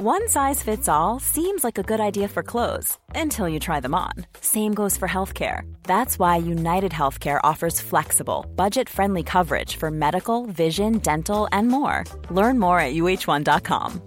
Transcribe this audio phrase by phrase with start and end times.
[0.00, 3.96] One size fits all seems like a good idea for clothes until you try them
[3.96, 4.12] on.
[4.40, 5.62] Same goes for healthcare.
[5.82, 12.04] That's why United Healthcare offers flexible, budget friendly coverage for medical, vision, dental, and more.
[12.30, 14.00] Learn more at uh1.com.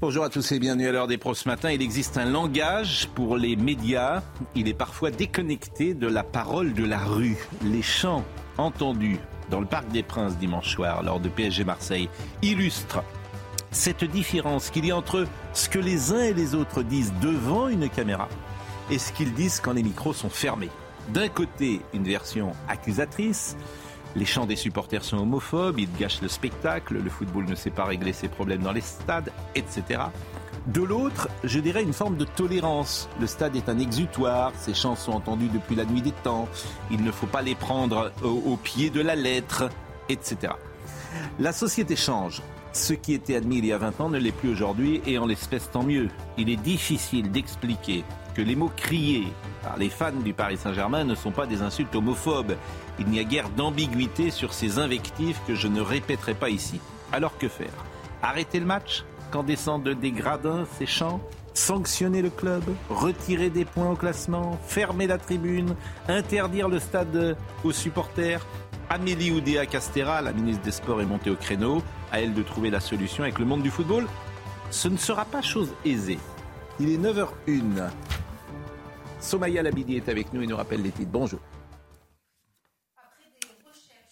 [0.00, 1.70] Bonjour à tous et bienvenue à l'heure des pros ce matin.
[1.70, 4.24] Il existe un langage pour les médias.
[4.56, 7.36] Il est parfois déconnecté de la parole de la rue.
[7.62, 8.24] Les chants
[8.58, 9.20] entendus
[9.50, 12.08] dans le Parc des Princes dimanche soir lors de PSG Marseille
[12.42, 13.02] illustre
[13.70, 17.68] cette différence qu'il y a entre ce que les uns et les autres disent devant
[17.68, 18.28] une caméra
[18.90, 20.70] et ce qu'ils disent quand les micros sont fermés.
[21.10, 23.56] D'un côté, une version accusatrice,
[24.16, 27.84] les chants des supporters sont homophobes, ils gâchent le spectacle, le football ne sait pas
[27.84, 30.00] régler ses problèmes dans les stades, etc.
[30.66, 33.08] De l'autre, je dirais une forme de tolérance.
[33.18, 36.48] Le stade est un exutoire, ces chants sont entendus depuis la nuit des temps,
[36.90, 39.70] il ne faut pas les prendre au, pied de la lettre,
[40.10, 40.52] etc.
[41.38, 42.42] La société change.
[42.72, 45.26] Ce qui était admis il y a 20 ans ne l'est plus aujourd'hui et en
[45.26, 46.08] l'espèce tant mieux.
[46.36, 49.26] Il est difficile d'expliquer que les mots criés
[49.62, 52.54] par les fans du Paris Saint-Germain ne sont pas des insultes homophobes.
[52.98, 56.80] Il n'y a guère d'ambiguïté sur ces invectives que je ne répéterai pas ici.
[57.12, 57.72] Alors que faire?
[58.22, 59.04] Arrêter le match?
[59.30, 61.20] Quand descendent des gradins ces chants
[61.52, 65.74] Sanctionner le club, retirer des points au classement, fermer la tribune,
[66.08, 68.46] interdire le stade aux supporters.
[68.88, 71.82] Amélie Oudéa Castera, la ministre des Sports, est montée au créneau.
[72.12, 74.06] À elle de trouver la solution avec le monde du football.
[74.70, 76.18] Ce ne sera pas chose aisée.
[76.78, 77.90] Il est 9h01.
[79.20, 81.10] Somaya Labidi est avec nous et nous rappelle les titres.
[81.12, 81.40] Bonjour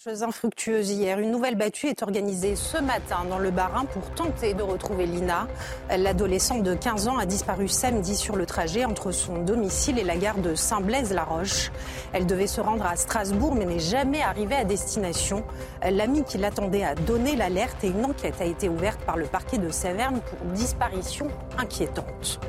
[0.09, 1.19] infructueuses hier.
[1.19, 5.47] Une nouvelle battue est organisée ce matin dans le Barin pour tenter de retrouver Lina.
[5.95, 10.17] L'adolescente de 15 ans a disparu samedi sur le trajet entre son domicile et la
[10.17, 11.71] gare de Saint-Blaise-la-Roche.
[12.13, 15.45] Elle devait se rendre à Strasbourg mais n'est jamais arrivée à destination.
[15.89, 19.59] L'ami qui l'attendait a donné l'alerte et une enquête a été ouverte par le parquet
[19.59, 21.29] de Saverne pour disparition
[21.59, 22.41] inquiétante.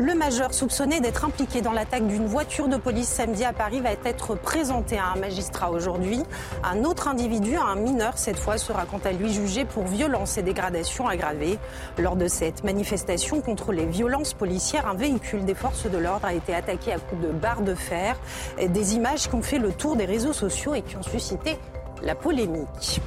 [0.00, 3.90] Le majeur soupçonné d'être impliqué dans l'attaque d'une voiture de police samedi à Paris va
[4.06, 6.22] être présenté à un magistrat aujourd'hui.
[6.64, 10.42] Un autre individu, un mineur cette fois, sera quant à lui jugé pour violence et
[10.42, 11.58] dégradation aggravée.
[11.98, 16.32] Lors de cette manifestation contre les violences policières, un véhicule des forces de l'ordre a
[16.32, 18.18] été attaqué à coups de barre de fer.
[18.56, 21.58] Des images qui ont fait le tour des réseaux sociaux et qui ont suscité
[22.02, 23.02] la polémique.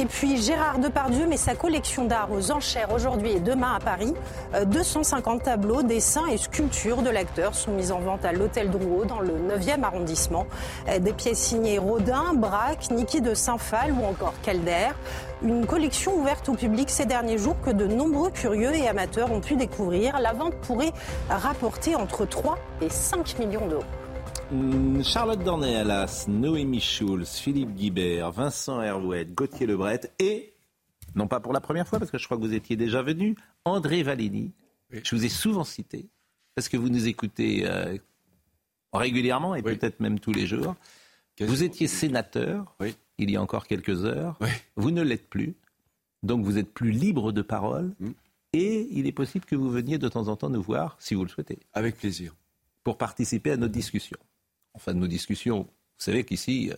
[0.00, 4.14] Et puis Gérard Depardieu met sa collection d'art aux enchères aujourd'hui et demain à Paris.
[4.64, 9.06] 250 euh, tableaux, dessins et sculptures de l'acteur sont mis en vente à l'Hôtel Drouot
[9.06, 10.46] dans le 9e arrondissement.
[10.88, 14.90] Euh, des pièces signées Rodin, Braque, Niki de Saint-Phal ou encore Calder.
[15.42, 19.40] Une collection ouverte au public ces derniers jours que de nombreux curieux et amateurs ont
[19.40, 20.20] pu découvrir.
[20.20, 20.92] La vente pourrait
[21.28, 23.82] rapporter entre 3 et 5 millions d'euros.
[24.50, 30.54] Hmm, Charlotte Dornéalas, Noémie Schulz, Philippe Guibert, Vincent Hervouet, Gauthier Lebret et,
[31.14, 33.36] non pas pour la première fois parce que je crois que vous étiez déjà venu,
[33.66, 34.52] André Valény.
[34.90, 36.08] Je vous ai souvent cité
[36.54, 37.98] parce que vous nous écoutez euh,
[38.94, 40.76] régulièrement et peut-être même tous les jours.
[41.40, 42.74] Vous étiez sénateur
[43.18, 44.38] il y a encore quelques heures.
[44.76, 45.56] Vous ne l'êtes plus.
[46.22, 47.92] Donc vous êtes plus libre de parole.
[48.00, 48.12] Hmm.
[48.54, 51.22] Et il est possible que vous veniez de temps en temps nous voir, si vous
[51.22, 51.58] le souhaitez.
[51.74, 52.34] Avec plaisir.
[52.82, 54.16] Pour participer à notre discussion
[54.78, 55.62] enfin de nos discussions.
[55.62, 56.70] Vous savez qu'ici.
[56.70, 56.76] Euh,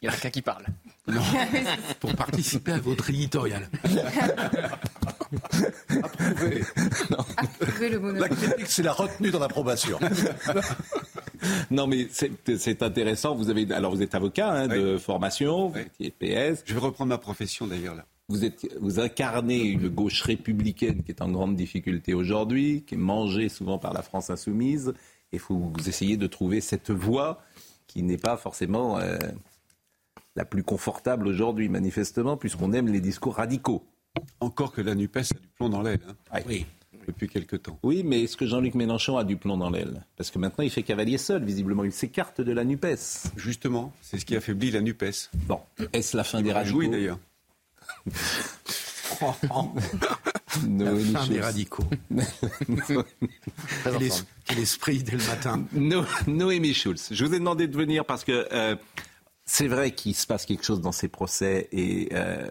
[0.00, 0.64] Il y a qu'un qui parle.
[1.08, 1.20] Non,
[2.00, 3.68] pour participer à votre éditorial.
[6.02, 6.62] Approuver.
[7.90, 9.98] le La critique, c'est la retenue dans l'approbation.
[11.70, 13.34] non, mais c'est intéressant.
[13.34, 16.62] Vous avez, alors, vous êtes avocat hein, de formation, vous étiez PS.
[16.64, 18.06] Je vais reprendre ma profession d'ailleurs là.
[18.28, 22.98] Vous, êtes, vous incarnez une gauche républicaine qui est en grande difficulté aujourd'hui, qui est
[22.98, 24.94] mangée souvent par la France insoumise.
[25.32, 27.42] Il faut vous essayer de trouver cette voie
[27.86, 29.16] qui n'est pas forcément euh,
[30.36, 33.84] la plus confortable aujourd'hui, manifestement, puisqu'on aime les discours radicaux.
[34.40, 36.00] Encore que la NUPES a du plomb dans l'aile.
[36.08, 36.40] Hein.
[36.46, 36.66] Oui.
[37.06, 37.78] Depuis quelque temps.
[37.82, 40.06] Oui, mais est-ce que Jean-Luc Mélenchon a du plomb dans l'aile?
[40.16, 41.82] Parce que maintenant, il fait cavalier seul, visiblement.
[41.82, 43.32] Il s'écarte de la NUPES.
[43.36, 45.30] Justement, c'est ce qui affaiblit la NUPES.
[45.46, 45.58] Bon,
[45.92, 46.78] est-ce la fin des radicaux?
[46.78, 47.18] Oui, d'ailleurs.
[50.68, 51.84] Noémie des radicaux.
[54.44, 55.64] quel, esprit dès le matin.
[56.26, 58.76] Noémie Schulz, je vous ai demandé de venir parce que euh,
[59.44, 62.48] c'est vrai qu'il se passe quelque chose dans ces procès et euh,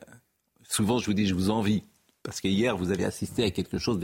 [0.63, 1.83] souvent je vous dis je vous envie
[2.23, 3.99] parce que hier vous avez assisté à quelque chose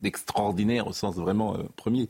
[0.00, 2.08] d'extraordinaire au sens vraiment euh, premier.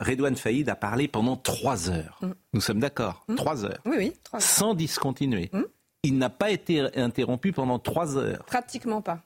[0.00, 2.18] Redouane Faïd a parlé pendant trois heures.
[2.20, 2.30] Mm.
[2.54, 3.24] Nous sommes d'accord?
[3.28, 3.34] Mm.
[3.36, 3.78] Trois heures.
[3.84, 4.12] Oui, oui.
[4.40, 5.48] Sans discontinuer.
[5.52, 5.62] Mm.
[6.02, 8.44] Il n'a pas été interrompu pendant trois heures.
[8.46, 9.22] Pratiquement pas.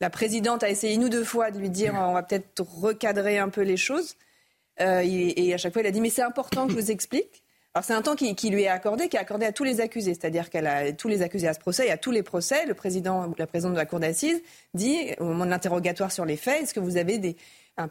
[0.00, 3.38] La présidente a essayé une ou deux fois de lui dire on va peut-être recadrer
[3.38, 4.16] un peu les choses.
[4.80, 7.42] Euh, et, à chaque fois, il a dit mais c'est important que je vous explique.
[7.74, 10.14] Alors c'est un temps qui, lui est accordé, qui est accordé à tous les accusés,
[10.14, 12.64] c'est-à-dire qu'elle a tous les accusés à ce procès et à tous les procès.
[12.64, 14.40] Le président, la présidente de la cour d'assises
[14.72, 17.36] dit au moment de l'interrogatoire sur les faits, est-ce que vous avez des,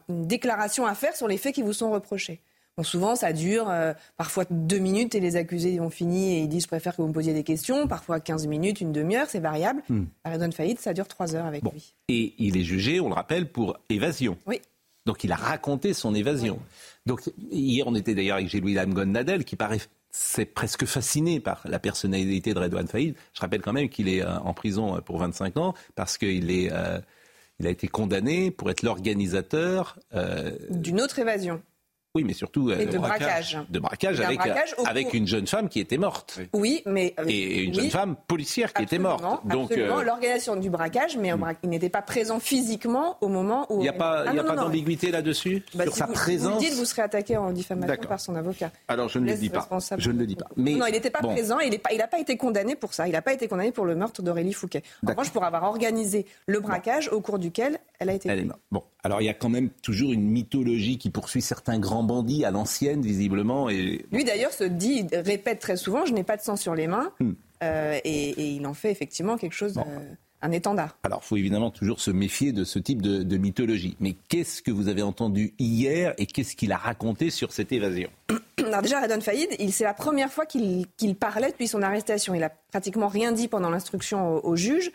[0.10, 2.42] une déclaration à faire sur les faits qui vous sont reprochés?
[2.78, 6.50] Bon, souvent, ça dure euh, parfois deux minutes et les accusés ont fini et ils
[6.50, 7.88] disent je préfère que vous me posiez des questions.
[7.88, 9.82] Parfois 15 minutes, une demi-heure, c'est variable.
[9.88, 10.04] Hmm.
[10.26, 11.94] Redon Faïd, ça dure trois heures avec lui.
[12.10, 14.38] Et il est jugé, on le rappelle, pour évasion.
[14.46, 14.60] Oui.
[15.06, 16.60] Donc il a raconté son évasion.
[17.06, 19.80] Donc hier, on était d'ailleurs avec Louis Lamgon Nadel qui paraît
[20.12, 23.16] c'est presque fasciné par la personnalité de Redouane Faïd.
[23.34, 26.72] Je rappelle quand même qu'il est euh, en prison pour 25 ans parce qu'il est,
[26.72, 27.00] euh,
[27.60, 29.98] il a été condamné pour être l'organisateur
[30.70, 31.62] d'une autre évasion.
[32.16, 33.60] Oui, mais surtout euh, de braquage.
[33.70, 34.40] De braquage, avec,
[34.86, 36.40] avec une jeune femme qui était morte.
[36.54, 39.22] Oui, mais euh, et une jeune femme policière qui était morte.
[39.46, 43.80] Donc absolument, euh, l'organisation du braquage, mais il n'était pas présent physiquement au moment où.
[43.80, 46.54] Il n'y a pas, ah, pas d'ambiguïté là-dessus bah, sur sa vous, présence.
[46.54, 48.72] vous dites, vous serez attaqué en diffamation par son avocat.
[48.88, 49.68] Alors je ne le dis pas.
[49.98, 50.48] Je ne le dis pas.
[50.56, 51.60] Mais non, il n'était pas présent.
[51.60, 53.10] Il n'a pas, été condamné pour ça.
[53.10, 54.84] Il n'a pas été condamné pour le meurtre d'Aurélie Fouquet.
[55.06, 58.30] En revanche, pour avoir organisé le braquage au cours duquel elle a été.
[58.30, 58.62] Elle est morte.
[58.72, 62.46] Bon, alors il y a quand même toujours une mythologie qui poursuit certains grands bandits
[62.46, 63.70] à l'ancienne, visiblement.
[63.70, 64.06] Et...
[64.12, 67.12] Lui d'ailleurs se dit, répète très souvent, je n'ai pas de sang sur les mains.
[67.20, 67.34] Hmm.
[67.64, 70.00] Euh, et, il en fait effectivement quelque chose, euh,
[70.42, 70.98] un étendard.
[71.04, 73.96] Alors il faut évidemment toujours se méfier de ce type de, mythologie.
[74.00, 78.10] Mais qu'est-ce que vous avez entendu hier et qu'est-ce qu'il a raconté sur cette évasion
[78.66, 80.88] Alors déjà, Redon Faïd, c'est la première fois qu'il
[81.20, 82.34] parlait depuis son arrestation.
[82.34, 84.92] Il a pratiquement rien dit pendant l'instruction au, au juge.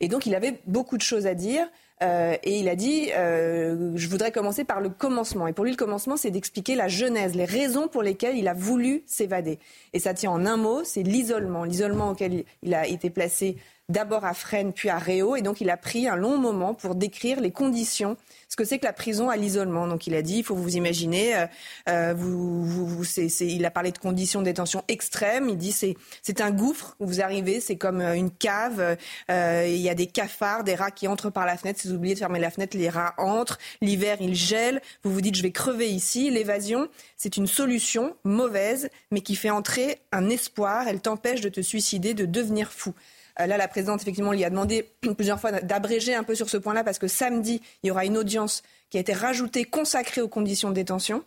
[0.00, 1.66] Et donc il avait beaucoup de choses à dire.
[2.02, 5.46] Euh, et il a dit, euh, je voudrais commencer par le commencement.
[5.46, 8.54] Et pour lui, le commencement, c'est d'expliquer la genèse, les raisons pour lesquelles il a
[8.54, 9.58] voulu s'évader.
[9.92, 11.64] Et ça tient en un mot, c'est l'isolement.
[11.64, 13.56] L'isolement auquel il a été placé
[13.90, 15.36] d'abord à Fresnes, puis à Réau.
[15.36, 18.16] Et donc, il a pris un long moment pour décrire les conditions,
[18.48, 19.86] ce que c'est que la prison à l'isolement.
[19.86, 21.46] Donc, il a dit, il faut vous imaginer, euh,
[21.88, 23.04] euh vous, vous,
[23.40, 25.48] il a parlé de conditions de détention extrêmes.
[25.48, 28.96] Il dit, c'est, un gouffre où vous arrivez, c'est comme euh, une cave.
[29.28, 31.80] Il y a des cafards, des rats qui entrent par la fenêtre.
[31.80, 33.58] Si vous oubliez de fermer la fenêtre, les rats entrent.
[33.82, 34.80] L'hiver, ils gèlent.
[35.02, 36.30] Vous vous dites, je vais crever ici.
[36.30, 40.86] L'évasion, c'est une solution mauvaise, mais qui fait entrer un espoir.
[40.88, 42.94] Elle t'empêche de te suicider, de devenir fou.
[43.38, 46.56] Euh, là, la présidente, effectivement, lui a demandé plusieurs fois d'abréger un peu sur ce
[46.56, 50.28] point-là parce que samedi, il y aura une audience qui a été rajoutée, consacrée aux
[50.28, 51.22] conditions de détention.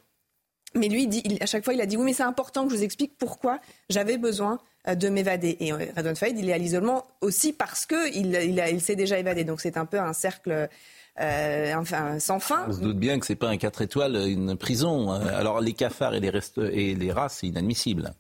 [0.76, 1.08] Mais lui,
[1.40, 3.60] à chaque fois, il a dit oui, mais c'est important que je vous explique pourquoi
[3.90, 5.58] j'avais besoin euh, de m'évader.
[5.60, 9.44] Et euh, Radon Faïd, il est à l'isolement aussi parce qu'il il, s'est déjà évadé.
[9.44, 10.68] Donc c'est un peu un cercle
[11.16, 12.66] enfin, sans fin.
[12.68, 15.12] On se doute bien que c'est pas un 4 étoiles, une prison.
[15.12, 16.32] Alors les cafards et les,
[16.72, 18.16] et les rats, c'est inadmissible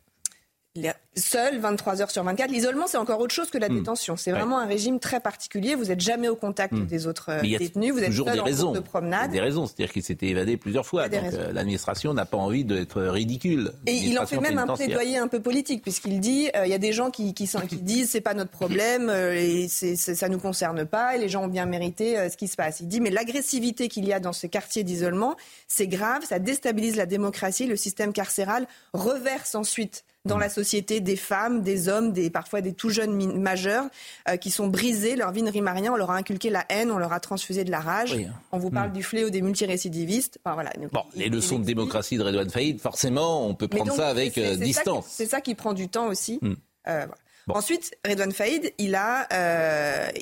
[1.15, 2.49] seul 23 heures sur 24.
[2.49, 3.75] L'isolement, c'est encore autre chose que la hmm.
[3.75, 4.17] détention.
[4.17, 5.75] C'est vraiment un régime très particulier.
[5.75, 6.85] Vous n'êtes jamais au contact hmm.
[6.85, 7.93] des autres détenus.
[7.93, 8.71] Vous êtes toujours seul des raisons.
[8.71, 9.31] de promenade.
[9.31, 9.67] des raisons.
[9.67, 11.09] C'est-à-dire qu'il s'était évadé plusieurs fois.
[11.09, 13.71] Donc euh, l'administration n'a pas envie d'être ridicule.
[13.85, 16.75] Et il en fait même un plaidoyer un peu politique, puisqu'il dit euh, il y
[16.75, 19.95] a des gens qui, qui, sont, qui disent c'est pas notre problème euh, et c'est,
[19.95, 21.15] ça nous concerne pas.
[21.15, 22.79] Et les gens ont bien mérité ce qui se passe.
[22.79, 25.35] Il dit mais l'agressivité qu'il y a dans ce quartier d'isolement,
[25.67, 26.23] c'est grave.
[26.27, 27.67] Ça déstabilise la démocratie.
[27.67, 32.73] Le système carcéral reverse ensuite dans la société des femmes, des hommes, des, parfois des
[32.73, 33.85] tout jeunes majeurs
[34.29, 36.65] euh, qui sont brisés, leur vie ne rime à rien, on leur a inculqué la
[36.69, 38.15] haine, on leur a transfusé de la rage.
[38.51, 38.93] On vous parle hmm.
[38.93, 40.39] du fléau des multirécidivistes.
[40.43, 40.71] Enfin, voilà.
[40.91, 44.55] bon, les leçons de démocratie de Redouane Faïd, forcément, on peut prendre ça avec euh,
[44.55, 45.07] distance.
[45.09, 46.39] C'est ça, qui prend du temps aussi.
[46.41, 46.53] Hmm.
[46.87, 47.05] Euh,
[47.49, 49.27] Ensuite, Redouane Faïd, il a,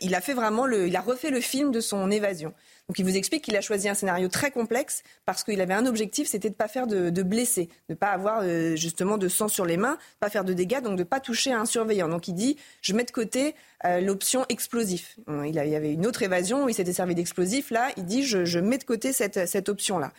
[0.02, 2.52] il a fait vraiment le, il a refait le film de son évasion.
[2.92, 5.86] Donc il vous explique qu'il a choisi un scénario très complexe parce qu'il avait un
[5.86, 9.30] objectif, c'était de ne pas faire de, blessés, de ne pas avoir euh, justement de
[9.30, 12.10] sang sur les mains, pas faire de dégâts, donc de ne pas toucher un surveillant.
[12.10, 13.56] Donc il dit, je mets de côté
[13.86, 15.18] euh, l'option explosif.
[15.46, 17.72] Il, y avait une autre évasion où il s'était servi d'explosif.
[17.72, 20.12] Là, il dit, je, mets de côté cette, cette option-là.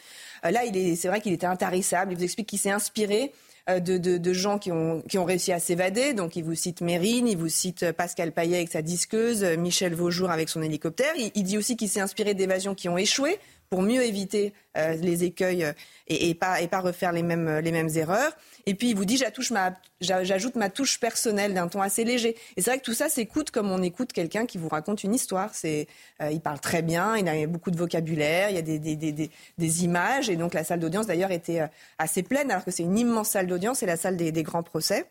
[0.46, 0.62] Euh, là,
[0.96, 2.12] c'est vrai qu'il était intarissable.
[2.12, 3.34] Il vous explique qu'il s'est inspiré
[3.70, 6.14] euh, de, gens qui ont, réussi à s'évader.
[6.14, 10.30] Donc, il vous cite Mérine, il vous cite Pascal Payet avec sa disqueuse, Michel Vaujour
[10.30, 11.12] avec son hélicoptère.
[11.16, 13.38] Il, dit aussi qu'il s'est inspiré d'évasions qui ont échoué
[13.72, 15.72] pour mieux éviter euh, les écueils euh,
[16.06, 18.36] et, pas, et refaire les mêmes, erreurs.
[18.66, 22.36] Et puis il vous dit j'ajoute ma, touche personnelle d'un ton assez léger.
[22.58, 25.14] Et c'est vrai que tout ça s'écoute comme on écoute quelqu'un qui vous raconte une
[25.14, 25.52] histoire.
[25.64, 25.84] Euh,
[26.30, 30.28] il parle très bien, il a beaucoup de vocabulaire, il y a des, des, images.
[30.28, 31.62] Et donc la salle d'audience d'ailleurs était
[31.96, 35.06] assez pleine alors que c'est une immense salle d'audience, c'est la salle des, grands procès.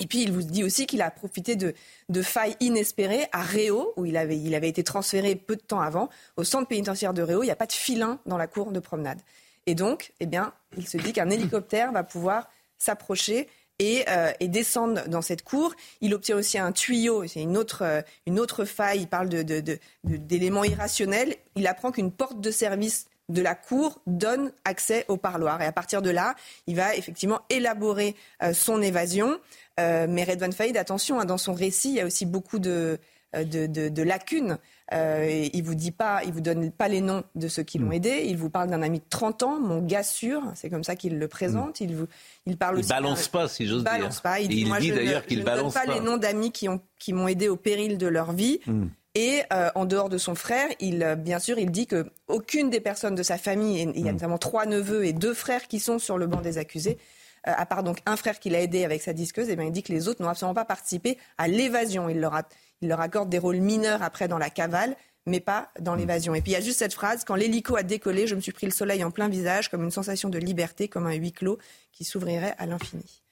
[0.00, 1.74] Et puis il vous dit aussi qu'il a profité de,
[2.08, 5.80] de, failles inespérées à Réau, où il avait, il avait été transféré peu de temps
[5.80, 7.42] avant, au centre pénitentiaire de Réau.
[7.42, 9.20] Il n'y a pas de filin dans la cour de promenade.
[9.66, 13.46] Et donc, eh bien, il se dit qu'un hélicoptère va pouvoir s'approcher
[13.78, 15.74] et, euh, et, descendre dans cette cour.
[16.00, 20.62] Il obtient aussi un tuyau, c'est une autre, euh, une autre faille, il parle d'éléments
[20.62, 21.36] de, de, irrationnels.
[21.56, 25.62] Il apprend qu'une porte de service de la cour donne accès au parloir.
[25.62, 26.34] Et à partir de là,
[26.66, 29.38] il va effectivement élaborer euh, son évasion.
[29.78, 32.98] Euh, mais Redwan Faïd, attention, hein, dans son récit, il y a aussi beaucoup de,
[33.36, 34.58] euh, de, lacunes.
[34.92, 37.94] il vous dit pas, il vous donne pas les noms de ceux qui l'ont mm.
[37.94, 38.24] aidé.
[38.26, 40.42] Il vous parle d'un ami de 30 ans, mon gars sûr.
[40.54, 41.80] C'est comme ça qu'il le présente.
[41.80, 41.84] Mm.
[41.84, 42.06] Il, vous,
[42.46, 43.92] il parle il balance pas, si j'ose dire.
[43.92, 44.40] Balance pas.
[44.40, 45.86] Il dit, moi, je d'ailleurs qu'il balance pas.
[45.86, 48.60] les noms d'amis qui ont qui m'ont aidé au péril de leur vie.
[48.66, 48.86] Mm.
[49.14, 52.70] Et euh, en dehors de son frère, il, euh, bien sûr, il dit que aucune
[52.70, 54.16] des personnes de sa famille, et il y a mm.
[54.16, 57.00] notamment trois neveux et deux frères qui sont sur le banc des accusés, euh,
[57.44, 59.82] à part donc un frère qui l'a aidé avec sa disqueuse, et bien il dit
[59.82, 62.08] que les autres n'ont absolument pas participé à l'évasion.
[62.08, 62.40] Il leur,
[62.80, 65.98] il leur accorde des rôles mineurs après dans la cavale, mais pas dans mm.
[65.98, 66.34] l'évasion.
[66.34, 68.52] Et puis il y a juste cette phrase quand l'hélico a décollé, je me suis
[68.52, 71.58] pris le soleil en plein visage, comme une sensation de liberté, comme un huis clos
[71.92, 73.22] qui s'ouvrirait à l'infini.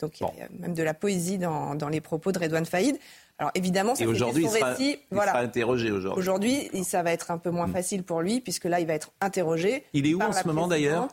[0.00, 2.98] Donc il y a même de la poésie dans, dans les propos de Redouane Faïd.
[3.38, 5.32] Alors évidemment, ça aujourd'hui, il, sera, il voilà.
[5.32, 6.18] sera interrogé aujourd'hui.
[6.20, 7.72] Aujourd'hui, ça va être un peu moins mm.
[7.72, 9.84] facile pour lui, puisque là, il va être interrogé.
[9.92, 11.08] Il est où en ce moment d'ailleurs?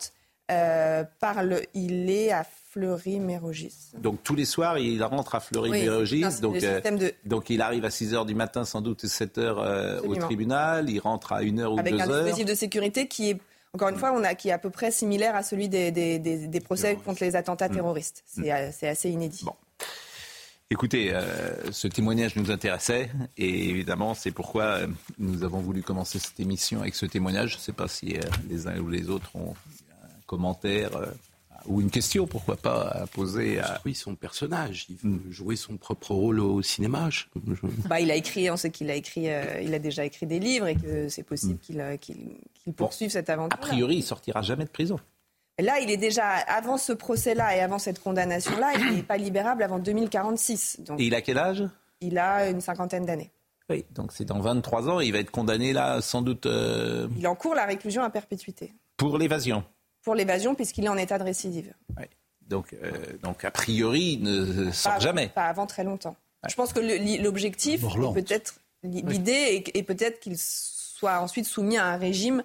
[0.49, 1.03] Euh,
[1.73, 3.91] Il est à Fleury-Mérogis.
[3.97, 6.39] Donc tous les soirs, il rentre à Fleury-Mérogis.
[6.41, 6.81] donc, euh,
[7.25, 10.15] donc il arrive à 6 h du matin, sans doute, et 7 h euh, au
[10.15, 10.89] tribunal.
[10.89, 11.79] Il rentre à 1 h ou 2 h.
[11.79, 13.37] Avec un dispositif de sécurité qui est
[13.73, 16.17] encore une fois, on a, qui est à peu près similaire à celui des, des,
[16.17, 17.73] des, procès contre les attentats mm.
[17.73, 18.23] terroristes.
[18.25, 19.43] C'est assez inédit.
[19.45, 19.53] Bon.
[20.71, 24.87] Écoutez, euh, ce témoignage nous intéressait et évidemment c'est pourquoi euh,
[25.17, 27.53] nous avons voulu commencer cette émission avec ce témoignage.
[27.53, 29.55] Je ne sais pas si euh, les uns ou les autres ont
[30.29, 30.91] commentaire
[31.65, 33.81] ou une question, pourquoi pas, à poser à...
[33.85, 35.31] Oui, son personnage, il veut hmm.
[35.31, 37.09] jouer son propre rôle au cinéma.
[37.87, 39.27] Bah, il a écrit, on sait qu'il a écrit,
[39.61, 41.97] il a déjà écrit des livres et que c'est possible hmm.
[41.97, 43.57] qu'il poursuive cette aventure.
[43.59, 44.99] A priori, il sortira jamais de prison.
[45.59, 49.61] Là, il est déjà, avant ce procès-là et avant cette condamnation-là, il n'est pas libérable
[49.61, 50.81] avant 2046.
[50.97, 51.67] et il a quel âge?
[51.99, 53.31] Il a une cinquantaine d'années.
[53.69, 56.45] Oui, donc c'est dans 23 ans, il va être condamné là, sans doute.
[56.45, 58.73] Euh, il encourt la réclusion à perpétuité.
[58.97, 59.63] Pour l'évasion
[60.01, 61.73] Pour l'évasion, puisqu'il est en état de récidive.
[62.41, 62.91] Donc, euh,
[63.21, 65.27] donc a priori, il ne sort jamais.
[65.27, 66.15] Pas avant très longtemps.
[66.47, 66.79] Je pense que
[67.21, 67.81] l'objectif,
[68.13, 72.43] peut-être, l'idée est peut-être qu'il soit ensuite soumis à un régime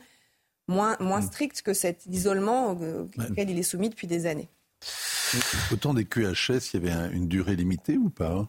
[0.68, 1.26] moins, moins mm.
[1.26, 4.48] strict que cet isolement auquel il est soumis depuis des années.
[5.72, 8.48] Autant des QHS, il y avait une durée limitée ou pas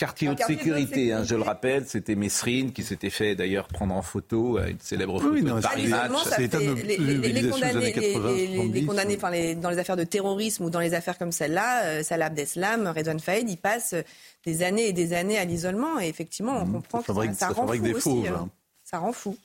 [0.00, 4.00] Quartier haute sécurité, hein, je le rappelle, c'était Messrine qui s'était fait d'ailleurs prendre en
[4.00, 6.10] photo euh, une célèbre photo de Paris Match.
[6.38, 6.46] Les,
[7.18, 7.92] les, condamnés,
[8.72, 12.02] les, condamnés enfin, dans les affaires de terrorisme ou dans les affaires comme celle-là, euh,
[12.02, 13.94] Salah Abdeslam, Redouane Faïd, ils passent
[14.46, 16.72] des années et des années à l'isolement et effectivement on mmh.
[16.72, 18.48] comprend que ça, ça, rend fou des aussi, hein.
[18.84, 19.36] Ça rend fou.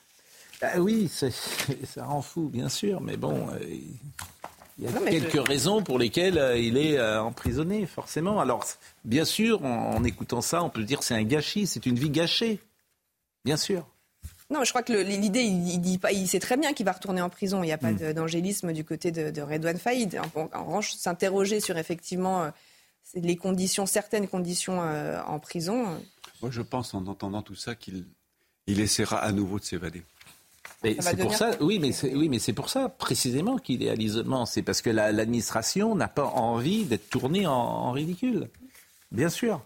[0.62, 1.12] Bah oui,
[1.84, 3.60] ça rend fou, bien sûr, mais bon, euh,
[4.78, 8.42] il y a quelques raisons pour lesquelles euh, il est euh, emprisonné, forcément.
[8.42, 8.66] Alors,
[9.06, 12.60] bien sûr, en, écoutant ça, on peut dire c'est un gâchis, c'est une vie gâchée,
[13.46, 13.88] bien sûr.
[14.52, 17.22] Non, je crois que l'idée, il, dit pas, il sait très bien qu'il va retourner
[17.22, 17.64] en prison.
[17.64, 18.14] Il n'y a pas hmm.
[18.14, 20.22] d'angélisme du côté de, de Redouane Faïd.
[20.36, 22.52] En, revanche, s'interroger sur effectivement
[23.16, 26.00] les conditions, certaines conditions en prison.
[26.44, 28.06] Moi, je pense, en entendant tout ça, qu'il
[28.68, 30.04] il essaiera à nouveau de s'évader
[31.00, 33.96] c'est pour ça, oui, mais c'est, oui, mais c'est pour ça précisément qu'il est à
[33.96, 34.46] l'isolement.
[34.46, 38.50] C'est parce que l'administration n'a pas envie d'être tournée en, ridicule,
[39.12, 39.62] bien sûr.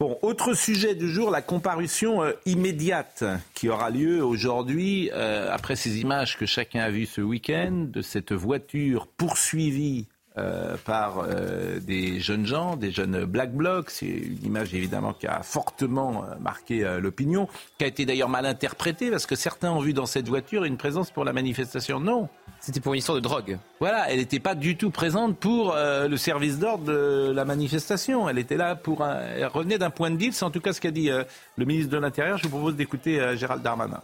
[0.00, 3.22] Bon, autre sujet du jour, la comparution euh, immédiate
[3.54, 8.00] qui aura lieu aujourd'hui euh, après ces images que chacun a vues ce week-end de
[8.00, 13.88] cette voiture poursuivie euh, par euh, des jeunes gens, des jeunes black blocs.
[13.90, 17.46] C'est une image évidemment qui a fortement euh, marqué l'opinion,
[17.78, 20.76] qui a été d'ailleurs mal interprétée parce que certains ont vu dans cette voiture une
[20.76, 22.00] présence pour la manifestation.
[22.00, 22.28] Non.
[22.58, 23.58] C'était pour une histoire de drogue.
[23.78, 28.28] Voilà, elle n'était pas du tout présente pour le service d'ordre de la manifestation.
[28.28, 29.20] Elle était là pour un...
[29.36, 30.32] Elle revenait d'un point de deal.
[30.32, 32.38] C'est en tout cas ce qu'a dit le ministre de l'Intérieur.
[32.38, 34.00] Je vous propose d'écouter Gérald Darmanin.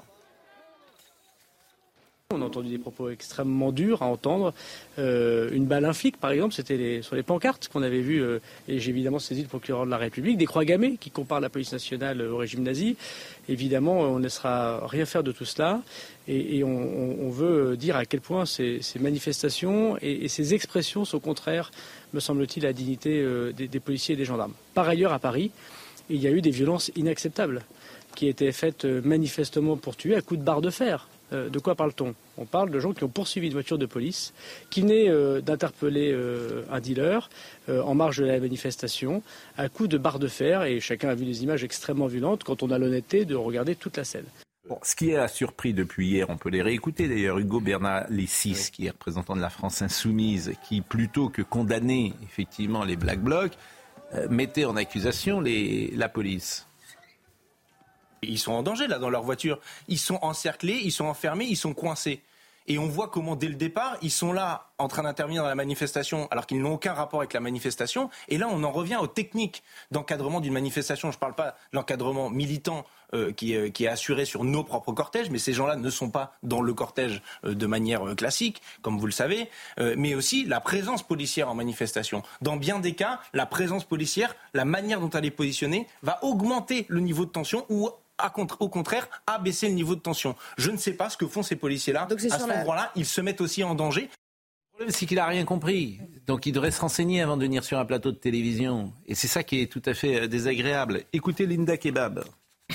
[2.33, 4.55] On a entendu des propos extrêmement durs à entendre.
[5.01, 8.39] Euh, une balle, un flic, par exemple, c'était sur les pancartes qu'on avait vues, euh,
[8.69, 11.49] et j'ai évidemment saisi le procureur de la République, des croix gammées qui comparent la
[11.49, 12.95] police nationale au régime nazi.
[13.49, 15.83] Évidemment, on ne laissera rien faire de tout cela,
[16.29, 21.73] et, on, veut dire à quel point ces, manifestations et, ces expressions sont contraires,
[22.15, 24.55] me semble-t-il, à la dignité euh, des, des policiers et des gendarmes.
[24.75, 25.51] Par ailleurs, à Paris,
[26.09, 27.63] il y a eu des violences inacceptables
[28.15, 31.09] qui étaient faites manifestement pour tuer à coups de barre de fer.
[31.33, 32.15] Euh, de quoi parle-t-on?
[32.39, 34.33] On parle de gens qui ont poursuivi une voiture de police,
[34.71, 37.29] qui venaient euh, d'interpeller euh, un dealer
[37.69, 39.23] en marge de la manifestation,
[39.57, 42.65] à coup de barre de fer, et chacun a vu des images extrêmement violentes quand
[42.65, 44.25] on a l'honnêteté de regarder toute la scène.
[44.83, 48.87] ce qui a surpris depuis hier, on peut les réécouter d'ailleurs, Hugo Bernard Lessis, qui
[48.87, 53.53] est représentant de la France insoumise, qui plutôt que condamner effectivement les Black Blocs,
[54.29, 56.67] mettait en accusation la police.
[58.23, 59.59] Ils sont en danger là dans leur voiture.
[59.89, 62.23] Ils sont encerclés, ils sont enfermés, ils sont coincés.
[62.67, 65.55] Et on voit comment, dès le départ, ils sont là en train d'intervenir dans la
[65.55, 68.11] manifestation alors qu'ils n'ont aucun rapport avec la manifestation.
[68.29, 71.11] Et là, on en revient aux techniques d'encadrement d'une manifestation.
[71.11, 74.63] Je ne parle pas de l'encadrement militant euh, qui, euh, qui, est assuré sur nos
[74.63, 78.63] propres cortèges, mais ces gens-là ne sont pas dans le cortège euh, de manière classique,
[78.83, 79.49] comme vous le savez,
[79.97, 82.23] mais aussi la présence policière en manifestation.
[82.41, 86.87] Dans bien des cas, la présence policière, la manière dont elle est positionnée, va augmenter
[86.89, 87.91] le niveau de tension ou
[88.61, 90.37] au contraire, abaisser le niveau de tension.
[90.59, 92.07] Je ne sais pas ce que font ces policiers-là.
[92.11, 94.03] À ce moment-là, ils se mettent aussi en danger.
[94.03, 96.01] Le problème, c'est qu'il n'a rien compris.
[96.27, 98.93] Donc il devrait se renseigner avant de venir sur un plateau de télévision.
[99.07, 101.05] Et c'est ça qui est tout à fait désagréable.
[101.13, 102.25] Écoutez Linda Kebab.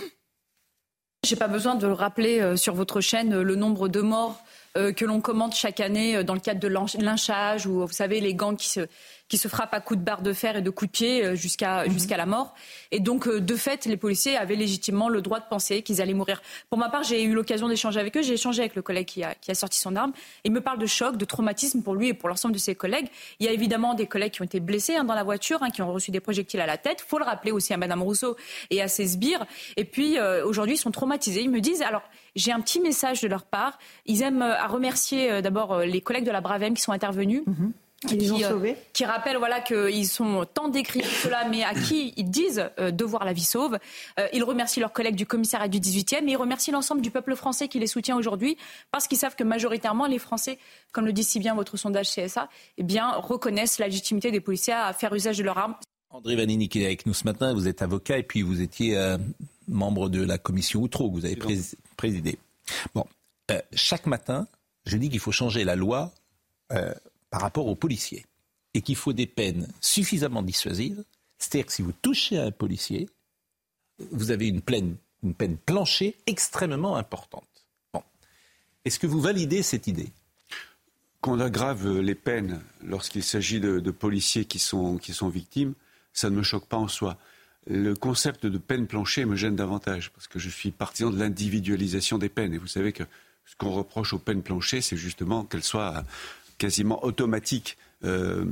[1.26, 4.44] J'ai pas besoin de le rappeler euh, sur votre chaîne euh, le nombre de morts
[4.78, 8.36] euh, que l'on commente chaque année dans le cadre de lynchage ou vous savez les
[8.36, 8.88] gangs qui se
[9.28, 11.36] qui se frappe à coups de barre de fer et de coups de pied euh,
[11.36, 11.92] jusqu'à mhm.
[11.92, 12.54] jusqu'à la mort.
[12.92, 16.14] Et donc, euh, de fait, les policiers avaient légitimement le droit de penser qu'ils allaient
[16.14, 16.42] mourir.
[16.70, 18.22] Pour ma part, j'ai eu l'occasion d'échanger avec eux.
[18.22, 20.14] J'ai échangé avec le collègue qui a, qui a sorti son arme.
[20.44, 23.08] Il me parle de choc, de traumatisme pour lui et pour l'ensemble de ses collègues.
[23.40, 25.70] Il y a évidemment des collègues qui ont été blessés hein, dans la voiture, hein,
[25.70, 27.04] qui ont reçu des projectiles à la tête.
[27.06, 28.36] Il faut le rappeler aussi à Madame Rousseau
[28.70, 29.46] et à ses sbires.
[29.76, 31.42] Et puis, euh, aujourd'hui, ils sont traumatisés.
[31.42, 32.04] Ils me disent, alors,
[32.36, 33.80] j'ai un petit message de leur part.
[34.06, 37.44] Ils aiment à remercier d'abord les collègues de la Bravem qui sont intervenus.
[38.14, 42.14] Mhm qui, ont euh, qui rappellent voilà, qu'ils sont tant décrits cela, mais à qui
[42.18, 43.78] ils disent euh, devoir la vie sauve.
[44.20, 47.36] Euh, ils remercient leurs collègues du commissariat du 18e et ils remercient l'ensemble du peuple
[47.36, 48.58] français qui les soutient aujourd'hui
[48.92, 50.60] parce qu'ils savent que majoritairement les Français,
[50.92, 54.74] comme le dit si bien votre sondage CSA, eh bien, reconnaissent la légitimité des policiers
[54.74, 55.76] à faire usage de leurs armes.
[56.10, 58.98] André Vanini qui est avec nous ce matin, vous êtes avocat et puis vous étiez
[59.68, 61.38] membre de la commission Outreau que vous avez
[61.98, 62.38] présidé.
[62.94, 63.06] Bon,
[63.74, 64.48] chaque matin,
[64.86, 66.14] je dis qu'il faut changer la loi
[67.30, 68.26] par rapport aux policiers
[68.74, 71.04] et qu'il faut des peines suffisamment dissuasives.
[71.38, 73.10] C'est-à-dire que si vous touchez à un policier,
[74.12, 74.62] vous avez une,
[75.24, 77.44] une peine planchée extrêmement importante.
[78.84, 80.10] Est-ce que vous validez cette idée?
[81.22, 85.74] Qu'on aggrave les peines lorsqu'il s'agit de, policiers qui sont, qui sont victimes,
[86.14, 87.18] ça ne me choque pas en soi.
[87.66, 92.20] Le concept de peine planchée me gêne davantage parce que je suis partisan de l'individualisation
[92.20, 92.54] des peines.
[92.54, 93.04] Et vous savez que
[93.46, 96.04] ce qu'on reproche aux peines planchées, c'est justement qu'elles soient
[96.58, 98.46] quasiment automatique euh,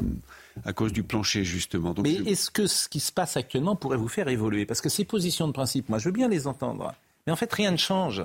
[0.66, 1.96] à cause du plancher, justement.
[2.02, 4.66] Mais est-ce que ce qui se passe actuellement pourrait vous faire évoluer?
[4.66, 6.94] Parce que ces positions de principe, moi, je veux bien les entendre.
[7.26, 8.24] Mais en fait, rien ne change.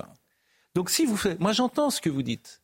[0.75, 1.39] Donc, si vous faites.
[1.39, 2.61] Moi, j'entends ce que vous dites.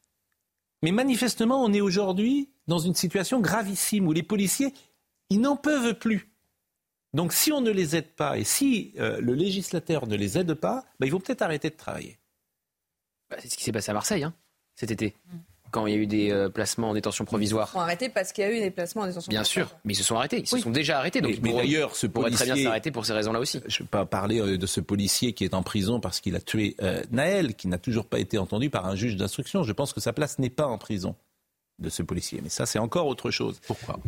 [0.84, 4.74] Mais manifestement, on est aujourd'hui dans une situation gravissime où les policiers,
[5.30, 6.30] ils n'en peuvent plus.
[7.14, 10.54] Donc, si on ne les aide pas et si euh, le législateur ne les aide
[10.54, 12.20] pas, bah, ils vont peut-être arrêter de travailler.
[13.30, 14.34] Bah, c'est ce qui s'est passé à Marseille hein,
[14.76, 15.16] cet été.
[15.28, 15.38] Mm
[15.76, 17.68] quand il y a eu des euh, placements en détention provisoire.
[17.68, 19.92] Ils sont arrêtés parce qu'il y a eu des placements en détention Bien sûr, mais
[19.92, 20.40] ils se sont arrêtés.
[20.40, 21.20] Ils se sont déjà arrêtés.
[21.20, 23.60] Donc mais, d'ailleurs, ce pourrait très bien s'arrêter pour ces raisons-là aussi.
[23.68, 26.34] Je ne vais pas parler euh, de ce policier qui est en prison parce qu'il
[26.38, 29.64] a tué euh, Naël, qui n'a toujours pas été entendu par un juge d'instruction.
[29.64, 31.18] Je pense que sa place n'est pas en prison
[31.80, 32.40] de ce policier.
[32.42, 33.60] Mais ça, c'est encore autre chose.
[33.68, 34.00] Pourquoi?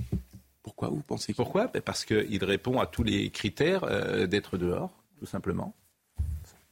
[0.63, 1.33] Pourquoi vous pensez?
[1.33, 1.67] Pourquoi?
[1.67, 3.85] Ben, Parce qu'il répond à tous les critères
[4.29, 5.75] d'être dehors, tout simplement.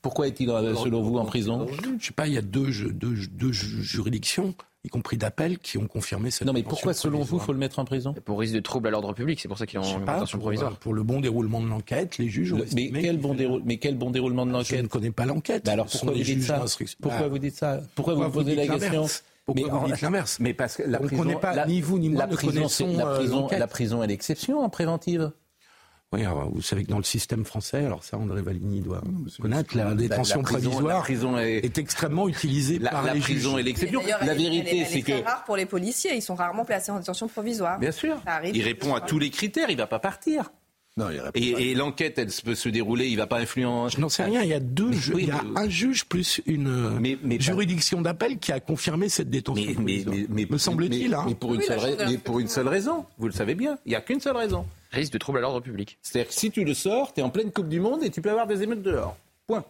[0.05, 3.15] Pourquoi est-il, selon vous, en prison Je ne sais pas, il y a deux, deux,
[3.31, 7.41] deux juridictions y compris d'appel, qui ont confirmé cette Non, mais pourquoi, selon vous, il
[7.41, 9.65] faut le mettre en prison Pour risque de trouble à l'ordre public, c'est pour ça
[9.65, 10.73] qu'il est en détention provisoire.
[10.73, 13.97] Euh, pour le bon déroulement de l'enquête, les juges ont mais, quel bon mais quel
[13.97, 15.67] bon déroulement de l'enquête Je ne connais pas l'enquête.
[15.67, 16.63] alors pourquoi vous dites ça
[17.01, 19.07] Pourquoi bah, vous dites ça Pourquoi, vous posez la question
[19.45, 22.27] pourquoi vous dites l'inverse Mais parce que la prison, pas, ni vous ni moi, la
[22.27, 25.31] prison, la euh, prison, la prison est l'exception en préventive.
[26.13, 26.21] Oui,
[26.53, 29.01] vous savez que dans le système français, alors ça, André Valigny doit
[29.41, 31.77] connaître, la détention provisoire est...
[31.77, 34.01] extrêmement utilisée par la les prison est l'exception.
[34.21, 36.15] La vérité, c'est que c'est rare pour les policiers.
[36.15, 37.79] Ils sont rarement placés en détention provisoire.
[37.79, 38.17] Bien sûr.
[38.43, 39.69] Il répond à tous les critères.
[39.69, 40.51] Il va pas partir.
[40.97, 43.97] Non, et, et l'enquête, elle peut se dérouler, il va pas influencer.
[43.97, 44.43] Je n'en sais rien.
[44.43, 48.61] Il y a deux, il y a un juge plus une juridiction d'appel qui a
[48.61, 49.75] confirmé cette détention.
[49.79, 51.13] Mais, mais me semble-t-il.
[51.13, 51.25] Hein.
[51.27, 53.03] Mais, pour, une seule, pour une seule raison.
[53.17, 53.77] Vous le savez bien.
[53.85, 54.65] Il n'y a qu'une seule raison
[54.95, 55.99] risque de trouble à l'ordre public.
[56.01, 58.21] C'est-à-dire que si tu le sors, tu es en pleine Coupe du Monde et tu
[58.21, 59.15] peux avoir des émeutes dehors.
[59.45, 59.63] Point.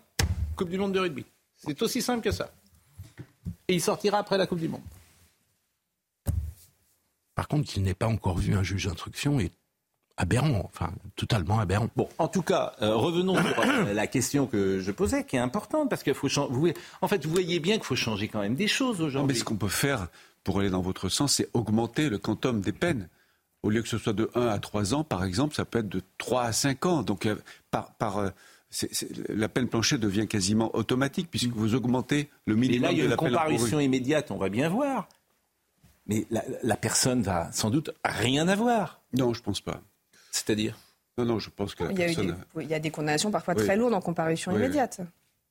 [0.55, 1.25] Coupe du Monde de rugby.
[1.57, 2.49] C'est aussi simple que ça.
[3.67, 4.81] Et il sortira après la Coupe du Monde.
[7.33, 9.51] Par contre, qu'il n'ait pas encore vu un juge d'instruction est
[10.17, 11.89] aberrant, enfin totalement aberrant.
[11.95, 15.39] Bon, en tout cas, euh, revenons sur euh, la question que je posais, qui est
[15.39, 16.73] importante, parce qu'il faut changer.
[17.01, 19.33] En fait, vous voyez bien qu'il faut changer quand même des choses aujourd'hui.
[19.33, 20.07] Mais ce qu'on peut faire,
[20.45, 23.09] pour aller dans votre sens, c'est augmenter le quantum des peines
[23.65, 25.89] au lieu que ce soit de 1 à 3 ans, par exemple, ça peut être
[25.89, 27.01] de 3 à 5 ans.
[27.01, 27.36] Donc, euh,
[27.71, 28.30] par, euh,
[29.28, 33.01] la peine planchée devient quasiment automatique puisque vous augmentez le minimum Et là, il y
[33.01, 35.10] a une comparution immédiate, on va bien voir.
[36.06, 39.01] Mais la, personne va sans doute rien avoir.
[39.13, 39.82] Non, je ne pense pas.
[40.32, 40.78] C'est-à-dire?
[41.17, 43.32] Non, non, je pense que la il y a des, il y a des condamnations
[43.32, 45.01] parfois très lourdes en comparution immédiate.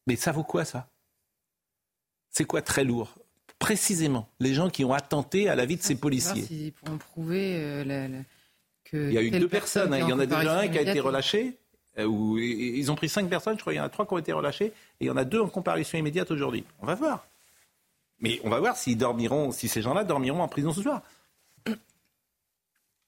[0.06, 0.86] Mais ça vaut quoi, ça?
[2.30, 3.16] C'est quoi très lourd?
[3.64, 6.44] Précisément les gens qui ont attenté à la vie de ces policiers.
[6.50, 8.08] Ils pourront prouver euh,
[8.84, 9.08] que.
[9.08, 9.94] Il y a eu deux personnes.
[9.94, 10.00] Hein.
[10.02, 11.56] Il y en a déjà un qui a été relâché.
[11.98, 12.06] Euh,
[12.38, 13.72] ils ont pris cinq personnes, je crois.
[13.72, 14.66] Il y en a trois qui ont été relâchés.
[14.66, 16.64] Et il y en a deux en comparution immédiate aujourd'hui.
[16.82, 17.26] On va voir.
[18.20, 21.02] Mais on va voir s'ils dormiront, si ces gens-là dormiront en prison ce soir.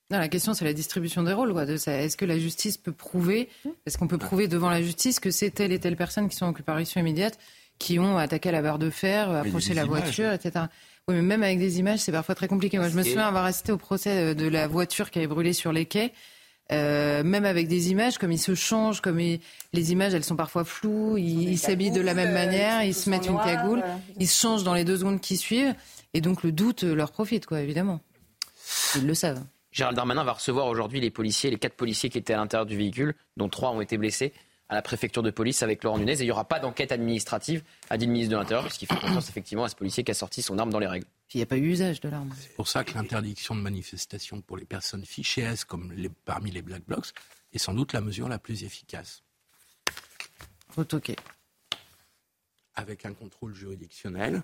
[0.09, 1.55] Non, la question, c'est la distribution des rôles.
[1.59, 3.49] Est-ce que la justice peut prouver,
[3.85, 6.45] est-ce qu'on peut prouver devant la justice que c'est telle et telle personne qui sont
[6.45, 7.37] en comparution immédiate
[7.79, 10.65] qui ont attaqué la barre de fer, approché la voiture, etc.
[11.07, 12.77] Oui, mais même avec des images, c'est parfois très compliqué.
[12.77, 15.71] Moi, je me souviens avoir assisté au procès de la voiture qui avait brûlé sur
[15.71, 16.11] les quais.
[16.71, 20.65] Euh, même avec des images, comme ils se changent, comme les images, elles sont parfois
[20.65, 23.83] floues, ils s'habillent de la même manière, ils se mettent une cagoule,
[24.19, 25.73] ils se changent dans les deux secondes qui suivent,
[26.13, 28.01] et donc le doute leur profite, quoi, évidemment.
[28.95, 29.43] Ils le savent.
[29.71, 32.75] Gérald Darmanin va recevoir aujourd'hui les policiers, les quatre policiers qui étaient à l'intérieur du
[32.75, 34.33] véhicule, dont trois ont été blessés
[34.69, 36.13] à la préfecture de police avec Laurent Nunez.
[36.13, 38.99] Et il n'y aura pas d'enquête administrative, a dit le ministre de l'Intérieur, puisqu'il fait
[38.99, 41.05] confiance effectivement à ce policier qui a sorti son arme dans les règles.
[41.33, 42.33] Il n'y a pas eu usage de l'arme.
[42.39, 46.51] C'est pour ça que l'interdiction de manifestation pour les personnes fichées S, comme les, parmi
[46.51, 47.11] les Black Blocs,
[47.53, 49.23] est sans doute la mesure la plus efficace.
[50.75, 51.15] Retoqué.
[52.75, 54.43] Avec un contrôle juridictionnel,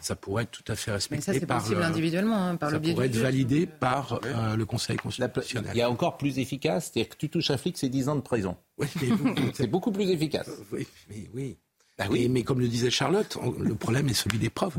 [0.00, 2.76] ça pourrait être tout à fait respecté Mais ça, c'est possible individuellement, hein, par ça
[2.76, 5.70] le biais pourrait être validé par euh, le Conseil constitutionnel.
[5.74, 8.16] Il y a encore plus efficace, c'est-à-dire que tu touches un flic, c'est 10 ans
[8.16, 8.56] de prison.
[8.78, 8.88] Oui,
[9.54, 10.50] c'est beaucoup plus efficace.
[10.72, 11.58] Oui, mais, oui.
[11.98, 12.28] Bah oui.
[12.28, 14.76] Mais, comme le disait Charlotte, le problème est celui des preuves.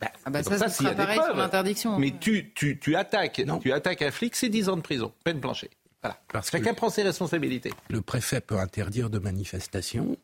[0.00, 1.98] Bah, ah bah ça, ça, ça pareil sur l'interdiction.
[1.98, 5.40] Mais tu, tu, tu, attaques, tu attaques un flic, c'est 10 ans de prison, peine
[5.40, 5.70] planchée.
[6.02, 6.18] Voilà.
[6.32, 7.72] Parce Chacun prend ses responsabilités.
[7.90, 10.16] Le préfet peut interdire de manifestation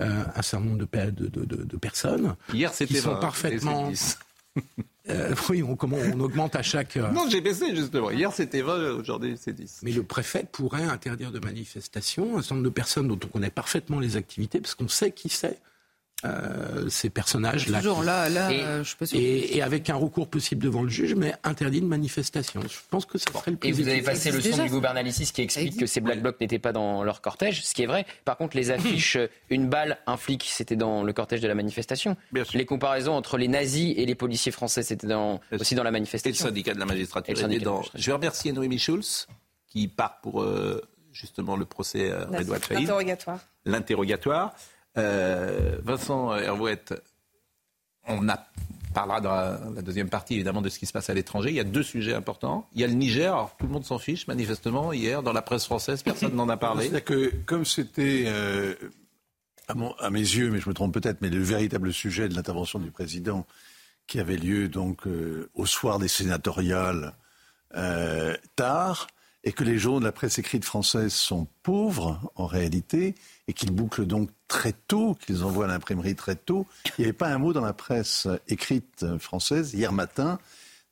[0.00, 3.90] euh, un certain nombre de, de, de, de personnes Hier, qui sont parfaitement.
[5.10, 6.98] Euh, oui, on, comment, on augmente à chaque.
[6.98, 8.10] Euh, non, j'ai baissé justement.
[8.10, 9.80] Hier c'était 20, aujourd'hui c'est 10.
[9.82, 13.48] Mais le préfet pourrait interdire de manifestation un certain nombre de personnes dont on connaît
[13.48, 15.58] parfaitement les activités, parce qu'on sait qui c'est.
[16.24, 17.78] Euh, ces personnages-là.
[17.78, 20.88] Toujours là, là, et, euh, je peux et, et, avec un recours possible devant le
[20.88, 22.60] juge, mais interdit de manifestation.
[22.60, 23.68] Je pense que ça serait le plus.
[23.68, 26.58] Et vous avez passé le son du gouvernalis qui explique que ces black blocs n'étaient
[26.58, 28.04] pas dans leur cortège, ce qui est vrai.
[28.24, 29.16] Par contre, les affiches
[29.50, 32.16] une balle, un flic, c'était dans le cortège de la manifestation.
[32.52, 36.46] Les comparaisons entre les nazis et les policiers français, c'était dans, aussi dans la manifestation.
[36.46, 37.48] Et le syndicat de la magistrature.
[37.62, 37.82] Dans...
[37.94, 39.28] Je vais remercier Noémie Schulz
[39.68, 43.40] qui part pour euh, justement le procès euh, Edouard L'interrogatoire.
[43.64, 44.54] L'interrogatoire.
[44.96, 46.94] Euh, Vincent Hervouette,
[48.06, 48.46] on a,
[48.94, 49.32] parlera dans
[49.74, 51.50] la, deuxième partie évidemment de ce qui se passe à l'étranger.
[51.50, 52.68] Il y a deux sujets importants.
[52.74, 54.92] Il y a le Niger, alors tout le monde s'en fiche manifestement.
[54.92, 56.84] Hier, dans la presse française, personne n'en a parlé.
[56.84, 58.74] C'est-à-dire que comme c'était, euh,
[59.68, 62.78] à, à, mes yeux, mais je me trompe peut-être, mais le véritable sujet de l'intervention
[62.78, 63.46] du président
[64.06, 67.14] qui avait lieu donc euh, au soir des sénatoriales
[68.56, 69.06] tard,
[69.48, 73.14] et que les journaux de la presse écrite française sont pauvres en réalité,
[73.46, 76.66] et qu'ils bouclent donc très tôt, qu'ils envoient à l'imprimerie très tôt.
[76.84, 80.38] Il n'y avait pas un mot dans la presse écrite française hier matin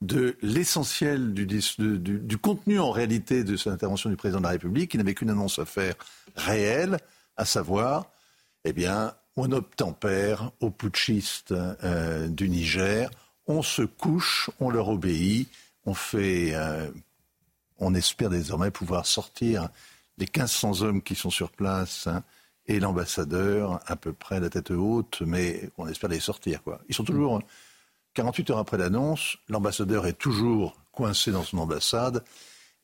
[0.01, 4.97] de l'essentiel du, contenu en réalité de cette intervention du président de la République, qui
[4.97, 5.93] n'avait qu'une annonce à faire
[6.35, 6.97] réelle,
[7.35, 8.07] à savoir,
[8.65, 13.11] eh bien, on obtempère aux putschistes euh, du Niger,
[13.45, 15.47] on se couche, on leur obéit,
[15.85, 16.89] on fait, euh,
[17.79, 19.69] on espère désormais pouvoir sortir
[20.17, 22.07] les 1500 hommes qui sont sur place.
[22.07, 22.23] Hein,
[22.67, 26.63] et l'ambassadeur à peu près la tête haute, mais on espère les sortir.
[26.63, 26.81] Quoi.
[26.89, 27.41] Ils sont toujours,
[28.13, 32.23] 48 heures après l'annonce, l'ambassadeur est toujours coincé dans son ambassade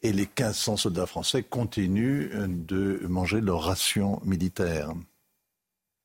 [0.01, 4.93] et les 1500 soldats français continuent de manger leur ration militaire.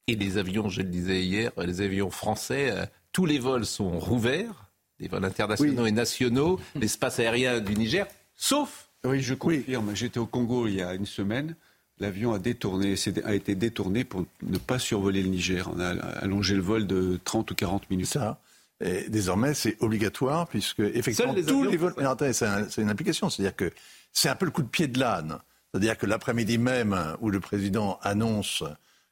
[0.06, 3.98] Et les avions, je le disais hier, les avions français, euh, tous les vols sont
[3.98, 4.70] rouverts,
[5.00, 8.06] les vols internationaux et nationaux, l'espace aérien du Niger,
[8.38, 8.88] sauf...
[9.04, 9.94] Oui, je confirme.
[9.94, 11.54] J'étais au Congo il y a une semaine
[12.00, 15.70] l'avion a, détourné, a été détourné pour ne pas survoler le Niger.
[15.74, 18.06] On a allongé le vol de 30 ou 40 minutes.
[18.06, 18.40] Ça.
[18.84, 21.94] Et désormais, c'est obligatoire puisque effectivement tous les vols.
[22.32, 23.72] C'est une implication, c'est-à-dire que
[24.12, 25.38] c'est un peu le coup de pied de l'âne.
[25.70, 28.62] C'est-à-dire que l'après-midi même où le président annonce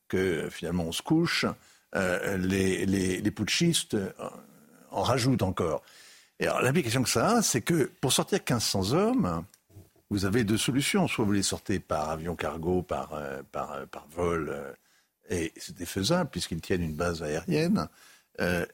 [0.09, 1.45] que finalement on se couche,
[1.95, 3.97] euh, les, les, les, putschistes
[4.91, 5.83] en rajoutent encore.
[6.39, 9.45] Et alors l'implication que ça a, c'est que pour sortir 1500 hommes,
[10.11, 11.09] vous avez deux solutions.
[11.09, 14.73] Soit vous les sortez par avion cargo, par, euh, par, euh, par vol, euh,
[15.29, 17.89] et c'est défaisable puisqu'ils tiennent une base aérienne.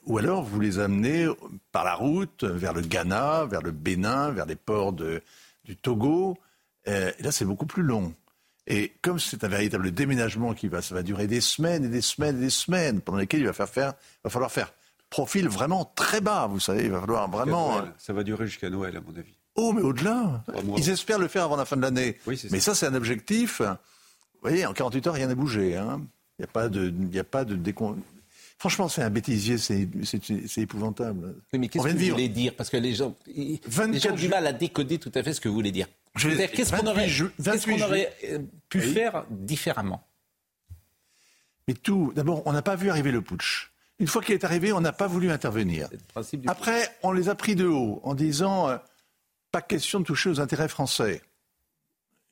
[0.04, 1.26] ou alors vous les amenez
[1.70, 6.36] par la route vers le Ghana, vers le Bénin, vers les ports du Togo.
[6.84, 8.12] là, c'est beaucoup plus long.
[8.66, 12.02] Et comme c'est un véritable déménagement qui va, ça va durer des semaines et des
[12.02, 14.72] semaines et des semaines, pendant lesquelles il va falloir faire
[15.12, 17.82] profil vraiment très bas, vous savez, il va falloir vraiment.
[17.98, 19.34] Ça va durer jusqu'à Noël, à mon avis.
[19.54, 20.42] Oh, mais au-delà.
[20.78, 22.18] Ils espèrent le faire avant la fin de l'année.
[22.50, 23.60] mais ça, c'est un objectif.
[23.60, 25.76] Vous voyez, en 48 heures, rien n'a bougé.
[25.76, 26.00] Hein.
[26.38, 27.58] Il n'y a pas de, il a pas de
[28.58, 29.86] Franchement, c'est un bêtisier, c'est
[30.56, 31.34] épouvantable.
[31.52, 32.54] mais qu'est-ce que vous voulez dire?
[32.56, 33.60] Parce que les gens, les
[34.00, 35.88] gens ont du mal à décoder tout à fait ce que vous voulez dire.
[36.16, 40.02] Qu'est-ce qu'on aurait, qu aurait, euh, pu faire différemment?
[41.68, 43.71] Mais tout, d'abord, on n'a pas vu arriver le putsch.
[44.02, 45.88] Une fois qu'il est arrivé, on n'a pas voulu intervenir.
[46.48, 48.76] Après, on les a pris de haut en disant euh,
[49.52, 51.22] pas question de toucher aux intérêts français.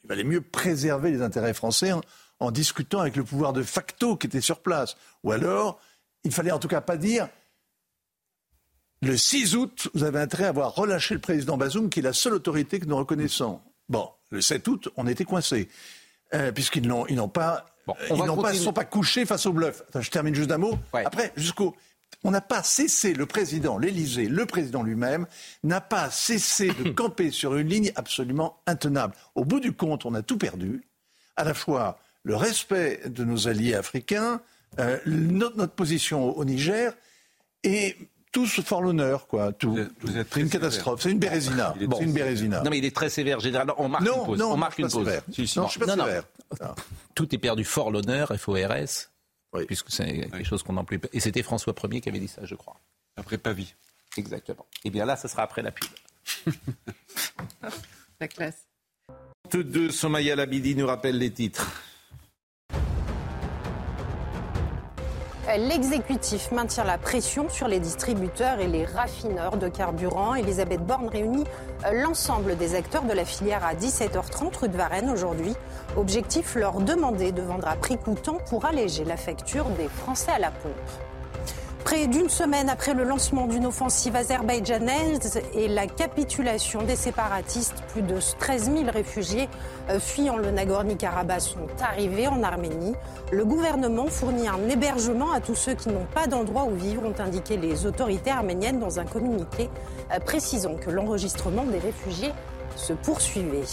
[0.03, 1.93] Il valait mieux préserver les intérêts français
[2.41, 4.97] en, discutant avec le pouvoir de facto qui était sur place.
[5.23, 5.81] Ou alors,
[6.25, 7.29] il fallait en tout cas pas dire
[9.01, 12.13] le 6 août, vous avez intérêt à avoir relâché le président Bazoum, qui est la
[12.13, 13.61] seule autorité que nous reconnaissons.
[13.89, 15.69] Bon, le 7 août, on était coincés,
[16.35, 17.67] euh, puisqu'ils n'ont, ils n'ont pas,
[18.11, 19.83] ils n'ont pas, sont pas couchés face au bluff.
[19.99, 20.79] je termine juste d'un mot.
[20.93, 21.75] Après, jusqu'au,
[22.25, 25.27] on n'a pas cessé, le président, l'Élysée, le président lui-même,
[25.65, 29.15] n'a pas cessé de camper sur une ligne absolument intenable.
[29.35, 30.83] Au bout du compte, on a tout perdu,
[31.37, 34.41] à la fois le respect de nos alliés africains,
[34.79, 36.93] euh, notre, notre, position au Niger,
[37.65, 37.97] et
[38.33, 39.53] tous fort l'honneur, quoi.
[39.53, 39.77] Tout.
[40.07, 41.03] C'est une catastrophe.
[41.03, 41.75] C'est une bérésina.
[41.79, 42.63] c'est une bérésina.
[42.63, 43.41] Non, mais il est très sévère.
[43.41, 44.39] Généralement, on marque une pause.
[44.39, 45.07] Non, on marque une pause.
[45.57, 46.25] non, je suis pas sévère.
[47.15, 49.11] Tout est perdu fort l'honneur, FORS,
[49.53, 49.65] oui.
[49.67, 51.09] puisque c'est quelque chose qu'on n'emploie pas.
[51.13, 52.77] Et c'était François Ier qui avait dit ça, je crois.
[53.17, 53.75] Après Pavie.
[54.17, 54.67] Exactement.
[54.85, 55.89] Et eh bien là, ce sera après la pub.
[58.21, 58.67] la classe.
[59.53, 61.67] Deux, Somaya Labidi nous rappelle les titres.
[65.59, 70.35] L'exécutif maintient la pression sur les distributeurs et les raffineurs de carburant.
[70.35, 71.45] Elisabeth Borne réunit
[71.93, 75.55] l'ensemble des acteurs de la filière à 17h30 rue de Varennes aujourd'hui.
[75.97, 80.39] Objectif leur demander de vendre à prix coûtant pour alléger la facture des Français à
[80.39, 81.10] la pompe.
[81.85, 88.03] Près d'une semaine après le lancement d'une offensive azerbaïdjanaise et la capitulation des séparatistes, plus
[88.03, 89.49] de 13 000 réfugiés
[89.89, 92.95] euh, fuyant le Nagorno-Karabakh sont arrivés en Arménie.
[93.33, 97.19] Le gouvernement fournit un hébergement à tous ceux qui n'ont pas d'endroit où vivre, ont
[97.19, 99.71] indiqué les autorités arméniennes dans un communiqué
[100.13, 102.33] euh, précisant que l'enregistrement des réfugiés
[102.77, 103.65] se poursuivait.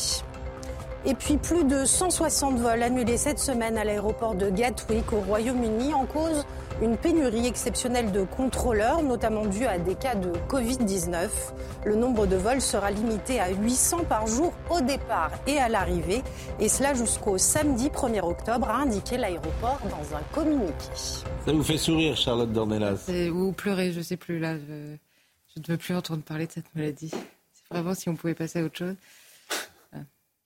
[1.06, 5.94] Et puis plus de 160 vols annulés cette semaine à l'aéroport de Gatwick au Royaume-Uni
[5.94, 6.46] en cause
[6.82, 11.30] une pénurie exceptionnelle de contrôleurs, notamment due à des cas de Covid-19.
[11.86, 16.22] Le nombre de vols sera limité à 800 par jour au départ et à l'arrivée,
[16.60, 20.74] et cela jusqu'au samedi 1er octobre, a indiqué l'aéroport dans un communiqué.
[20.94, 23.10] Ça vous fait sourire, Charlotte Dornelas?
[23.34, 24.40] Ou pleurer, je ne sais plus.
[24.40, 27.10] Là, je, ne veux plus entendre parler de cette maladie.
[27.10, 28.96] C'est vraiment si on pouvait passer à autre chose.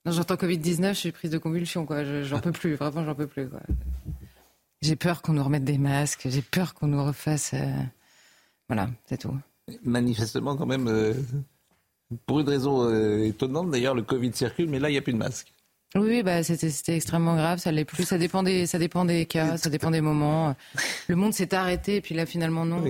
[0.06, 2.04] J'entends Covid-19, je suis prise de convulsion, quoi.
[2.24, 3.60] J'en peux plus, vraiment, j'en peux plus, quoi.
[4.82, 7.52] J'ai peur qu'on nous remette des masques, j'ai peur qu'on nous refasse.
[7.54, 7.72] Euh,
[8.68, 9.38] voilà, c'est tout.
[9.84, 11.14] Manifestement, quand même, euh,
[12.26, 15.14] pour une raison euh, étonnante, d'ailleurs, le Covid circule, mais là, il n'y a plus
[15.14, 15.54] de masque.
[15.94, 18.06] Oui, bah, c'était extrêmement grave, ça l'est plus.
[18.06, 20.56] Ça dépend, des, ça dépend des cas, ça dépend des moments.
[21.08, 22.82] Le monde s'est arrêté, et puis là, finalement, non.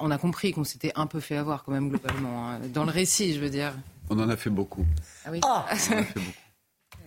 [0.00, 2.50] on a compris qu'on s'était un peu fait avoir, quand même, globalement.
[2.50, 2.60] Hein.
[2.72, 3.72] Dans le récit, je veux dire.
[4.10, 4.84] On en a fait beaucoup.
[5.26, 5.40] Ah oui.
[5.44, 5.66] Ah,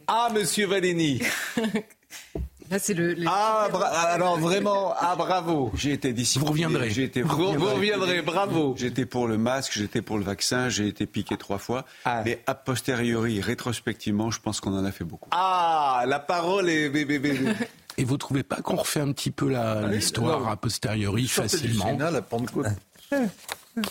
[0.08, 1.20] ah monsieur Valény
[2.70, 3.68] Là, c'est le, Ah,
[4.10, 5.72] alors vraiment, ah, bravo.
[5.76, 6.40] J'ai été d'ici.
[6.40, 6.90] Vous reviendrez.
[6.90, 8.76] J'ai été, vous, reviendrez, bravo.
[8.78, 11.86] J'étais pour le masque, j'étais pour le vaccin, j'ai été piqué trois fois.
[12.06, 12.22] Ah.
[12.26, 15.30] Mais a posteriori, rétrospectivement, je pense qu'on en a fait beaucoup.
[15.32, 16.92] Ah, la parole est.
[18.00, 19.54] Et vous trouvez pas qu'on refait un petit peu
[19.90, 22.68] l'histoire a posteriori facilement la Pentecôte.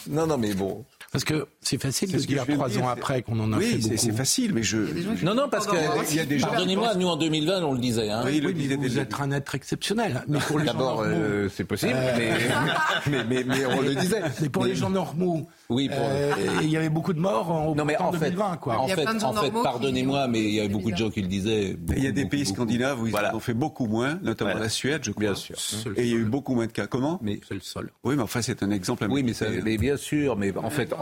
[0.09, 0.85] Non, non, mais bon.
[1.17, 3.97] Parce que c'est facile de dire trois ans après qu'on en a oui, fait beaucoup.
[3.97, 4.77] c'est facile, mais je...
[5.25, 5.77] Non, non, parce que...
[6.11, 8.11] Il y a des Pardonnez-moi, nous en 2020, on le disait.
[8.11, 8.21] Hein.
[8.27, 8.43] Oui,
[8.77, 10.23] vous êtes un être exceptionnel.
[10.29, 12.39] Mais pour les D'abord, euh, c'est possible, euh.
[13.11, 14.21] mais, mais, mais, on le disait.
[14.43, 17.85] Mais pour les gens normaux, oui, euh, il y avait beaucoup de morts en, non,
[17.85, 18.57] mais en 2020.
[18.59, 18.79] Quoi.
[18.79, 21.77] En fait, en fait pardonnez-moi, mais il y avait beaucoup de gens qui le disaient.
[21.97, 25.03] Il y a des pays scandinaves où ils ont fait beaucoup moins, notamment la Suède,
[25.05, 25.27] je crois.
[25.27, 25.57] Bien sûr.
[25.97, 26.87] Et il y a eu beaucoup moins de cas.
[26.87, 27.91] Comment Mais c'est le sol.
[28.05, 29.07] Oui, mais enfin, c'est un exemple.
[29.11, 29.33] Oui, mais,
[29.65, 30.95] mais bien sûr, mais en fait,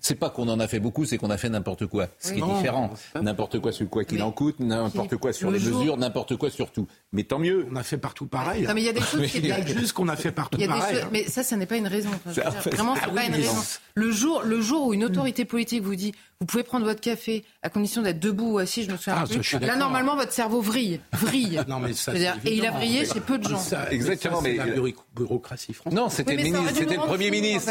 [0.00, 2.08] c'est pas qu'on en a fait beaucoup, c'est qu'on a fait n'importe quoi.
[2.18, 2.90] Ce qui est différent.
[3.20, 6.70] N'importe quoi sur quoi qu'il en coûte, n'importe quoi sur les mesures, n'importe quoi sur
[6.70, 6.86] tout.
[7.12, 7.66] Mais tant mieux.
[7.70, 8.64] On a fait partout pareil.
[8.66, 11.00] Non, mais il y a des choses qui juste qu'on a fait partout pareil.
[11.02, 11.08] Hein.
[11.12, 12.10] Mais ça, ça n'est pas une raison.
[12.24, 13.52] Vraiment, c'est ah pas une raison.
[13.94, 17.44] Le jour, le jour où une autorité politique vous dit vous pouvez prendre votre café
[17.62, 19.52] à condition d'être debout ou assis, je me souviens ah, plus.
[19.60, 21.00] Là, normalement, votre cerveau vrille.
[21.12, 21.60] vrille.
[21.68, 23.62] non, mais ça, et il a vrillé chez peu de gens.
[23.90, 24.42] exactement.
[24.42, 24.66] Mais, la
[25.14, 25.98] bureaucratie française.
[25.98, 27.70] Non, c'était le, Premier ministre.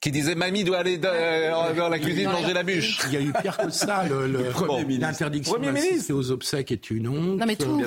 [0.00, 2.98] qui disait Mamie doit aller dans, la cuisine manger la bûche.
[3.06, 4.04] Il y a eu pire que ça.
[4.04, 7.38] L'interdiction d'assister aux obsèques est une honte.
[7.38, 7.82] Non mais tout.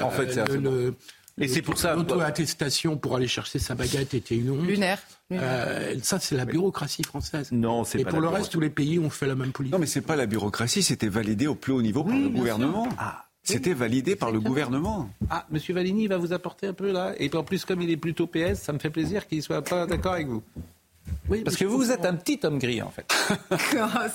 [0.00, 0.94] en fait, c'est le,
[1.38, 1.94] et c'est pour ça.
[1.94, 4.66] L'auto-attestation pour aller chercher sa baguette était une honte.
[4.66, 5.00] Lunaire.
[5.32, 7.50] Euh, ça, c'est la bureaucratie française.
[7.52, 8.10] Non, c'est pas.
[8.10, 9.72] Et pour le reste, tous les pays ont fait la même politique.
[9.72, 12.88] Non, mais c'est pas la bureaucratie, c'était validé au plus haut niveau par le gouvernement.
[12.98, 13.24] Ah.
[13.42, 15.08] C'était validé par le gouvernement.
[15.30, 17.14] Ah, Monsieur Valigny va vous apporter un peu là.
[17.18, 19.86] Et en plus, comme il est plutôt PS, ça me fait plaisir qu'il soit pas
[19.86, 20.42] d'accord avec vous.
[21.28, 23.12] Oui, parce que vous, vous êtes un petit homme gris, en fait.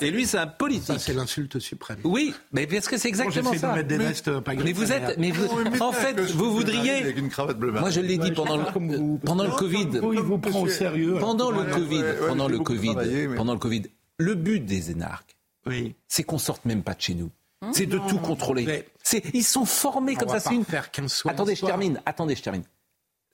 [0.00, 0.98] Et lui, c'est un politique.
[0.98, 1.98] c'est l'insulte suprême.
[2.04, 3.70] Oui, mais parce que c'est exactement bon, ça.
[3.70, 5.46] De mettre des vestes euh, pas mais vous êtes, mais vous,
[5.80, 6.96] en fait, vous voudriez.
[6.96, 9.88] Avec une cravate bleu Moi, je l'ai dit pendant le, pendant le Covid.
[10.12, 11.16] Il vous prend au sérieux.
[11.20, 12.94] Pendant le Covid, pendant le Covid,
[13.36, 13.82] pendant le Covid,
[14.18, 15.94] le but des énarques, oui.
[16.08, 17.30] c'est qu'on sorte même pas de chez nous.
[17.72, 18.84] C'est de tout contrôler.
[19.32, 20.40] Ils sont formés comme ça.
[20.40, 20.64] C'est une.
[20.64, 20.90] Faire
[21.26, 22.00] attendez, je termine.
[22.06, 22.64] Attendez, je termine.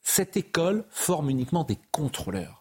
[0.03, 2.60] Cette école forme uniquement des contrôleurs.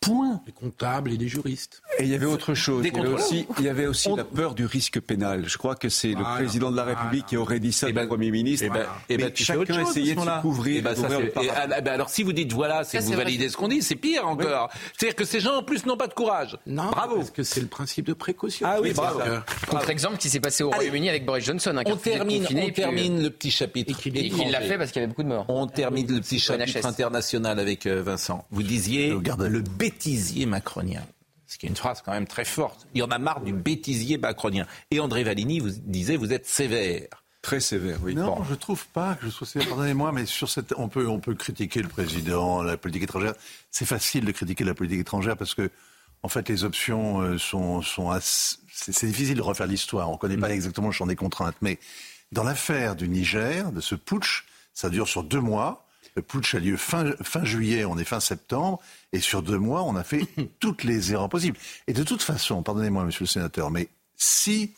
[0.00, 0.42] Point.
[0.46, 1.82] Des comptables et des juristes.
[1.98, 2.84] Et il y avait autre chose.
[2.86, 5.44] Il y avait aussi, il y avait aussi la peur du risque pénal.
[5.48, 6.36] Je crois que c'est le Voilà.
[6.36, 8.66] président de la République qui aurait dit ça Eh ben, au Premier ministre.
[8.66, 10.76] Eh ben, eh ben, Mais tu fais autre chacun chose, essayait de se couvrir.
[10.78, 13.56] Eh ben, ça, et, ah, ben, alors si vous dites voilà, c'est vous validez ce
[13.56, 14.70] qu'on dit, c'est pire encore.
[14.96, 16.56] C'est-à-dire que ces gens en plus n'ont pas de courage.
[16.66, 17.16] Non, Bravo.
[17.16, 18.66] parce que c'est le principe de précaution.
[18.70, 19.20] Ah oui, bravo.
[19.68, 20.70] Contre-exemple qui s'est passé au.
[20.70, 21.74] Royaume-Uni avec Boris Johnson.
[21.76, 23.90] hein, On termine, on et puis, termine le petit chapitre.
[24.06, 25.46] Et qu'il Et l'a fait parce qu'il y avait beaucoup de morts.
[25.48, 28.44] On termine le petit chapitre international avec euh, Vincent.
[28.50, 31.02] Vous disiez le bêtisier macronien.
[31.48, 32.86] Ce qui est une phrase quand même très forte.
[32.94, 34.66] Il y en a marre du bêtisier macronien.
[34.90, 37.08] Et André Valigny vous disait vous êtes sévère.
[37.40, 38.14] Très sévère, oui.
[38.14, 38.44] Non, Bon.
[38.44, 39.68] je trouve pas que je sois sévère.
[39.68, 43.32] Pardonnez-moi, mais sur cette, on peut, on peut critiquer le président, la politique étrangère.
[43.70, 45.70] C'est facile de critiquer la politique étrangère parce que,
[46.22, 50.10] en fait, les options euh, sont, sont assez- c'est, c'est difficile de refaire l'histoire.
[50.10, 51.56] On connaît pas exactement le champ des contraintes.
[51.62, 51.78] Mais
[52.32, 55.86] dans l'affaire du Niger, de ce putsch, ça dure sur deux mois.
[56.18, 58.80] Le putsch a lieu fin, fin juillet, on est fin septembre,
[59.12, 60.26] et sur deux mois, on a fait
[60.58, 61.56] toutes les erreurs possibles.
[61.86, 64.72] Et de toute façon, pardonnez-moi, monsieur le sénateur, mais si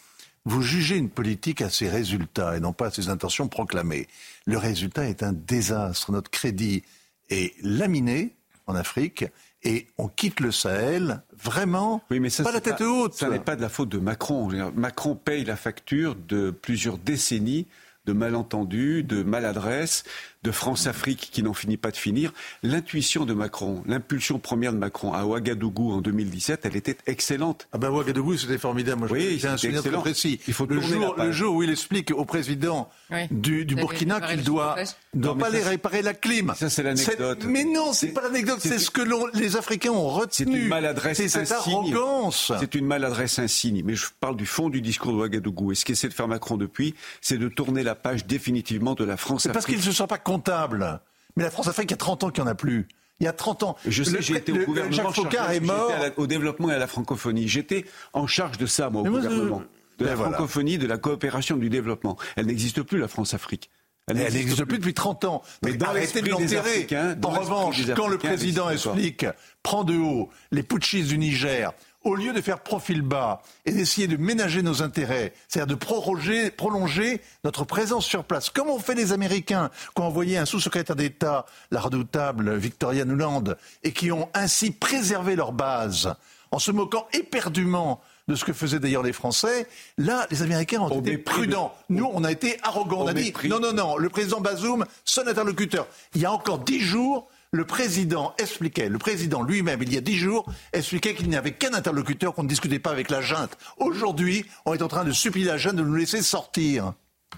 [0.45, 4.07] vous jugez une politique à ses résultats et non pas à ses intentions proclamées,
[4.45, 6.13] le résultat est un désastre.
[6.13, 6.83] Notre crédit
[7.31, 8.35] est laminé
[8.67, 9.25] en Afrique
[9.63, 13.15] et on quitte le Sahel vraiment Oui, mais ça, pas la tête haute.
[13.15, 14.51] Ça n'est pas de la faute de Macron.
[14.75, 17.67] Macron paye la facture de plusieurs décennies
[18.07, 20.05] de malentendus, de maladresses,
[20.43, 22.33] de France-Afrique qui n'en finit pas de finir.
[22.63, 27.69] L'intuition de Macron, l'impulsion première de Macron à Ouagadougou en 2017, elle était excellente.
[27.73, 29.01] Ah ben Ouagadougou, c'était formidable.
[29.01, 30.41] Moi, je- Oui, j'ai un c'était souvenir très précis.
[30.49, 33.27] Il faut le jour, le jour où il explique au président Oui.
[33.31, 34.77] du, Burkina qu'il doit,
[35.15, 36.55] doit pas aller réparer la clim.
[36.57, 37.39] Ça, c'est l'anecdote.
[37.43, 39.03] C'est- Mais non, c'est pas l'anecdote, c'est ce que
[39.39, 40.31] les Africains ont retenu.
[40.31, 42.53] C'est une maladresse C'est cette arrogance.
[42.61, 43.83] C'est une maladresse insigne.
[43.85, 45.73] Mais je parle du fond du discours de Ouagadougou.
[45.73, 49.17] Et ce qu'essaie de faire Macron depuis, c'est de tourner la page définitivement de la
[49.17, 49.43] France.
[49.43, 51.01] C'est parce qu'il ne se sent pas comptable.
[51.37, 52.87] Mais la France-Afrique, il y a 30 ans qu'il n'y en a plus.
[53.21, 53.77] Il y a 30 ans.
[53.87, 54.97] Je sais, j'ai été au gouvernement.
[54.97, 55.91] Jacques Faucard est mort.
[55.91, 57.49] la- au développement et à la francophonie.
[57.49, 59.63] J'étais en charge de ça, moi, au moi, gouvernement.
[59.63, 60.33] je- De la Ben voilà.
[60.37, 62.17] francophonie, de la coopération, du développement.
[62.37, 63.69] Elle n'existe plus, la France-Afrique.
[64.07, 65.43] Elle n'existe plus depuis 30 ans.
[65.63, 66.87] Mais dans arrêtez de l'enterrer.
[67.23, 69.27] En revanche, quand le président explique,
[69.63, 71.73] prend de haut les putschistes du Niger,
[72.05, 76.51] au lieu de faire profil bas et d'essayer de ménager nos intérêts, c'est-à-dire de proroger,
[76.51, 80.97] prolonger notre présence sur place, comme ont fait les Américains, qui ont envoyé un sous-secrétaire
[80.97, 83.45] d'État, la redoutable Victoria Nuland,
[83.83, 86.15] et qui ont ainsi préservé leur base,
[86.53, 89.67] en se moquant éperdument de ce que faisaient d'ailleurs les Français,
[89.99, 91.75] là, les Américains ont Au été de- prudents.
[91.89, 93.03] Nous, on a été arrogants.
[93.03, 95.87] On a dit, non, non, non, le président Bazoum, son interlocuteur.
[96.15, 100.01] Il y a encore dix jours, le président expliquait, le président lui-même, il y a
[100.01, 103.59] dix jours, expliquait qu'il n'y avait qu'un interlocuteur, qu'on ne discutait pas avec la junte.
[103.79, 106.93] Aujourd'hui, on est en train de supplier la junte de nous laisser sortir.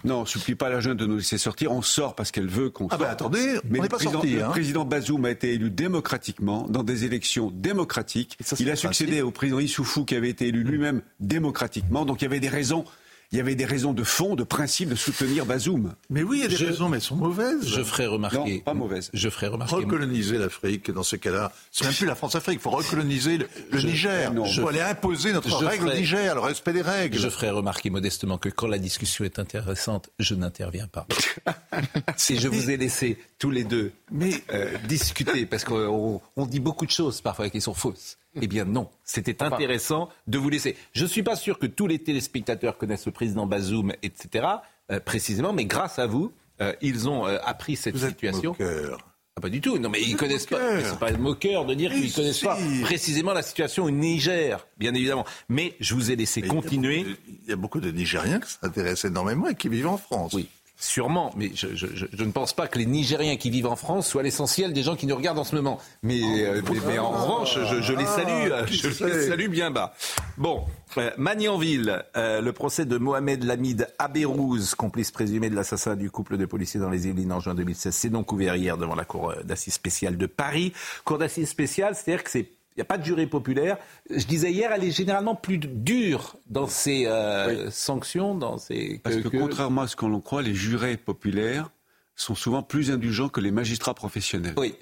[0.04, 1.70] Non, on supplie pas la jeune de nous laisser sortir.
[1.70, 3.02] On sort parce qu'elle veut qu'on Ah sorte.
[3.02, 4.32] ben attendez, Mais on le n'est pas président, sorti.
[4.34, 4.48] le Hein.
[4.50, 8.36] président Bazoum a été élu démocratiquement dans des élections démocratiques.
[8.40, 12.04] Ça, il a succédé au président Issoufou qui avait été élu lui-même démocratiquement.
[12.04, 12.84] Donc il y avait des raisons.
[13.32, 15.94] Il y avait des raisons de fond, de principe de soutenir Bazoum.
[16.10, 17.66] Mais oui, il y a des Je- raisons, mais elles sont mauvaises.
[17.66, 18.36] Je ferai remarquer.
[18.56, 19.08] Non, pas mauvaise.
[19.14, 19.74] Je ferai remarquer.
[19.74, 21.50] Recoloniser l'Afrique dans ces cas-là.
[21.70, 22.58] C'est même plus la France-Afrique.
[22.60, 24.34] Il faut recoloniser le, le Je- Niger.
[24.34, 27.18] non, Il je- faut aller imposer notre règle au ferai- Niger, le respect des règles.
[27.18, 31.06] Je ferai remarquer modestement que quand la discussion est intéressante, je n'interviens pas.
[32.16, 36.60] si je vous ai laissé tous les deux Mais- euh, discuter, parce qu'on on dit
[36.60, 38.18] beaucoup de choses parfois qui sont fausses.
[38.40, 40.76] Eh bien non, c'était intéressant de vous laisser.
[40.94, 44.46] Je ne suis pas sûr que tous les téléspectateurs connaissent le président Bazoum, etc.,
[44.90, 48.50] euh, précisément, mais grâce à vous, euh, ils ont euh, appris cette Vous êtes situation.
[48.52, 48.98] moqueur.
[49.36, 49.78] Ah, pas du tout.
[49.78, 50.58] Non, mais ils êtes connaissent pas.
[50.74, 50.86] moqueur.
[50.90, 55.24] C'est pas moqueur de dire qu'ils connaissent pas précisément la situation au Niger, bien évidemment.
[55.48, 56.98] Mais je vous ai laissé Mais il y a continuer.
[57.04, 59.96] beaucoup de- Il y a beaucoup de Nigériens qui s'intéressent énormément et qui vivent en
[59.98, 60.32] France.
[60.34, 60.48] Oui,
[60.82, 64.08] sûrement, mais je, je- je- ne pense pas que les Nigériens qui vivent en France
[64.08, 65.78] soient l'essentiel des gens qui nous regardent en ce moment.
[66.02, 69.28] Mais, euh, mais, mais en revanche, je, je les salue, Ah, euh, qui je les
[69.28, 69.94] salue bien bas.
[70.36, 70.64] Bon,
[70.98, 76.36] euh, Magnanville, euh, le procès de Mohamed Lamid Abérouz, complice présumé de l'assassin du couple
[76.36, 79.30] de policiers dans les Yvelines en juin 2016, c'est donc ouvert hier devant la cour
[79.30, 80.72] euh, d'assises spéciale de Paris.
[81.04, 83.76] Cour d'assises spéciale, c'est-à-dire que c'est Il n'y a pas de juré populaire.
[84.10, 89.00] Je disais hier, elle est généralement plus dure dans ses euh, sanctions, dans ses.
[89.04, 91.70] Parce que, contrairement à ce qu'on croit, les jurés populaires
[92.16, 94.54] sont souvent plus indulgents que les magistrats professionnels.
[94.56, 94.74] Oui.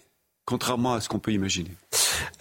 [0.44, 1.70] Contrairement à ce qu'on peut imaginer.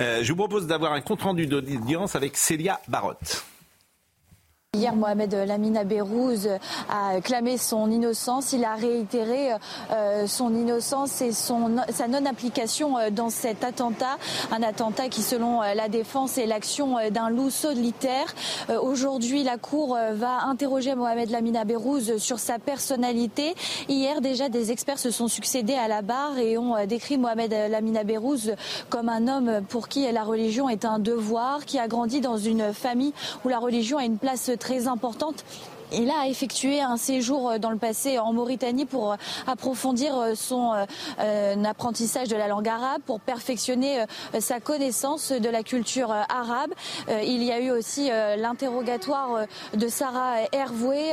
[0.01, 3.43] Euh, je vous propose d'avoir un compte rendu d'audience avec Célia Barotte.
[4.77, 6.47] Hier, Mohamed Lamina Bérouz
[6.91, 8.53] a clamé son innocence.
[8.53, 9.49] Il a réitéré
[9.91, 14.19] euh, son innocence et son, sa non-application euh, dans cet attentat.
[14.51, 18.35] Un attentat qui, selon euh, la défense, est l'action d'un loup solitaire.
[18.79, 23.55] Aujourd'hui, la Cour va interroger Mohamed Lamina Bérouz sur sa personnalité.
[23.87, 28.03] Hier, déjà, des experts se sont succédés à la barre et ont décrit Mohamed Lamina
[28.03, 28.53] Bérouz
[28.89, 32.71] comme un homme pour qui la religion est un devoir, qui a grandi dans une
[32.71, 33.13] famille
[33.43, 35.43] où la religion a une place très importante
[35.91, 39.15] il a effectué un séjour euh, dans le passé en Mauritanie pour euh,
[39.47, 40.73] approfondir euh, son
[41.65, 44.05] apprentissage de la langue arabe, pour perfectionner
[44.39, 46.71] sa connaissance de la culture arabe.
[47.23, 51.11] Il y a eu aussi l'interrogatoire de Sarah Hervoué,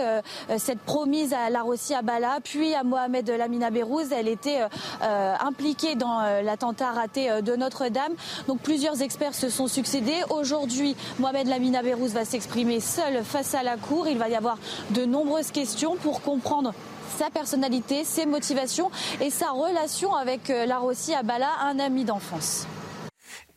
[0.58, 4.12] cette promise à Larossi Abala, puis à Mohamed Lamina Bérouz.
[4.12, 4.60] Elle était
[5.02, 8.12] impliquée dans l'attentat raté de Notre-Dame.
[8.48, 10.22] Donc plusieurs experts se sont succédés.
[10.30, 14.08] Aujourd'hui, Mohamed Lamina Bérouz va s'exprimer seul face à la Cour.
[14.08, 14.58] Il va y avoir
[14.90, 16.72] de nombreuses questions pour comprendre
[17.16, 18.90] sa personnalité, ses motivations
[19.20, 22.66] et sa relation avec euh, Larossi Abala, un ami d'enfance.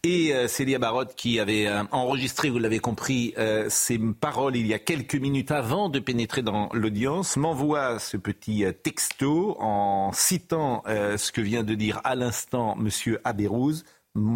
[0.04, 3.34] Et euh, Célia Barotte, qui avait euh, enregistré, vous l'avez compris,
[3.68, 8.64] ses paroles il y a quelques minutes avant de pénétrer dans l'audience, m'envoie ce petit
[8.82, 13.18] texto en citant ce que vient de dire à l'instant M.
[13.26, 13.84] Abérouz.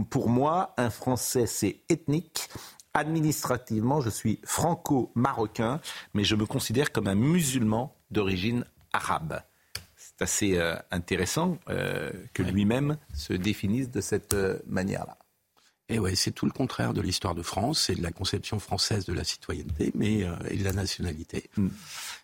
[0.09, 2.49] Pour moi, un Français, c'est ethnique.
[2.95, 5.81] Administrativement, je suis franco-marocain,
[6.13, 9.41] mais je me considère comme un musulman d'origine arabe.
[9.95, 15.17] C'est assez euh, intéressant euh, que lui-même se définisse de cette euh, manière-là.
[15.89, 19.05] Et ouais, c'est tout le contraire de l'histoire de France, c'est de la conception française
[19.05, 21.49] de la citoyenneté, mais et de la nationalité.
[21.57, 21.69] Hmm.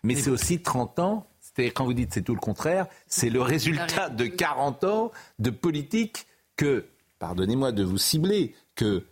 [0.02, 1.26] Mais c'est aussi 30 ans.
[1.74, 6.26] Quand vous dites c'est tout le contraire, c'est le résultat de 40 ans de politique
[6.56, 6.86] que,
[7.18, 9.04] pardonnez-moi de vous cibler, que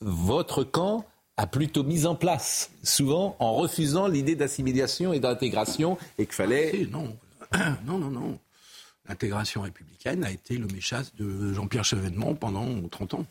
[0.00, 1.04] votre camp
[1.36, 6.86] a plutôt mis en place, souvent en refusant l'idée d'assimilation et d'intégration, et qu'il fallait...
[6.90, 7.16] Non,
[7.84, 8.38] non, non, non.
[9.08, 13.26] L'intégration républicaine a été le méchasse de Jean-Pierre Chevènement pendant 30 ans.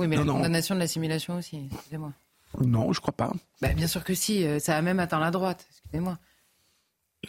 [0.00, 2.12] Oui, mais la condamnation de l'assimilation aussi, excusez-moi.
[2.60, 3.32] Non, je crois pas.
[3.60, 6.18] Bah, bien sûr que si, euh, ça a même atteint la droite, excusez-moi.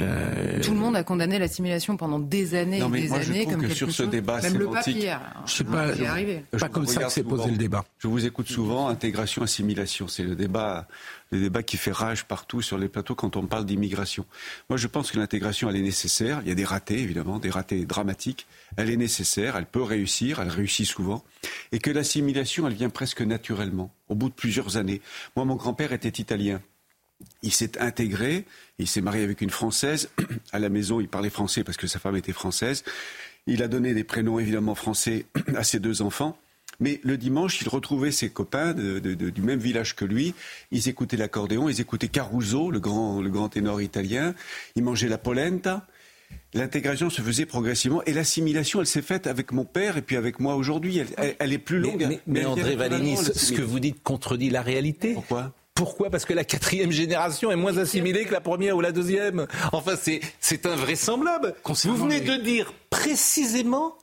[0.01, 3.25] Euh, Tout le monde a condamné l'assimilation pendant des années non, mais des moi, années.
[3.27, 5.13] Je trouve comme que sur ce débat même le papier,
[5.45, 7.85] je sais pas, je, pas comme ça que s'est posé le débat.
[7.99, 10.87] Je vous écoute souvent, intégration, assimilation, c'est le débat,
[11.31, 14.25] le débat qui fait rage partout sur les plateaux quand on parle d'immigration.
[14.67, 16.39] Moi, je pense que l'intégration, elle est nécessaire.
[16.41, 18.47] Il y a des ratés, évidemment, des ratés dramatiques.
[18.77, 21.23] Elle est nécessaire, elle peut réussir, elle réussit souvent,
[21.71, 25.01] et que l'assimilation, elle vient presque naturellement, au bout de plusieurs années.
[25.35, 26.61] Moi, mon grand-père était italien
[27.41, 28.45] il s'est intégré,
[28.79, 30.09] il s'est marié avec une Française.
[30.51, 32.83] À la maison, il parlait français parce que sa femme était française.
[33.47, 36.37] Il a donné des prénoms évidemment français à ses deux enfants.
[36.79, 40.33] Mais le dimanche, il retrouvait ses copains du même village que lui.
[40.71, 44.33] Ils écoutaient l'accordéon, ils écoutaient Caruso, le grand, le grand ténor italien.
[44.75, 45.85] Ils mangeaient la polenta.
[46.55, 50.39] L'intégration se faisait progressivement et l'assimilation, elle s'est faite avec mon père et puis avec
[50.39, 50.99] moi aujourd'hui.
[51.17, 52.19] Elle, est plus longue.
[52.25, 55.13] Mais, André Valény, ce que vous dites contredit la réalité.
[55.13, 55.53] Pourquoi?
[55.75, 56.09] Pourquoi?
[56.09, 59.47] Parce que la quatrième génération est moins assimilée que la première ou la deuxième.
[59.71, 61.55] Enfin, c'est invraisemblable.
[61.65, 63.97] Vous venez de dire précisément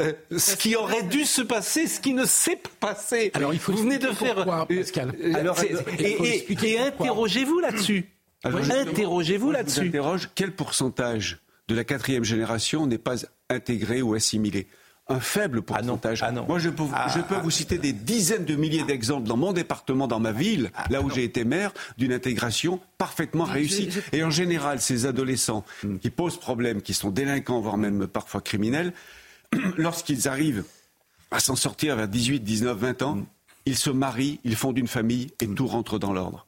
[0.00, 3.30] euh, ce qui aurait dû se passer, ce qui ne s'est pas passé.
[3.34, 5.14] Alors il faut vous venez de faire pourquoi, euh, Pascal.
[5.34, 5.58] Alors,
[5.98, 8.10] et, et interrogez-vous là-dessus.
[8.44, 9.88] Interrogez-vous là-dessus.
[9.88, 13.16] Interroge quel pourcentage de la quatrième génération n'est pas
[13.48, 14.66] intégré ou assimilé?
[15.08, 16.22] Un faible ah pourcentage.
[16.22, 19.36] Ah Moi, je peux, ah, je peux vous citer des dizaines de milliers d'exemples dans
[19.36, 23.88] mon département, dans ma ville, là où j'ai été maire, d'une intégration parfaitement réussie.
[24.12, 25.98] Et en général, ces adolescents hmm.
[25.98, 28.92] qui posent problème, qui sont délinquants, voire même parfois criminels,
[29.76, 30.64] lorsqu'ils arrivent
[31.30, 33.26] à s'en sortir vers 18, 19, 20 ans, hmm.
[33.66, 35.54] ils se marient, ils fondent une famille et hmm.
[35.54, 36.45] tout rentre dans l'ordre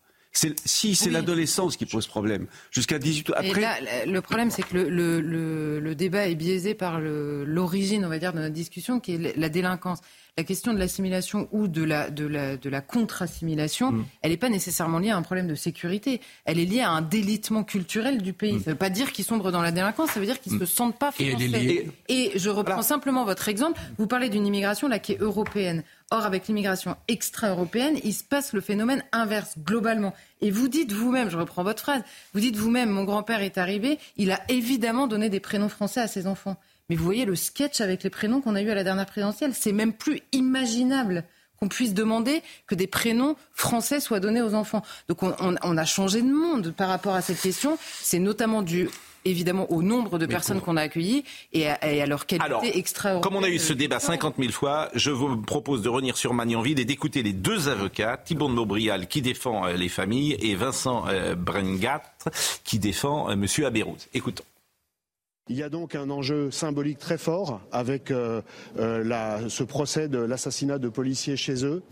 [0.65, 3.35] si c'est l'adolescence qui pose problème, jusqu'à 18 ans.
[3.37, 4.07] Après...
[4.07, 8.55] le problème, c'est que le, débat est biaisé par l'origine, on va dire, de notre
[8.55, 10.01] discussion, qui est la délinquance.
[10.39, 14.05] La question de l'assimilation ou de la, de la, de la contre-assimilation, mm.
[14.23, 16.21] elle n'est pas nécessairement liée à un problème de sécurité.
[16.45, 18.53] Elle est liée à un délitement culturel du pays.
[18.53, 18.59] Mm.
[18.61, 20.59] Ça ne veut pas dire qu'ils sombrent dans la délinquance, ça veut dire qu'ils ne
[20.59, 20.61] mm.
[20.61, 21.87] se sentent pas français.
[22.09, 23.81] Et, je reprends simplement votre exemple.
[23.99, 25.83] Vous parlez d'une immigration là qui est européenne.
[26.11, 30.15] Or, avec l'immigration extra-européenne, il se passe le phénomène inverse globalement.
[30.41, 32.03] Et vous dites vous-même, je reprends votre phrase,
[32.33, 36.07] vous dites vous-même, mon grand-père est arrivé, il a évidemment donné des prénoms français à
[36.07, 36.57] ses enfants.
[36.89, 39.53] Mais vous voyez le sketch avec les prénoms qu'on a eu à la dernière présidentielle,
[39.55, 41.25] c'est même plus imaginable
[41.61, 44.83] qu'on puisse demander que des prénoms français soient donnés aux enfants.
[45.09, 47.77] Donc on, on a changé de monde par rapport à cette question.
[48.01, 48.89] C'est notamment dû
[49.25, 53.23] évidemment au nombre de personnes qu'on a accueillies et à, leur qualité Alors, extraordinaire.
[53.23, 56.35] Comme on a eu ce débat 50 000 fois, je vous propose de revenir sur
[56.35, 60.55] Magnanville et d'écouter les deux avocats, Thibault de Maubrial qui défend euh, les familles et
[60.55, 62.03] Vincent euh, Brengat
[62.65, 63.47] qui défend euh, M.
[63.65, 64.09] Abérouz.
[64.15, 64.45] Écoutons.
[65.51, 68.43] Il y a donc un enjeu symbolique très fort avec euh,
[68.79, 71.83] euh, ce procès de l'assassinat de policiers chez eux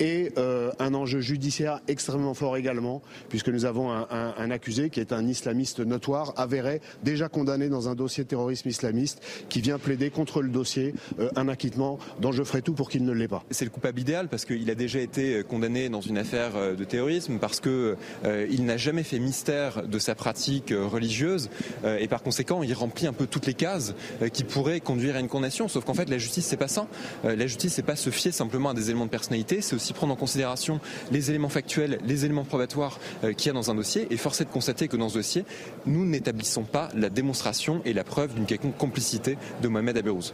[0.00, 5.12] et euh, un enjeu judiciaire extrêmement fort également, puisque nous avons un, accusé qui est
[5.12, 10.10] un islamiste notoire, avéré, déjà condamné dans un dossier de terrorisme islamiste, qui vient plaider
[10.10, 10.94] contre le dossier
[11.36, 13.44] un acquittement dont je ferai tout pour qu'il ne l'ait pas.
[13.50, 17.38] C'est le coupable idéal parce qu'il a déjà été condamné dans une affaire de terrorisme,
[17.38, 21.50] parce qu'il n'a jamais fait mystère de sa pratique religieuse
[21.84, 23.92] et par conséquent il remplit un peu toutes les cases
[24.22, 25.66] euh, qui pourraient conduire à une condamnation.
[25.66, 26.86] Sauf qu'en fait, la justice, c'est pas ça.
[27.24, 29.92] Euh, la justice, c'est pas se fier simplement à des éléments de personnalité, c'est aussi
[29.92, 30.80] prendre en considération
[31.10, 34.06] les éléments factuels, les éléments probatoires euh, qu'il y a dans un dossier.
[34.10, 35.44] Et force est de constater que dans ce dossier,
[35.86, 40.32] nous n'établissons pas la démonstration et la preuve d'une quelconque complicité de Mohamed Abérouz.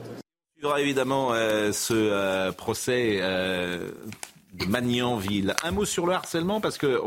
[0.58, 1.30] Il y aura évidemment
[1.72, 5.54] ce procès de Magnanville.
[5.64, 7.00] Un mot sur le harcèlement, parce que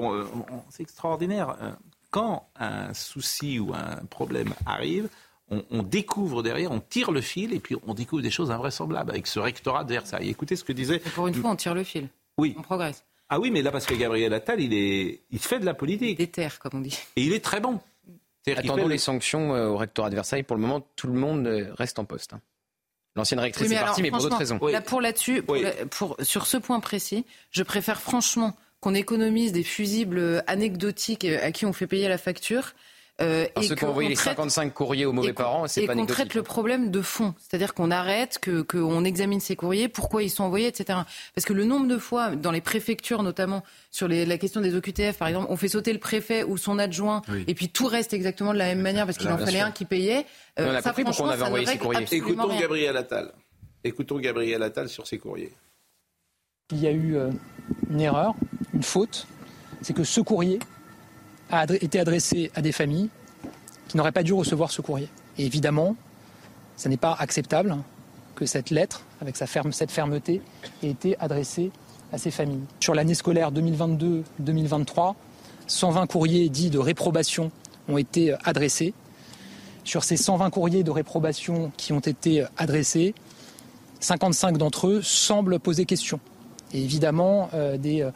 [0.71, 1.55] c'est extraordinaire.
[2.09, 5.07] Quand un souci ou un problème arrive,
[5.49, 9.27] on, découvre derrière, on tire le fil et puis on découvre des choses invraisemblables avec
[9.27, 10.29] ce rectorat de Versailles.
[10.29, 10.99] Écoutez ce que disait.
[10.99, 12.09] pour une fois, on tire le fil.
[12.37, 12.55] Oui.
[12.57, 13.03] On progresse.
[13.29, 16.19] Ah oui, mais là, parce que Gabriel Attal, il, est, il fait de la politique.
[16.19, 16.97] Il déterre, comme on dit.
[17.15, 17.79] Et il est très bon.
[18.47, 20.43] Attendons les sanctions euh, au rectorat de Versailles.
[20.43, 22.33] Pour le moment, tout le monde euh, reste en poste.
[22.33, 22.41] Hein.
[23.15, 24.59] L'ancienne rectrice est partie, mais pour d'autres raisons.
[24.67, 25.43] Là, pour là-dessus,
[25.91, 31.51] pour, sur ce point précis, je préfère franchement qu'on économise des fusibles anecdotiques euh, à
[31.51, 32.73] qui on fait payer la facture
[33.21, 36.33] euh, Parce qu'on envoie les 55 courriers aux mauvais parents, c'est pas Et qu'on traite
[36.33, 40.43] le problème de fond, c'est-à-dire qu'on arrête, qu'on que examine ces courriers, pourquoi ils sont
[40.43, 40.99] envoyés, etc.
[41.35, 44.75] Parce que le nombre de fois, dans les préfectures notamment, sur les, la question des
[44.75, 48.13] OQTF par exemple, on fait sauter le préfet ou son adjoint, et puis tout reste
[48.13, 50.25] exactement de la même manière parce qu'il en fallait un qui payait.
[50.59, 52.07] Euh, on a ça, compris pourquoi on avait envoyé ces courriers.
[52.11, 53.31] Écoutons Gabriel Attal.
[53.83, 55.53] Écoutons Gabriel Attal sur ces courriers.
[56.71, 57.29] Il y a eu euh,
[57.91, 58.33] une erreur,
[58.73, 59.27] une faute,
[59.81, 60.59] c'est que ce courrier
[61.51, 63.09] a été adressé à des familles
[63.87, 65.09] qui n'auraient pas dû recevoir ce courrier.
[65.37, 65.95] Et évidemment,
[66.77, 67.77] ce n'est pas acceptable
[68.35, 70.41] que cette lettre, avec sa ferme, cette fermeté,
[70.81, 71.71] ait été adressée
[72.11, 72.63] à ces familles.
[72.79, 75.15] Sur l'année scolaire 2022-2023,
[75.67, 77.51] 120 courriers dits de réprobation
[77.87, 78.93] ont été adressés.
[79.83, 83.13] Sur ces 120 courriers de réprobation qui ont été adressés,
[83.99, 86.19] 55 d'entre eux semblent poser question.
[86.73, 88.11] Et évidemment, euh, des euh,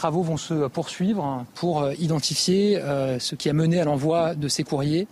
[0.00, 4.48] travaux vont se poursuivre pour euh, identifier euh, ce qui a mené à l'envoi de
[4.48, 5.06] ces courriers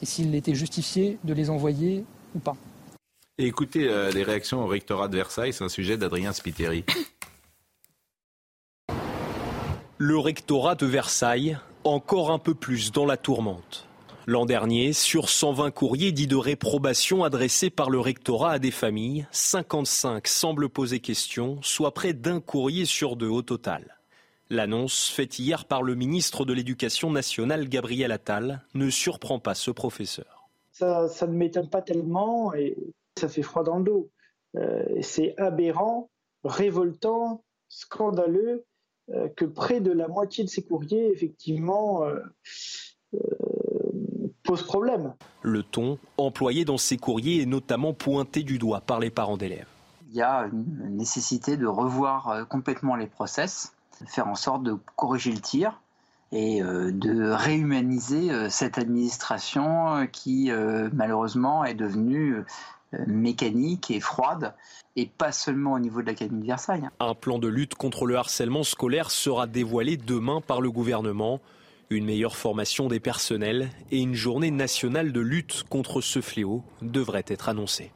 [0.00, 2.56] et s'il était justifié de les envoyer ou pas.
[3.36, 6.84] Et écoutez euh, les réactions au rectorat de Versailles, c'est un sujet d'Adrien Spiteri.
[9.98, 13.86] Le rectorat de Versailles, encore un peu plus dans la tourmente.
[14.26, 19.26] L'an dernier, sur 120 courriers dits de réprobation adressés par le rectorat à des familles,
[19.32, 23.99] 55 semblent poser question, soit près d'un courrier sur deux au total.
[24.52, 29.70] L'annonce faite hier par le ministre de l'Éducation nationale, Gabriel Attal, ne surprend pas ce
[29.70, 30.48] professeur.
[30.72, 32.76] Ça, ne m'étonne pas tellement et
[33.16, 34.10] ça fait froid dans le dos.
[34.56, 36.10] Euh, c'est aberrant,
[36.42, 38.64] révoltant, scandaleux
[39.10, 42.18] euh, que près de la moitié de ces courriers, effectivement, euh,
[44.42, 45.14] posent problème.
[45.42, 49.68] Le ton employé dans ces courriers est notamment pointé du doigt par les parents d'élèves.
[50.08, 53.74] Il y a une nécessité de revoir complètement les process
[54.06, 55.80] faire en sorte de corriger le tir
[56.32, 60.50] et euh, de réhumaniser euh, cette administration euh, qui
[60.92, 62.42] malheureusement est devenue
[63.06, 64.54] mécanique et froide,
[64.96, 66.88] et pas seulement au niveau de l'Académie de Versailles.
[66.98, 71.40] Un plan de lutte contre le harcèlement scolaire sera dévoilé demain par le gouvernement.
[71.88, 77.24] Une meilleure formation des personnels et une journée nationale de lutte contre ce fléau devraient
[77.28, 77.92] être annoncées.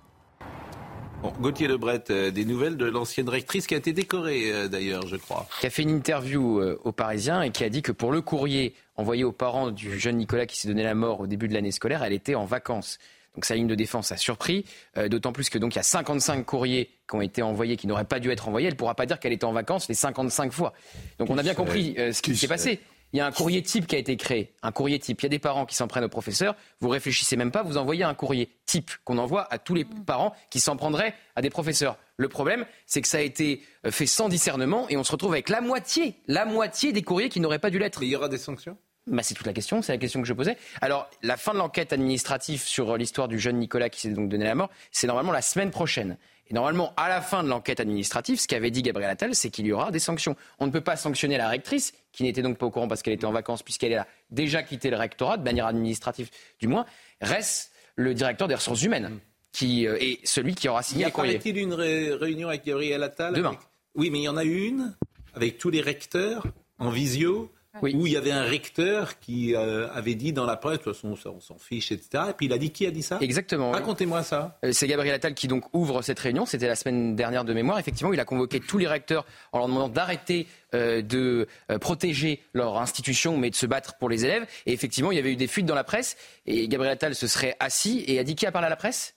[1.41, 5.17] Gauthier Lebret, euh, des nouvelles de l'ancienne rectrice qui a été décorée euh, d'ailleurs, je
[5.17, 5.47] crois.
[5.61, 8.21] Qui a fait une interview euh, aux Parisiens et qui a dit que pour le
[8.21, 11.55] courrier envoyé aux parents du jeune Nicolas qui s'est donné la mort au début de
[11.55, 12.99] l'année scolaire, elle était en vacances.
[13.35, 14.65] Donc sa ligne de défense a surpris,
[15.11, 18.05] d'autant plus que donc il y a 55 courriers qui ont été envoyés, qui n'auraient
[18.05, 18.69] pas dû être envoyés.
[18.69, 20.73] Elle ne pourra pas dire qu'elle était en vacances les 55 fois.
[21.19, 22.79] Donc on a bien compris ce qui s'est passé
[23.15, 25.23] il y a un courrier type qui a été créé, un courrier type.
[25.23, 27.77] Il y a des parents qui s'en prennent aux professeurs, vous réfléchissez même pas, vous
[27.77, 31.49] envoyez un courrier type qu'on envoie à tous les parents qui s'en prendraient à des
[31.49, 31.97] professeurs.
[32.17, 35.49] Le problème, c'est que ça a été fait sans discernement et on se retrouve avec
[35.49, 38.01] la moitié, la moitié des courriers qui n'auraient pas dû l'être.
[38.01, 38.77] Mais il y aura des sanctions?
[39.07, 40.57] Bah, c'est toute la question, c'est la question que je posais.
[40.81, 44.45] Alors, la fin de l'enquête administrative sur l'histoire du jeune Nicolas qui s'est donc donné
[44.45, 46.17] la mort, c'est normalement la semaine prochaine.
[46.49, 49.67] Et normalement, à la fin de l'enquête administrative, ce qu'avait dit Gabriel Attal, c'est qu'il
[49.67, 50.37] y aura des sanctions.
[50.59, 53.15] On ne peut pas sanctionner la rectrice, qui n'était donc pas au courant parce qu'elle
[53.15, 56.31] était en vacances, puisqu'elle a déjà quitté le rectorat, de manière administrative
[56.61, 56.85] du moins.
[57.21, 59.21] Reste le directeur des ressources humaines,
[59.53, 61.41] qui euh, est celui qui aura signé les courriers.
[61.43, 63.57] Y a il une réunion avec Gabriel Attal Demain.
[63.95, 64.95] Oui, mais il y en a eu une
[65.35, 66.47] avec tous les recteurs
[66.79, 67.51] en visio
[67.83, 70.95] où il y avait un recteur qui euh, avait dit dans la presse, de toute
[70.95, 72.25] façon, on s'en fiche, etc.
[72.31, 73.19] Et puis il a dit qui a dit ça?
[73.21, 73.73] Exactement.
[73.73, 74.59] Racontez-moi ça.
[74.65, 76.47] Euh, c'est Gabriel Attal qui donc ouvre cette réunion.
[76.47, 77.79] C'était la semaine dernière de mémoire.
[77.79, 81.47] Effectivement, il a convoqué tous les recteurs en leur demandant d'arrêter euh, de
[81.81, 84.47] protéger leur institution, mais de se battre pour les élèves.
[84.67, 86.17] Et effectivement, il y avait eu des fuites dans la presse.
[86.47, 89.15] Et Gabriel Attal se serait assis et a dit qui a parlé à la presse?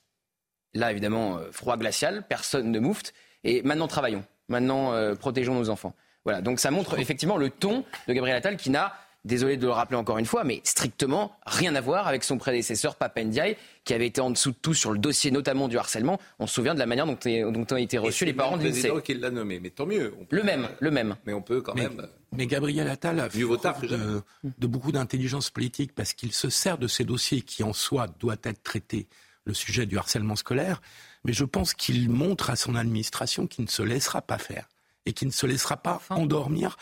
[0.74, 3.14] Là, évidemment, froid glacial, personne ne moufte.
[3.44, 4.24] Et maintenant, travaillons.
[4.50, 5.96] Maintenant, protégeons nos enfants.
[6.28, 9.72] Voilà, donc ça montre effectivement le ton de Gabriel Attal qui n'a, désolé de le
[9.72, 13.56] rappeler encore une fois, mais strictement rien à voir avec son prédécesseur Papendiaï,
[13.86, 16.20] qui avait été en dessous de tout sur le dossier notamment du harcèlement.
[16.40, 19.14] On se souvient de la manière dont, ont été reçus les parents du C'est qui
[19.14, 20.16] l'a nommé, mais tant mieux.
[20.30, 21.16] Le même, le même.
[21.26, 22.06] Mais on peut quand même.
[22.34, 26.90] Mais Gabriel Attal a fait de, de beaucoup d'intelligence politique parce qu'il se sert de
[26.90, 29.08] ces dossiers qui en soi doit être traité,
[29.46, 30.82] le sujet du harcèlement scolaire.
[31.24, 34.68] Mais je pense qu'il montre à son administration qu'il ne se laissera pas faire
[35.08, 36.78] et qui ne se laissera pas endormir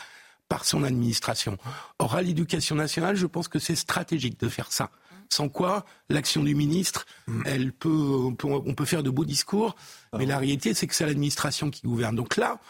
[0.48, 1.56] par son administration.
[1.98, 4.90] Or, à l'éducation nationale, je pense que c'est stratégique de faire ça.
[5.28, 7.06] Sans quoi, l'action du ministre,
[7.46, 9.74] elle peut, on, peut, faire de beaux discours,
[10.16, 12.14] mais la réalité, c'est que c'est l'administration qui gouverne.
[12.14, 12.60] Donc là,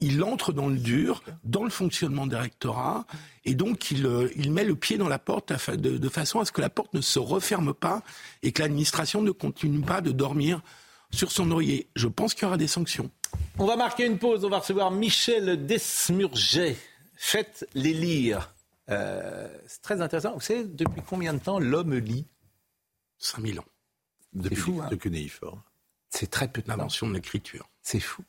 [0.00, 3.06] il entre dans le dur, dans le fonctionnement des rectorats,
[3.46, 6.44] et donc il, euh, il met le pied dans la porte de, de, façon à
[6.44, 8.02] ce que la porte ne se referme pas
[8.42, 10.60] et que l'administration ne continue pas de dormir
[11.10, 11.88] sur son oreiller.
[11.96, 13.10] Je pense qu'il y aura des sanctions.
[13.58, 14.44] On va marquer une pause.
[14.44, 16.76] On va recevoir Michel Desmurget.
[17.16, 18.52] Faites les lire.
[18.90, 20.34] Euh, c'est très intéressant.
[20.34, 22.26] Vous savez depuis combien de temps l'homme lit?
[23.18, 23.64] 5000 ans.
[24.42, 24.82] C'est fou.
[24.82, 24.90] Hein
[26.10, 27.68] c'est très peu d'invention de l'écriture.
[27.82, 28.22] C'est fou.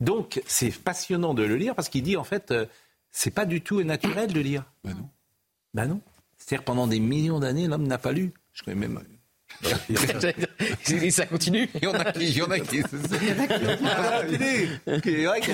[0.00, 2.66] Donc, c'est passionnant de le lire parce qu'il dit en fait, euh,
[3.10, 4.64] c'est pas du tout naturel de lire.
[4.84, 5.08] Ben non.
[5.74, 6.00] Ben non.
[6.38, 8.32] C'est-à-dire pendant des millions d'années, l'homme n'a pas lu.
[8.52, 9.02] Je connais même
[11.10, 11.68] ça continue.
[11.74, 12.24] Il y en a qui.
[12.24, 12.82] Il y en a qui.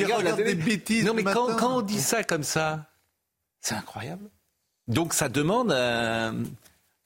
[0.05, 1.05] regardent des bêtises.
[1.05, 2.87] Non, mais quand, quand, on dit ça comme ça,
[3.61, 4.29] c'est incroyable.
[4.89, 6.37] Donc ça demande un,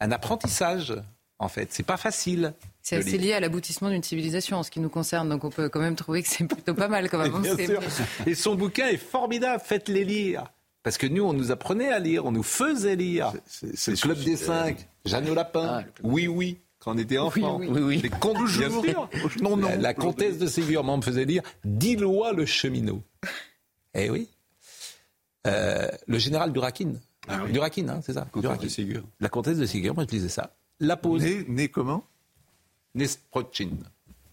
[0.00, 0.94] un apprentissage,
[1.38, 1.68] en fait.
[1.72, 2.52] C'est pas facile.
[2.82, 5.68] C'est assez lié à l'aboutissement d'une civilisation en ce qui nous concerne, donc on peut
[5.68, 7.40] quand même trouver que c'est plutôt pas mal quand même.
[7.42, 7.80] Bien sûr.
[8.26, 10.44] Et son bouquin est formidable, faites-les lire.
[10.82, 13.32] Parce que nous, on nous apprenait à lire, on nous faisait lire.
[13.46, 17.58] C'est le Club des Cinq, Jeanne Lapin, ah, oui, oui quand on était enfant.
[17.58, 17.96] Oui, oui, oui.
[18.02, 18.38] Les contes,
[19.40, 19.68] Non, non.
[19.78, 23.02] La, comtesse de Ségur me faisait dire Dis-loi le cheminot.
[23.94, 24.28] Eh oui.
[25.46, 26.92] Euh, le général Durakin.
[27.28, 28.26] Ah, Durakin, hein, c'est ça.
[28.34, 29.02] De Ségur.
[29.20, 30.54] La comtesse de Ségur, moi je disais ça.
[30.80, 31.22] La pause.
[31.22, 32.04] Né, né comment?
[32.94, 33.70] Nesprochin.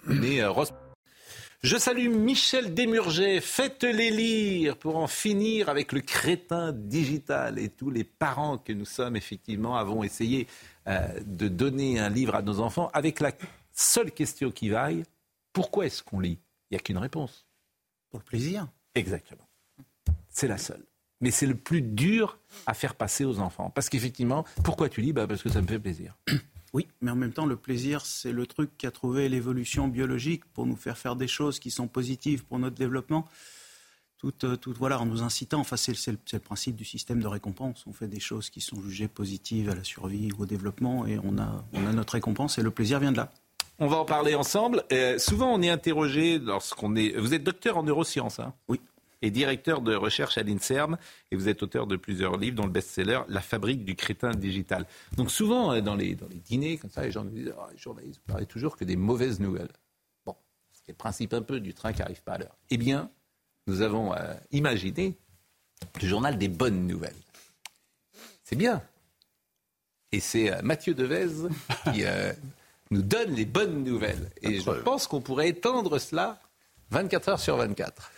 [0.07, 0.53] Né euh,
[1.61, 3.41] Je salue Michel Desmurget.
[3.41, 7.59] Faites-les lire pour en finir avec le crétin digital.
[7.59, 10.47] Et tous les parents que nous sommes, effectivement, avons essayé
[10.87, 13.31] de donner un livre à nos enfants avec la
[13.73, 15.03] seule question qui vaille
[15.57, 16.37] pourquoi est-ce qu'on lit?
[16.69, 17.47] Il n'y a qu'une réponse.
[18.11, 18.67] Pour le plaisir.
[18.93, 19.49] Exactement.
[20.29, 20.85] C'est la seule.
[21.19, 23.71] Mais c'est le plus dur à faire passer aux enfants.
[23.71, 25.13] Parce qu'effectivement, pourquoi tu lis?
[25.13, 26.15] Bah Parce que ça me fait plaisir.
[26.73, 30.43] Oui, mais en même temps, le plaisir, c'est le truc qui a trouvé l'évolution biologique
[30.53, 33.25] pour nous faire faire des choses qui sont positives pour notre développement
[34.17, 35.59] tout, euh, voilà, en nous incitant.
[35.59, 37.83] Enfin, c'est le, principe du système de récompense.
[37.87, 41.19] On fait des choses qui sont jugées positives à la survie ou au développement et
[41.23, 43.31] on a, on a notre récompense et le plaisir vient de là.
[43.79, 44.83] On va en parler ensemble.
[44.91, 47.15] Euh, souvent, on est interrogé lorsqu'on est.
[47.15, 48.81] Vous êtes docteur en neurosciences, hein Oui.
[49.21, 50.97] Et directeur de recherche à l'INSERM,
[51.31, 54.85] et vous êtes auteur de plusieurs livres, dont le best-seller La fabrique du crétin digital.
[55.15, 57.67] Donc souvent, euh, dans les, dans les dîners, comme ça, les gens nous disent ah,
[57.71, 59.71] les journalistes, vous parlez toujours que des mauvaises nouvelles.
[60.25, 60.35] Bon,
[60.71, 62.57] c'est le principe un peu du train qui n'arrive pas à l'heure.
[62.69, 63.11] Eh bien,
[63.67, 65.17] nous avons euh, imaginé
[66.01, 67.13] le journal des bonnes nouvelles.
[68.43, 68.81] C'est bien.
[70.11, 71.27] Et c'est euh, Mathieu Devez
[71.91, 72.31] qui euh,
[72.91, 74.31] nous donne les bonnes nouvelles.
[74.41, 76.41] Et je pense qu'on pourrait étendre cela
[76.91, 78.11] 24 heures sur 24.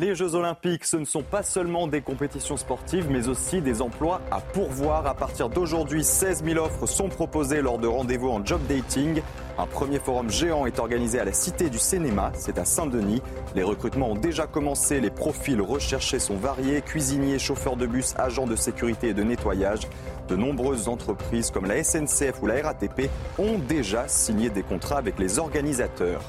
[0.00, 4.20] Les Jeux Olympiques, ce ne sont pas seulement des compétitions sportives, mais aussi des emplois
[4.30, 5.04] à pourvoir.
[5.08, 9.20] À partir d'aujourd'hui, 16 000 offres sont proposées lors de rendez-vous en job dating.
[9.58, 13.22] Un premier forum géant est organisé à la Cité du Cinéma, c'est à Saint-Denis.
[13.56, 18.46] Les recrutements ont déjà commencé, les profils recherchés sont variés, cuisiniers, chauffeurs de bus, agents
[18.46, 19.80] de sécurité et de nettoyage.
[20.28, 25.18] De nombreuses entreprises comme la SNCF ou la RATP ont déjà signé des contrats avec
[25.18, 26.20] les organisateurs.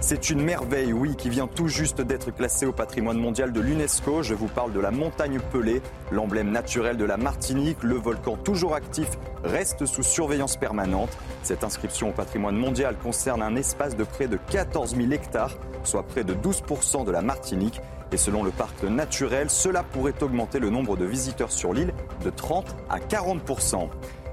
[0.00, 4.22] C'est une merveille, oui, qui vient tout juste d'être classée au patrimoine mondial de l'UNESCO.
[4.22, 5.80] Je vous parle de la montagne Pelée,
[6.12, 7.82] l'emblème naturel de la Martinique.
[7.82, 9.08] Le volcan toujours actif
[9.42, 11.16] reste sous surveillance permanente.
[11.42, 16.04] Cette inscription au patrimoine mondial concerne un espace de près de 14 000 hectares, soit
[16.04, 17.80] près de 12% de la Martinique.
[18.12, 21.92] Et selon le parc naturel, cela pourrait augmenter le nombre de visiteurs sur l'île
[22.24, 23.88] de 30 à 40%.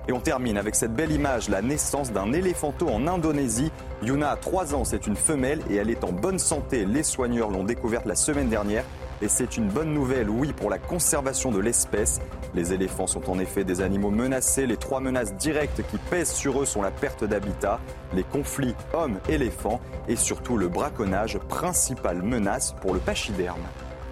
[0.08, 3.72] Et on termine avec cette belle image, la naissance d'un éléphanto en Indonésie.
[4.02, 6.86] Yuna a 3 ans, c'est une femelle et elle est en bonne santé.
[6.86, 8.84] Les soigneurs l'ont découverte la semaine dernière.
[9.22, 12.20] Et c'est une bonne nouvelle, oui, pour la conservation de l'espèce.
[12.54, 14.68] Les éléphants sont en effet des animaux menacés.
[14.68, 17.80] Les trois menaces directes qui pèsent sur eux sont la perte d'habitat,
[18.14, 19.80] les conflits hommes-éléphants
[20.10, 23.62] et surtout le braconnage, principale menace pour le pachyderme.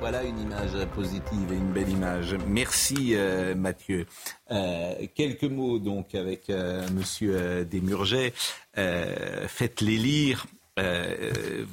[0.01, 2.35] Voilà une image positive et une belle image.
[2.47, 4.07] Merci euh, Mathieu.
[4.49, 8.33] Euh, quelques mots donc avec euh, Monsieur Desmurget.
[8.73, 10.47] Faites-les lire.
[10.75, 11.65] je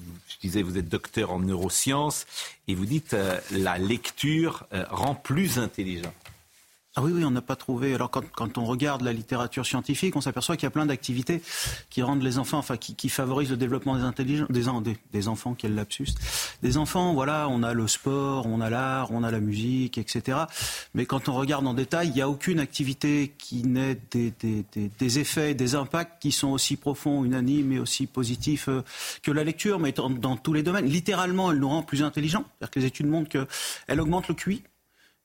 [0.43, 2.27] disais, vous êtes docteur en neurosciences
[2.69, 3.17] et vous dites
[3.51, 6.13] la lecture rend plus intelligent.
[6.99, 7.95] Ah oui, oui, on n'a pas trouvé.
[7.95, 11.41] Alors quand, on regarde la littérature scientifique, on s'aperçoit qu'il y a plein d'activités
[11.91, 14.49] qui rendent les enfants, enfin qui, favorisent le développement des intelligences,
[14.83, 16.09] des, des, enfants, quel lapsus.
[16.61, 20.39] Des enfants, voilà, on a le sport, on a l'art, on a la musique, etc.
[20.93, 24.33] Mais quand on regarde en détail, il n'y a aucune activité qui n'ait des,
[24.99, 28.83] des, effets, des impacts qui sont aussi profonds, unanimes et aussi positifs euh,
[29.23, 30.87] que la lecture, mais dans, dans tous les domaines.
[30.87, 32.43] Littéralement, elle nous rend plus intelligents.
[32.59, 34.65] C'est-à-dire que les études montrent qu'elle augmente le QI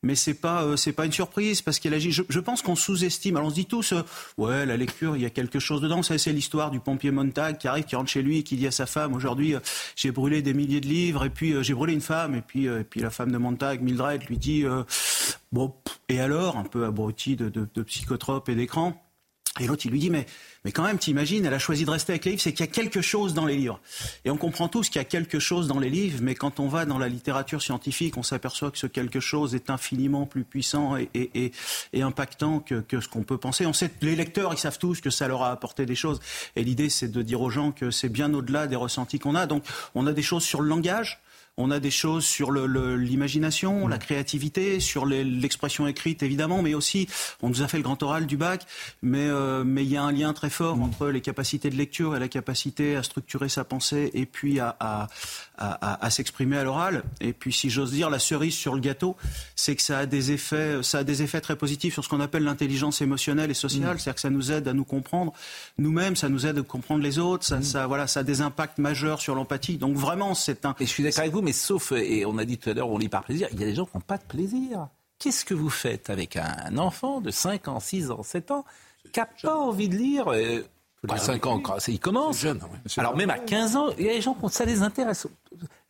[0.03, 2.11] mais c'est pas euh, pas une surprise parce qu'elle agit.
[2.11, 3.37] Je, pense qu'on sous-estime.
[3.37, 4.01] Alors on se dit tous, euh,
[4.37, 6.03] ouais, la lecture, il y a quelque chose dedans.
[6.03, 8.67] Ça, c'est l'histoire du pompier Montag qui arrive, qui rentre chez lui et qui dit
[8.67, 9.59] à sa femme, aujourd'hui, euh,
[9.95, 12.83] j'ai brûlé des milliers de livres et puis j'ai brûlé une femme et puis et
[12.83, 14.65] puis la femme de Montag, Mildred, lui dit,
[15.51, 15.73] bon,
[16.09, 19.02] et alors, un peu abruti de, de, de psychotropes et d'écran.
[19.59, 20.25] Et l'autre, il lui dit, mais,
[20.65, 22.69] mais quand même, t'imagines, elle a choisi de rester avec les livres, c'est qu'il y
[22.69, 23.79] a quelque chose dans les livres.
[24.25, 26.67] Et on comprend tous qu'il y a quelque chose dans les livres, mais quand on
[26.67, 30.97] va dans la littérature scientifique, on s'aperçoit que ce quelque chose est infiniment plus puissant
[30.97, 31.51] et, et,
[31.93, 33.67] et, impactant que, que ce qu'on peut penser.
[33.67, 36.19] On sait, les lecteurs, ils savent tous que ça leur a apporté des choses.
[36.55, 39.45] Et l'idée, c'est de dire aux gens que c'est bien au-delà des ressentis qu'on a.
[39.45, 41.21] Donc, on a des choses sur le langage,
[41.57, 47.07] on a des choses sur l'imagination, la créativité, sur l'expression écrite évidemment, mais aussi
[47.41, 48.65] on nous a fait le grand oral du bac,
[49.01, 52.15] mais euh, mais il y a un lien très fort entre les capacités de lecture
[52.15, 55.07] et la capacité à structurer sa pensée et puis à, à,
[55.57, 57.03] à, à s'exprimer à l'oral.
[57.21, 59.15] Et puis si j'ose dire, la cerise sur le gâteau,
[59.55, 62.21] c'est que ça a des effets, ça a des effets très positifs sur ce qu'on
[62.21, 63.99] appelle l'intelligence émotionnelle et sociale, mm.
[63.99, 65.33] c'est-à-dire que ça nous aide à nous comprendre
[65.77, 67.63] nous-mêmes, ça nous aide à comprendre les autres, ça, mm.
[67.63, 69.77] ça voilà, ça a des impacts majeurs sur l'empathie.
[69.77, 70.75] Donc vraiment, c'est un.
[70.79, 72.89] Et je suis d'accord avec vous mais sauf, et on a dit tout à l'heure,
[72.89, 74.87] on lit par plaisir, il y a des gens qui n'ont pas de plaisir.
[75.19, 78.65] Qu'est-ce que vous faites avec un enfant de 5 ans, 6 ans, 7 ans,
[79.11, 80.63] qui n'a pas envie de lire euh,
[81.17, 82.39] 5 ans, il commence.
[82.39, 82.59] Jeune,
[82.97, 85.27] Alors même à 15 ans, il y a des gens qui ça les intéresse.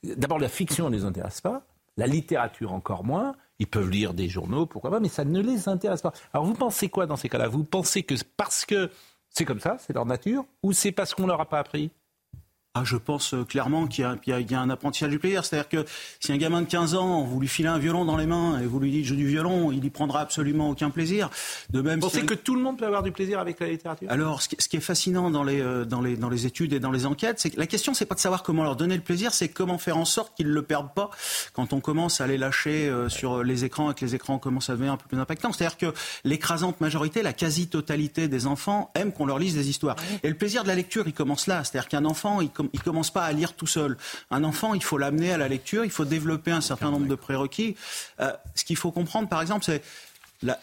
[0.03, 1.63] D'abord, la fiction ne les intéresse pas,
[1.97, 3.35] la littérature encore moins.
[3.59, 6.11] Ils peuvent lire des journaux, pourquoi pas, mais ça ne les intéresse pas.
[6.33, 7.47] Alors vous pensez quoi dans ces cas-là?
[7.47, 8.89] Vous pensez que parce que
[9.29, 11.91] c'est comme ça, c'est leur nature, ou c'est parce qu'on leur a pas appris?
[12.75, 15.45] Ah, je pense euh, clairement qu'il y, y, a un apprentissage du plaisir.
[15.45, 15.85] C'est-à-dire que
[16.19, 18.65] si un gamin de 15 ans, vous lui filez un violon dans les mains et
[18.65, 21.29] vous lui dites joue du violon, il n'y prendra absolument aucun plaisir.
[21.69, 24.09] De même, vous pensez que tout le monde peut avoir du plaisir avec la littérature?
[24.09, 26.89] Alors, ce qui, est fascinant dans les, euh, dans, les, dans les études et dans
[26.89, 29.35] les enquêtes, c'est que la question, c'est pas de savoir comment leur donner le plaisir,
[29.35, 31.11] c'est comment faire en sorte qu'ils ne le perdent pas
[31.53, 34.71] quand on commence à les lâcher euh, sur les écrans et que les écrans commencent
[34.71, 35.51] à devenir un peu plus impactants.
[35.51, 35.93] C'est-à-dire que
[36.23, 39.95] l'écrasante majorité, la quasi-totalité des enfants aiment qu'on leur lise des histoires.
[40.23, 41.63] Et le plaisir de la lecture, il commence là.
[41.63, 43.97] C'est-à-dire qu'un enfant, il, il commence pas à lire tout seul.
[44.31, 47.15] Un enfant, il faut l'amener à la lecture, il faut développer un certain nombre de
[47.15, 47.75] prérequis.
[48.19, 49.81] Euh, ce qu'il faut comprendre, par exemple, c'est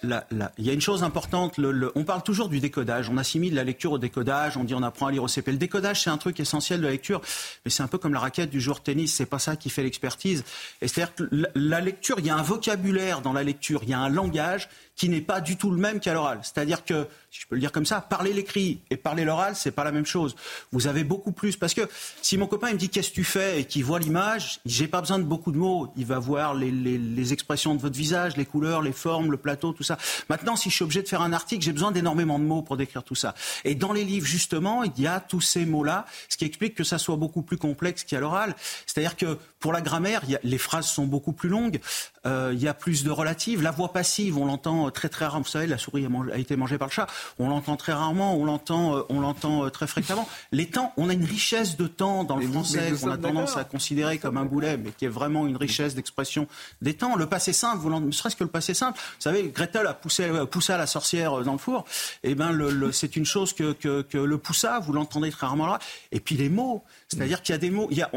[0.03, 1.59] il y a une chose importante.
[1.95, 3.09] on parle toujours du décodage.
[3.09, 4.57] On assimile la lecture au décodage.
[4.57, 5.53] On dit on apprend à lire au CP.
[5.53, 7.21] Le décodage, c'est un truc essentiel de la lecture,
[7.65, 9.15] mais c'est un peu comme la raquette du joueur de tennis.
[9.15, 10.45] C'est pas ça qui fait l'expertise.
[10.81, 11.25] C'est-à-dire que
[11.55, 14.69] la, lecture, il y a un vocabulaire dans la lecture, il y a un langage
[15.01, 16.41] qui n'est pas du tout le même qu'à l'oral.
[16.43, 19.71] C'est-à-dire que, si je peux le dire comme ça, parler l'écrit et parler l'oral, c'est
[19.71, 20.37] pas la même chose.
[20.73, 21.89] Vous avez beaucoup plus parce que
[22.21, 25.01] si mon copain me dit qu'est-ce que tu fais et qu'il voit l'image, j'ai pas
[25.01, 25.91] besoin de beaucoup de mots.
[25.97, 29.73] Il va voir les, les, expressions de votre visage, les couleurs, les formes, le plateau,
[29.73, 29.97] tout ça.
[30.29, 32.77] Maintenant, si je suis obligé de faire un article, j'ai besoin d'énormément de mots pour
[32.77, 33.35] décrire tout ça.
[33.65, 36.85] Et dans les livres, justement, il y a tous ces mots-là, ce qui explique que
[36.85, 38.55] ça soit beaucoup plus complexe qu'à l'oral.
[38.85, 41.81] C'est-à-dire que pour la grammaire, les phrases sont beaucoup plus longues,
[42.27, 43.63] euh, il y a plus de relatives.
[43.63, 45.43] La voix passive, on l'entend l'entend très très rarement.
[45.43, 47.07] Vous savez, la souris a, été mangée par le chat.
[47.39, 50.29] On l'entend très rarement, on l'entend, on l'entend très fréquemment.
[50.53, 53.65] Les temps, on a une richesse de temps dans le français qu'on a tendance à
[53.65, 56.47] considérer comme un boulet, mais qui est vraiment une richesse d'expression
[56.83, 57.17] des temps.
[57.17, 58.99] Le passé simple, ne serait-ce que le passé simple.
[58.99, 61.85] Vous savez, Gretel a poussé, poussa la sorcière dans le four.
[62.23, 64.81] Eh ben, le, c'est une chose que, que, que le poussa.
[64.81, 65.79] Vous l'entendez très rarement là.
[66.13, 66.83] Et puis les mots.
[67.09, 68.11] C'est-à-dire qu'il y a des mots, il y a,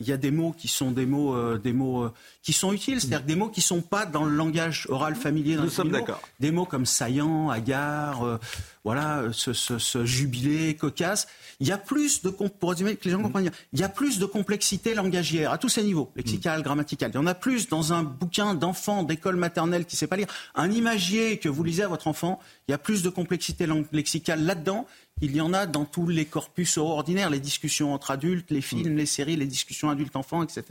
[0.00, 2.12] il y a, des mots qui sont des mots, euh, des mots euh,
[2.42, 3.00] qui sont utiles.
[3.00, 5.56] C'est-à-dire des mots qui sont pas dans le langage oral familier.
[5.56, 6.15] Nous sommes d'accord.
[6.40, 8.38] Des mots comme saillant, hagard, euh,
[8.84, 11.26] voilà, ce, ce, ce, jubilé, cocasse.
[11.60, 13.88] Il y a plus de, pour résumer, que les gens comprennent bien, il y a
[13.88, 17.10] plus de complexité langagière à tous ces niveaux, lexical, grammatical.
[17.12, 20.28] Il y en a plus dans un bouquin d'enfant d'école maternelle qui sait pas lire.
[20.54, 22.38] Un imagier que vous lisez à votre enfant,
[22.68, 24.86] il y a plus de complexité lexicale là-dedans
[25.22, 28.92] il y en a dans tous les corpus ordinaires, les discussions entre adultes, les films,
[28.92, 28.96] mm.
[28.96, 30.64] les séries, les discussions adultes-enfants, etc.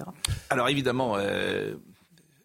[0.49, 1.73] Alors évidemment, euh,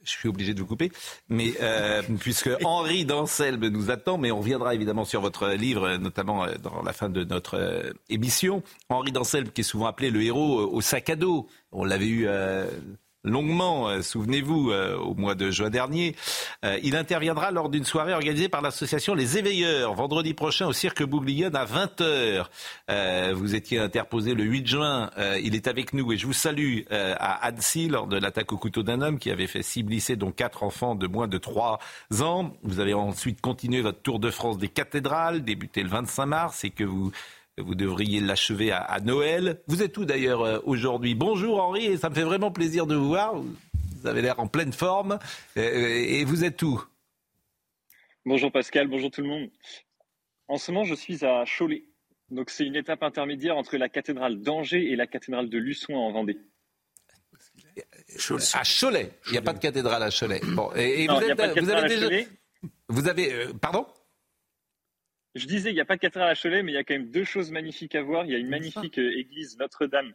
[0.04, 0.90] je suis obligé de vous couper,
[1.28, 6.44] mais euh, puisque Henri Danselbe nous attend, mais on reviendra évidemment sur votre livre, notamment
[6.44, 8.62] euh, dans la fin de notre émission.
[8.88, 11.46] Henri Danselbe, qui est souvent appelé le héros au sac à dos.
[11.72, 12.28] On l'avait eu
[13.24, 16.16] longuement, euh, souvenez-vous, euh, au mois de juin dernier.
[16.64, 21.02] Euh, il interviendra lors d'une soirée organisée par l'association Les Éveilleurs, vendredi prochain au Cirque
[21.02, 22.46] Bouglione à 20h.
[23.34, 25.10] vous étiez interposé le 8 juin.
[25.42, 28.82] il est avec nous et je vous salue à Annecy lors de l'attaque au couteau
[28.82, 31.78] d'un homme qui avait fait six blessés, dont quatre enfants de moins de 3
[32.20, 32.52] ans.
[32.62, 36.70] Vous avez ensuite continué votre tour de France des cathédrales, débuté le 25 mars et
[36.70, 37.12] que vous
[37.58, 39.60] vous devriez l'achever à, Noël.
[39.66, 41.14] Vous êtes où d'ailleurs euh, aujourd'hui?
[41.14, 43.34] Bonjour Henri, et ça me fait vraiment plaisir de vous voir.
[43.36, 45.18] Vous avez l'air en pleine forme.
[45.56, 46.82] Et vous êtes où?
[48.24, 49.50] Bonjour Pascal, bonjour tout le monde.
[50.48, 51.84] En ce moment, je suis à Cholet.
[52.30, 56.12] Donc c'est une étape intermédiaire entre la cathédrale d'Angers et la cathédrale de Luçon en
[56.12, 56.38] Vendée.
[58.54, 60.40] À Cholet, il n'y a pas de cathédrale à Cholet.
[60.44, 62.08] Bon, et, vous, vous, avez déjà,
[62.88, 63.86] vous avez, euh, pardon?
[65.34, 66.94] Je disais, il n'y a pas de cathédrale à Cholet, mais il y a quand
[66.94, 68.24] même deux choses magnifiques à voir.
[68.24, 70.12] Il y a une magnifique euh, église Notre-Dame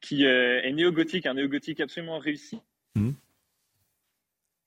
[0.00, 2.60] qui euh, est néo-gothique, un néo-gothique absolument réussi.
[2.94, 3.10] Hmm.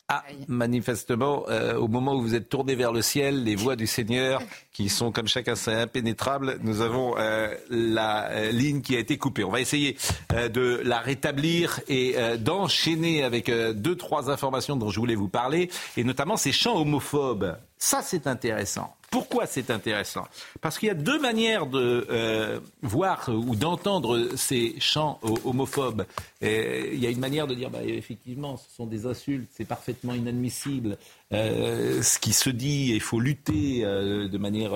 [0.10, 3.88] Ah, manifestement, euh, au moment où vous êtes tourné vers le ciel, les voies du
[3.88, 4.42] Seigneur,
[4.74, 9.46] qui sont comme chacun sait impénétrables, nous avons la ligne qui a été coupée.
[9.46, 9.96] On va essayer
[10.32, 16.04] de la rétablir et d'enchaîner avec deux, trois informations dont je voulais vous parler, et
[16.04, 17.58] notamment ces chants homophobes.
[17.78, 18.94] Ça, c'est intéressant.
[19.12, 20.26] Pourquoi c'est intéressant?
[20.62, 26.06] Parce qu'il y a deux manières de euh, voir ou d'entendre ces chants homophobes.
[26.42, 30.14] il y a une manière de dire, bah, effectivement, ce sont des insultes, c'est parfaitement
[30.14, 30.98] inadmissible.
[31.34, 34.72] Euh, ce qui se dit, il faut lutter euh, de manière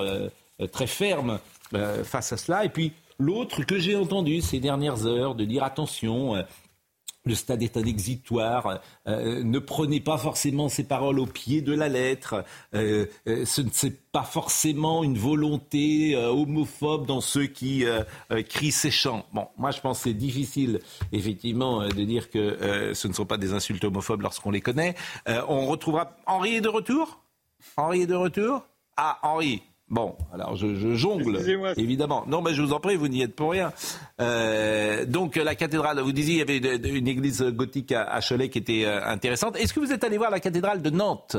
[0.70, 1.40] très ferme
[2.04, 2.66] face à cela.
[2.66, 6.34] Et puis l'autre que j'ai entendu ces dernières heures, de dire attention
[7.26, 8.80] le stade est un exitoire.
[9.06, 12.44] Euh, ne prenez pas forcément ces paroles au pied de la lettre.
[12.74, 17.84] Euh, euh, ce n'est pas forcément une volonté homophobe dans ceux qui
[18.48, 19.26] crient ces chants.
[19.34, 20.80] Bon, moi je pense que c'est difficile,
[21.12, 24.94] effectivement, de dire que ce ne sont pas des insultes homophobes lorsqu'on les connaît.
[25.26, 27.20] on retrouvera Henri est de retour?
[27.76, 28.62] Henri est de retour?
[28.96, 31.38] Ah, Henri, Bon, alors je, jongle,
[31.76, 32.24] évidemment.
[32.26, 33.72] Non, mais je vous en prie, vous n'y êtes pour rien.
[34.20, 38.58] Euh, donc la cathédrale, vous disiez, il y avait une église gothique à, Cholet qui
[38.58, 39.56] était euh, intéressante.
[39.56, 41.36] Est-ce que vous êtes allé voir la cathédrale de Nantes?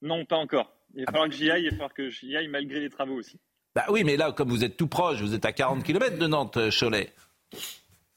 [0.00, 0.72] Non, pas encore.
[0.94, 3.16] Il va falloir que j'y aille, il va falloir que j'y aille malgré les travaux
[3.16, 3.38] aussi.
[3.74, 6.26] Bah oui, mais là, comme vous êtes tout proche, vous êtes à 40 km de
[6.26, 7.12] Nantes, Cholet.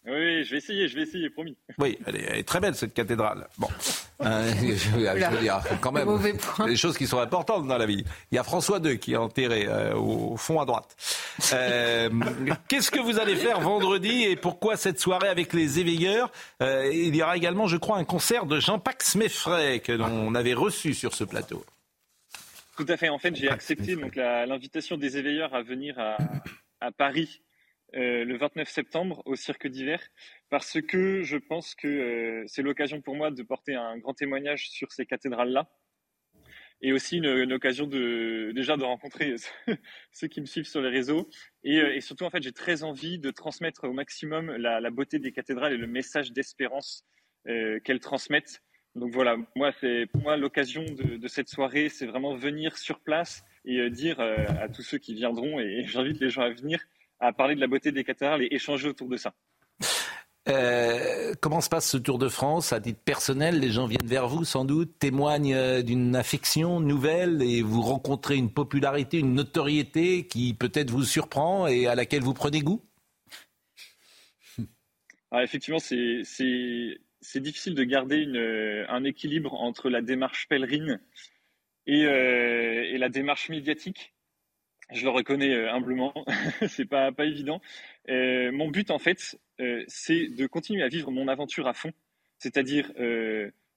[0.10, 1.58] Oui, je vais essayer, je vais essayer, promis.
[1.78, 3.46] Oui, elle est, très belle cette cathédrale.
[3.58, 3.68] Bon,
[4.22, 6.08] euh, je, veux dire, quand même,
[6.66, 8.06] des choses qui sont importantes dans la vie.
[8.32, 10.96] Il y a François II qui est enterré euh, au fond à droite.
[11.52, 12.10] Euh,
[12.70, 16.32] Qu'est-ce que vous allez faire vendredi et pourquoi cette soirée avec les éveilleurs?
[16.64, 20.54] Euh, Il y aura également, je crois, un concert de Jean-Pax Meffray que l'on avait
[20.54, 21.66] reçu sur ce plateau.
[22.78, 23.10] Tout à fait.
[23.10, 26.16] En fait, j'ai accepté donc l'invitation des éveilleurs à venir à,
[26.80, 27.42] à Paris
[27.96, 30.02] euh, le 29 septembre au Cirque d'hiver
[30.50, 34.70] parce que je pense que euh, c'est l'occasion pour moi de porter un grand témoignage
[34.70, 35.70] sur ces cathédrales-là
[36.82, 39.36] et aussi une, occasion de déjà de rencontrer
[40.12, 41.30] ceux qui me suivent sur les réseaux
[41.64, 45.32] et, euh, surtout en fait j'ai très envie de transmettre au maximum la, beauté des
[45.32, 47.06] cathédrales et le message d'espérance
[47.46, 48.62] qu'elles transmettent.
[48.96, 53.46] Donc voilà, moi c'est pour moi l'occasion de, cette soirée, c'est vraiment venir sur place
[53.64, 56.86] et dire à tous ceux qui viendront et j'invite les gens à venir
[57.20, 59.34] à parler de la beauté des cathédrales et échanger autour de ça.
[60.48, 63.60] Euh, comment se passe ce Tour de France à titre personnel?
[63.60, 68.38] Les gens viennent vers vous sans doute, témoignent euh, d'une affection nouvelle et vous rencontrez
[68.38, 72.82] une popularité, une notoriété qui peut-être vous surprend et à laquelle vous prenez goût?
[75.30, 76.24] Ah, Effectivement, c'est
[77.36, 81.02] difficile de garder une, un équilibre entre la démarche pèlerine
[81.86, 84.14] et, et la démarche médiatique
[84.92, 86.14] je le reconnais euh, humblement,
[86.68, 87.62] c'est pas pas évident.
[88.10, 91.92] Euh, mon but en fait, euh, c'est de continuer à vivre mon aventure à fond,
[92.38, 92.92] c'est-à-dire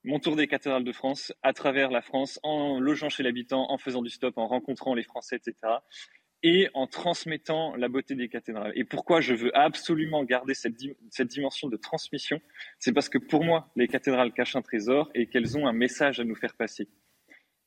[0.03, 3.77] mon tour des cathédrales de France à travers la France, en logeant chez l'habitant, en
[3.77, 5.75] faisant du stop, en rencontrant les Français, etc.
[6.43, 8.73] Et en transmettant la beauté des cathédrales.
[8.75, 10.75] Et pourquoi je veux absolument garder cette,
[11.11, 12.41] cette dimension de transmission?
[12.79, 16.19] C'est parce que pour moi, les cathédrales cachent un trésor et qu'elles ont un message
[16.19, 16.89] à nous faire passer.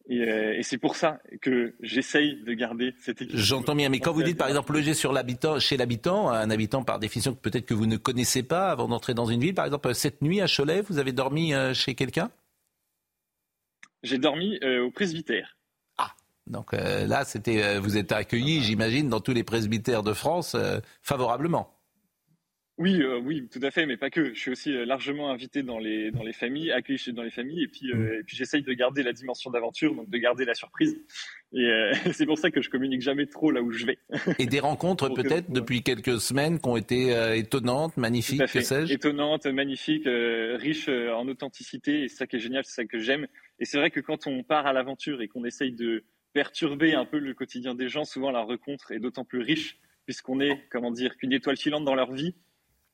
[0.10, 3.38] Euh, et, c'est pour ça que j'essaye de garder cette équipe.
[3.38, 6.84] J'entends bien, mais quand vous dites par exemple loger sur l'habitant, chez l'habitant, un habitant
[6.84, 9.66] par définition que peut-être que vous ne connaissez pas avant d'entrer dans une ville, par
[9.66, 12.32] exemple cette nuit à Cholet, vous avez dormi euh, chez quelqu'un?
[14.04, 15.58] J'ai dormi euh, au presbytère.
[15.98, 16.12] Ah,
[16.48, 20.58] donc là c'était, vous êtes accueilli, j'imagine, dans tous les presbytères de France
[21.02, 21.73] favorablement.
[22.80, 24.34] Oui, euh, oui, tout à fait, mais pas que.
[24.34, 27.64] Je suis aussi euh, largement invité dans les dans les familles, accueilli dans les familles,
[27.64, 28.20] et puis euh, mm.
[28.20, 31.00] et puis j'essaye de garder la dimension d'aventure, donc de garder la surprise.
[31.54, 31.70] Et
[32.14, 34.00] c'est pour ça que je communique jamais trop là où je vais.
[34.40, 38.92] Et des rencontres peut-être depuis quelques semaines qui ont été étonnantes, magnifiques, que sais-je?
[38.92, 43.28] Étonnantes, magnifiques, riches en authenticité, et c'est ça qui est génial, c'est ça que j'aime.
[43.60, 47.06] Et c'est vrai que quand on part à l'aventure et qu'on essaye de perturber un
[47.06, 50.92] peu le quotidien des gens, souvent la rencontre est d'autant plus riche puisqu'on est, comment
[50.92, 52.36] dire, qu'une étoile filante dans leur vie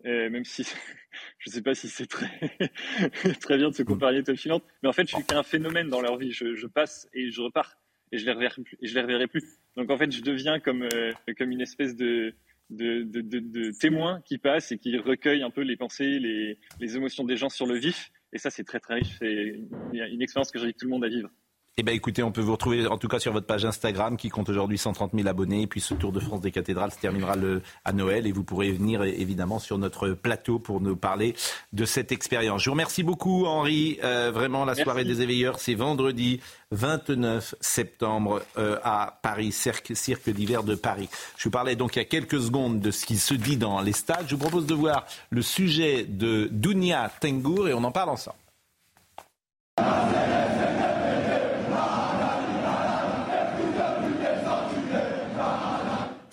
[0.04, 0.64] même si
[1.40, 2.30] je ne sais pas si c'est très,
[3.42, 5.44] très bien de se comparer à une étoile filante, mais en fait, je suis qu'un
[5.44, 6.32] phénomène dans leur vie.
[6.32, 7.78] Je, je, passe et je repars
[8.12, 8.78] et je les reverrai plus.
[8.82, 9.44] Et je les reverrai plus.
[9.76, 12.34] Donc en fait, je deviens comme, euh, comme une espèce de,
[12.70, 16.58] de, de, de, de, témoin qui passe et qui recueille un peu les pensées, les,
[16.80, 18.12] les émotions des gens sur le vif.
[18.34, 19.18] Et ça, c'est très très riche.
[19.20, 19.60] C'est
[19.94, 21.30] une expérience que j'invite tout le monde à vivre.
[21.82, 24.28] Eh bien, écoutez, on peut vous retrouver en tout cas sur votre page Instagram qui
[24.28, 25.62] compte aujourd'hui 130 000 abonnés.
[25.62, 28.44] Et puis ce Tour de France des cathédrales se terminera le, à Noël et vous
[28.44, 31.36] pourrez venir évidemment sur notre plateau pour nous parler
[31.72, 32.64] de cette expérience.
[32.64, 33.98] Je vous remercie beaucoup, Henri.
[34.04, 40.30] Euh, vraiment, la soirée des éveilleurs, c'est vendredi 29 septembre euh, à Paris, cirque, cirque
[40.30, 41.08] d'hiver de Paris.
[41.38, 43.80] Je vous parlais donc il y a quelques secondes de ce qui se dit dans
[43.80, 44.26] les stades.
[44.28, 48.36] Je vous propose de voir le sujet de Dounia Tengour et on en parle ensemble.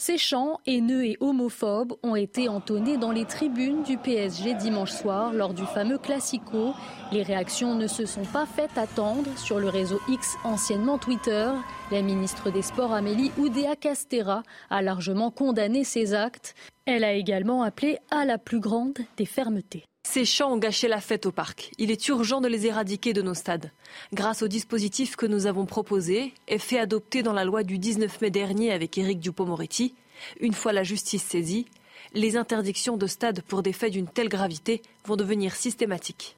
[0.06, 5.32] Ces chants haineux et homophobes ont été entonnés dans les tribunes du PSG dimanche soir
[5.32, 6.74] lors du fameux Classico.
[7.10, 11.50] Les réactions ne se sont pas faites attendre sur le réseau X, anciennement Twitter.
[11.90, 16.54] La ministre des Sports Amélie Oudéa Castera a largement condamné ces actes.
[16.84, 19.86] Elle a également appelé à la plus grande des fermetés.
[20.08, 21.72] Ces chants ont gâché la fête au parc.
[21.78, 23.72] Il est urgent de les éradiquer de nos stades.
[24.14, 28.20] Grâce au dispositif que nous avons proposé et fait adopter dans la loi du 19
[28.22, 29.94] mai dernier avec Éric Dupont-Moretti,
[30.40, 31.66] une fois la justice saisie,
[32.14, 36.36] les interdictions de stades pour des faits d'une telle gravité vont devenir systématiques.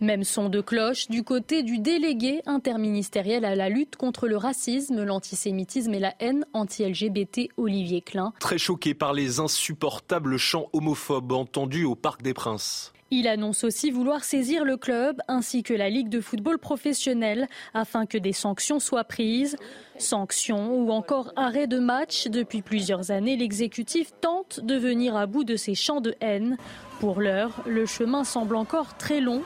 [0.00, 5.04] Même son de cloche du côté du délégué interministériel à la lutte contre le racisme,
[5.04, 8.32] l'antisémitisme et la haine anti-LGBT, Olivier Klein.
[8.40, 12.94] Très choqué par les insupportables chants homophobes entendus au Parc des Princes.
[13.12, 18.06] Il annonce aussi vouloir saisir le club ainsi que la Ligue de football professionnel afin
[18.06, 19.56] que des sanctions soient prises.
[19.98, 22.28] Sanctions ou encore arrêt de match.
[22.28, 26.56] Depuis plusieurs années, l'exécutif tente de venir à bout de ces champs de haine.
[27.00, 29.42] Pour l'heure, le chemin semble encore très long.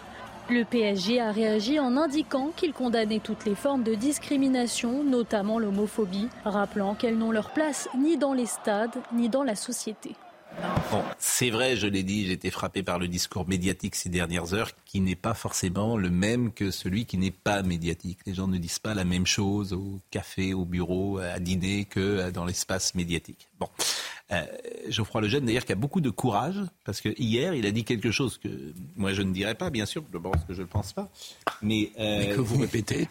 [0.51, 6.29] Le PSG a réagi en indiquant qu'il condamnait toutes les formes de discrimination, notamment l'homophobie,
[6.45, 10.17] rappelant qu'elles n'ont leur place ni dans les stades ni dans la société.
[11.19, 14.71] C'est vrai, je l'ai dit, j'ai été frappé par le discours médiatique ces dernières heures,
[14.85, 18.19] qui n'est pas forcément le même que celui qui n'est pas médiatique.
[18.27, 22.31] Les gens ne disent pas la même chose au café, au bureau, à dîner que
[22.31, 23.49] dans l'espace médiatique.
[23.59, 23.69] Bon,
[24.33, 24.45] euh,
[24.89, 28.11] Geoffroy Lejeune, d'ailleurs, qui a beaucoup de courage, parce que hier, il a dit quelque
[28.11, 28.49] chose que
[28.97, 31.11] moi je ne dirais pas, bien sûr, je pense que je ne le pense pas.
[31.63, 33.07] Mais, euh, que vous répétez.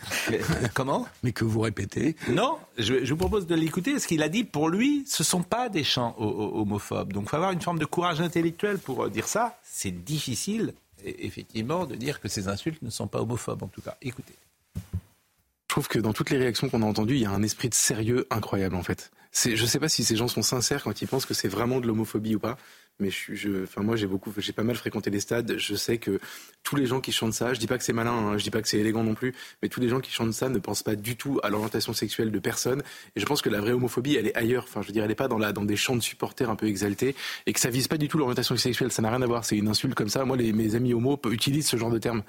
[0.74, 1.08] Comment?
[1.22, 2.16] Mais que vous répétez.
[2.30, 4.00] Non, je, vous propose de l'écouter.
[4.00, 7.14] Ce qu'il a dit, pour lui, ce ne sont pas des chants homophobes.
[7.14, 9.60] Donc il faut avoir une forme de courage intellectuel pour euh, dire ça.
[9.64, 10.74] C'est difficile,
[11.06, 13.98] effectivement, de dire que ces insultes ne sont pas homophobes, en tout cas.
[14.02, 14.34] Écoutez.
[14.76, 17.70] Je trouve que dans toutes les réactions qu'on a entendues, il y a un esprit
[17.70, 21.02] de sérieux incroyable, en fait je ne sais pas si ces gens sont sincères quand
[21.02, 22.58] ils pensent que c'est vraiment de l'homophobie ou pas.
[23.00, 25.56] Mais je, enfin moi j'ai beaucoup, j'ai pas mal fréquenté les stades.
[25.58, 26.20] Je sais que
[26.62, 28.52] tous les gens qui chantent ça, je dis pas que c'est malin, hein, je dis
[28.52, 30.84] pas que c'est élégant non plus, mais tous les gens qui chantent ça ne pensent
[30.84, 32.84] pas du tout à l'orientation sexuelle de personne.
[33.16, 34.66] Et je pense que la vraie homophobie, elle est ailleurs.
[34.68, 36.56] Enfin, je veux dire, elle est pas dans la, dans des chants de supporters un
[36.56, 37.16] peu exaltés
[37.48, 38.92] et que ça vise pas du tout l'orientation sexuelle.
[38.92, 39.44] Ça n'a rien à voir.
[39.44, 40.24] C'est une insulte comme ça.
[40.24, 42.22] Moi, mes amis homo utilisent ce genre de terme.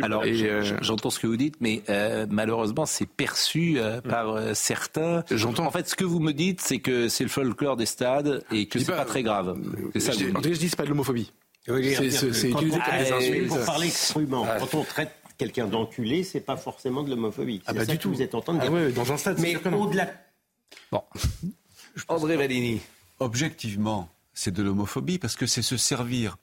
[0.00, 5.24] Alors, euh, j'entends ce que vous dites, mais euh, malheureusement, c'est perçu euh, par certains.
[5.30, 5.66] J'entends.
[5.66, 8.66] En fait, ce que vous me dites, c'est que c'est le folklore des stades et
[8.66, 9.56] que c'est pas, pas, très grave.
[9.92, 10.12] C'est ça.
[10.12, 11.32] Je, je dis, c'est pas de l'homophobie.
[11.66, 12.68] C'est utilisé comme
[12.98, 13.48] des insultes.
[13.48, 17.62] Pour parler crûment, quand on traite quelqu'un d'enculé, c'est pas forcément de l'homophobie.
[17.66, 18.12] Ah C'est bah ça du que tout.
[18.12, 18.72] vous êtes en train de Ah dire.
[18.72, 20.08] ouais, dans un stade, c'est Mais au-delà.
[20.92, 21.02] Bon.
[22.08, 22.80] André Valini.
[23.20, 26.36] Objectivement, c'est de l'homophobie parce que c'est se servir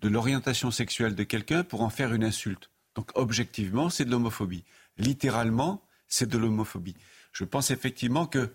[0.00, 2.70] de l'orientation sexuelle de quelqu'un pour en faire une insulte.
[2.94, 4.64] Donc objectivement, c'est de l'homophobie.
[4.96, 6.96] Littéralement, c'est de l'homophobie.
[7.32, 8.50] Je pense effectivement que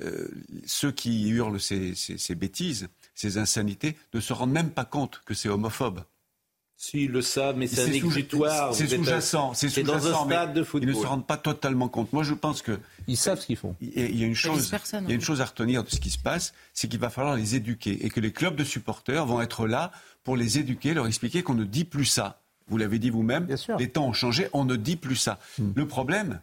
[0.00, 0.28] euh,
[0.66, 5.48] ceux qui hurlent ces, bêtises, ces insanités, ne se rendent même pas compte que c'est
[5.48, 6.04] homophobe.
[6.80, 8.72] S'ils le savent, mais c'est un exutoire.
[8.72, 9.52] C'est sous-jacent.
[9.54, 10.94] C'est dans un stade de Ils ne football.
[10.94, 12.12] se rendent pas totalement compte.
[12.12, 13.74] Moi, je pense que Ils savent ce qu'ils font.
[13.80, 15.20] il y a- il y a une Ça vise chose, personne, il y a une
[15.20, 18.10] chose à retenir de ce qui se passe, c'est qu'il va falloir les éduquer et
[18.10, 19.90] que les clubs de supporters vont être là
[20.22, 22.40] pour les éduquer, leur expliquer qu'on ne dit plus ça.
[22.68, 23.48] Vous l'avez dit vous-même,
[23.78, 25.40] les temps ont changé, on ne dit plus ça.
[25.58, 25.72] Hmm.
[25.74, 26.40] Le problème,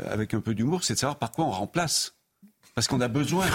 [0.00, 2.14] euh, avec un peu d'humour, c'est de savoir par quoi on remplace.
[2.78, 3.46] Parce qu'on a besoin,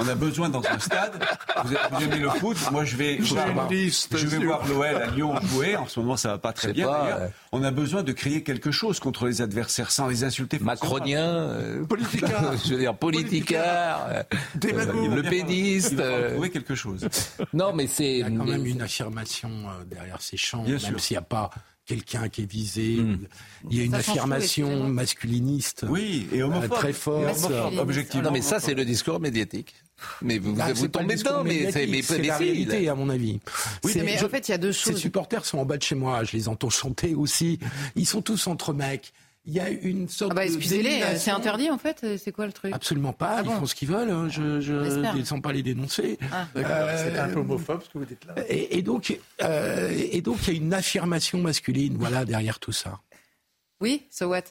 [0.00, 1.22] on a besoin dans un stade.
[1.64, 5.76] Vous, aimez le foot Moi, je vais, voir, je vais voir l'OL à Lyon jouer.
[5.76, 6.88] En ce moment, ça va pas très bien.
[6.88, 7.30] pas, d'ailleurs.
[7.52, 10.58] On a besoin de créer quelque chose contre les adversaires sans les insulter.
[10.58, 12.52] Macronien, euh, Politica.
[12.64, 14.22] je veux dire politicard, euh,
[14.64, 15.94] euh, le pédiste.
[16.00, 17.06] Euh, trouver quelque chose.
[17.52, 18.14] Non, mais c'est.
[18.14, 21.00] Il y a quand même une affirmation euh, derrière ces chants, Bien même sûr.
[21.00, 21.50] s'il n'y a pas
[21.86, 22.96] quelqu'un qui est visé.
[22.96, 23.18] Hmm.
[23.70, 26.70] Il y a une Ça affirmation masculiniste Oui, et euh, homophobe.
[26.70, 27.50] très Et forte.
[27.78, 28.24] Objectivement.
[28.24, 29.74] Non, mais ça, c'est le discours médiatique.
[30.22, 32.94] Mais vous, Bah, vous, tombez dedans, mais c'est mais, c'est mais la si, réalité, à
[32.94, 33.38] mon avis.
[33.84, 35.00] Oui, mais je- en fait, il y a deux Ces choses.
[35.00, 37.58] supporters sont en bas de chez moi, je les entends chanter aussi.
[37.96, 39.12] Ils sont tous entre mecs.
[39.46, 41.18] Il y a une sorte Ah bah de excusez-les, d'émulation.
[41.18, 42.72] c'est interdit en fait C'est quoi le truc?
[42.74, 44.28] Absolument pas, Ah ils bon font ce qu'ils veulent, hein.
[44.30, 45.14] je J'espère.
[45.14, 46.18] ne descends pas les dénoncer.
[46.32, 46.46] Ah.
[46.56, 48.34] Euh, C'est un peu homophobe ce que vous dites là.
[48.48, 52.72] et, et donc, euh, et donc, il y a une affirmation masculine, voilà, derrière tout
[52.72, 53.00] ça.
[53.80, 54.44] Oui, so what?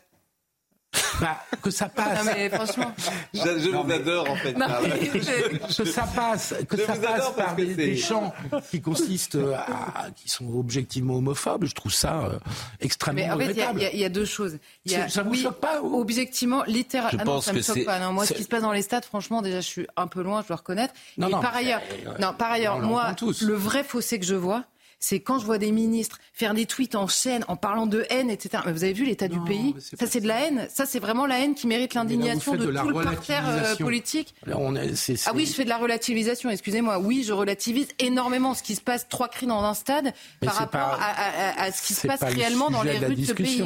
[1.21, 2.25] Bah, que ça passe.
[2.25, 2.91] Non mais franchement.
[3.33, 4.53] Je, je vous adore, en fait.
[4.53, 7.97] Non, mais je- que ça passe, que Je ça vous passe par que des, des
[7.97, 8.33] chants
[8.71, 11.65] qui consistent à, qui sont objectivement homophobes.
[11.65, 12.39] Je trouve ça euh,
[12.79, 13.79] extrêmement Mais en fait, il y a- regrettable.
[13.79, 14.57] il y, a- il y a deux choses.
[14.85, 17.53] Y a, Ça- vous oui, choque pas, ou- Objectivement, Je littéralement, ah non, pense ça
[17.53, 17.99] me que choque c'est- pas.
[17.99, 20.21] Non, moi, ce qui se passe dans les stades, franchement, déjà, je suis un peu
[20.21, 20.93] loin, je dois reconnaître.
[21.17, 23.41] Non, Et non, par mais- ailleurs, euh, non, par ailleurs, moi, tous.
[23.41, 24.63] le vrai fossé que je vois,
[25.05, 28.29] c'est quand je vois des ministres faire des tweets en chaîne en parlant de haine,
[28.29, 28.63] etc.
[28.65, 30.67] Mais vous avez vu l'état du pays Ça, c'est de la haine.
[30.73, 34.33] Ça, c'est vraiment la haine qui mérite l'indignation de, de tout le parterre euh, politique.
[34.47, 36.99] Alors, on est- c'est- Ah oui, je fais de la relativisation, excusez-moi.
[36.99, 40.55] Oui, je relativise énormément ce qui se passe trois cris dans un stade Mais par
[40.55, 43.01] rapport pas- à, à- à ce qui se passe pas le réellement dans les de
[43.01, 43.61] la rues de ce pays.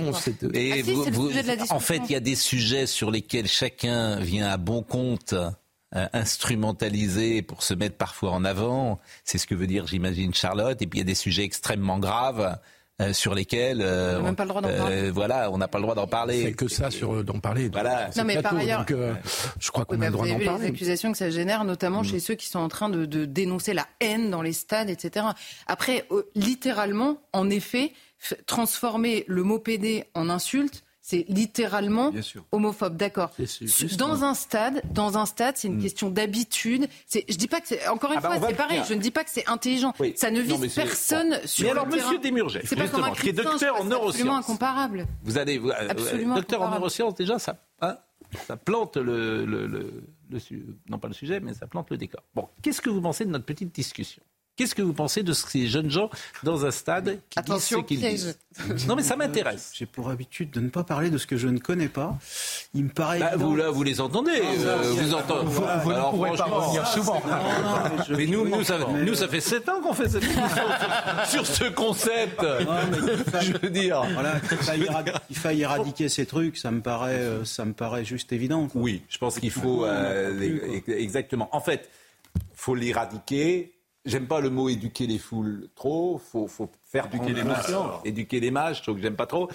[0.55, 2.35] Et Ah si, vous- c'est le sujet de la en fait, il y a des
[2.35, 5.35] sujets sur lesquels chacun vient à bon compte
[5.95, 8.99] euh, instrumentaliser pour se mettre parfois en avant.
[9.23, 10.81] C'est ce que veut dire, j'imagine, Charlotte.
[10.81, 12.57] Et puis il y a des sujets extrêmement graves
[12.99, 15.11] euh, sur lesquels euh, On n'a même pas le droit d'en parler.
[15.11, 16.53] voilà, on n'a pas le droit d'en c'est parler.
[16.53, 17.69] que ça sur d'en parler.
[17.69, 18.09] Voilà.
[18.17, 19.13] Non, mais par ailleurs- Donc, euh,
[19.59, 20.67] je crois qu'on Oui, a bah, le droit vous d'en avez vu les parler.
[20.67, 22.05] accusations que ça génère, notamment Mm.
[22.05, 25.27] chez ceux qui sont en train de, de dénoncer la haine dans les stades, etc.
[25.67, 27.93] Après, euh, littéralement, en effet,
[28.47, 32.11] transformer le mot PD en insulte, c'est littéralement
[32.51, 33.31] homophobe, d'accord.
[33.97, 35.81] Dans un stade, dans un stade, c'est une Mm.
[35.81, 36.87] question d'habitude.
[37.13, 38.81] Je dis pas que c'est, encore une Ah bah, fois, c'est pareil.
[38.89, 39.93] Je ne dis pas que c'est intelligent.
[40.01, 40.13] Oui.
[40.17, 41.87] Ça ne vise personne sur Mais le alors.
[41.87, 44.37] Monsieur Desmurget, c'est pas comme un justement, qui est docteur en c'est absolument neurosciences.
[44.49, 45.07] incomparable.
[45.23, 47.97] Vous allez, vous- euh, Absolument docteur en neurosciences, déjà, ça, hein,
[48.45, 51.95] ça plante le, le, le- le su- non pas le sujet, mais ça plante le
[51.95, 52.21] décor.
[52.35, 54.21] Bon, qu'est-ce que vous pensez de notre petite discussion?
[54.57, 56.09] Qu'est-ce que vous pensez de ces jeunes gens
[56.43, 58.87] dans un stade qui Attention, disent ce qu'ils disent?
[58.87, 59.69] Non, mais ça m'intéresse.
[59.75, 62.17] J'ai pour habitude de ne pas parler de ce que je ne connais pas.
[62.73, 63.19] Il me paraît.
[63.19, 65.45] Bah, vous là, vous les entendez, euh, vous entendez.
[65.45, 67.21] Vous- vous ne Alors, pourrez pas franchement, revenir souvent.
[67.23, 69.93] Non, non, mais je- Mais nous, nous, ça, Mais- nous, ça fait 7 ans qu'on
[69.93, 70.45] fait cette émission
[71.27, 72.41] sur, sur ce concept.
[73.41, 74.01] Je veux dire.
[74.13, 74.87] Voilà, qu'il faille,
[75.33, 78.67] faille éradiquer ces trucs, ça me paraît, euh, ça me paraît juste évident.
[78.67, 78.81] quoi.
[78.81, 81.47] Oui, je pense qu'il faut euh, Non exactement.
[81.55, 81.89] En fait,
[82.55, 83.73] faut l'éradiquer.
[84.07, 86.17] J'aime pas le mot éduquer les foules trop.
[86.17, 87.71] Faut, faut faire Éduquer les masses.
[88.05, 89.49] Éduquer les masses, je trouve que j'aime pas trop.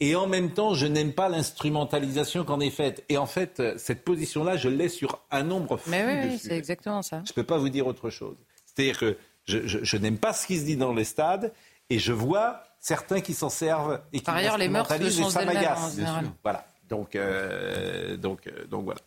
[0.00, 3.04] Et en même temps, je n'aime pas l'instrumentalisation qu'en est faite.
[3.10, 6.56] Et en fait, euh, cette position-là, je l'ai sur un nombre fou Mais oui, c'est
[6.56, 7.22] exactement ça.
[7.26, 8.36] Je ne peux pas vous dire autre chose.
[8.64, 11.52] C'est-à-dire que je, je- je n'aime pas ce qui se dit dans les stades
[11.90, 15.44] et je vois certains qui s'en servent et qui Par ailleurs, les mœurs et ça
[15.44, 15.98] m'agace.
[16.42, 16.66] Voilà.
[16.88, 19.00] Donc, euh, donc, euh, donc voilà.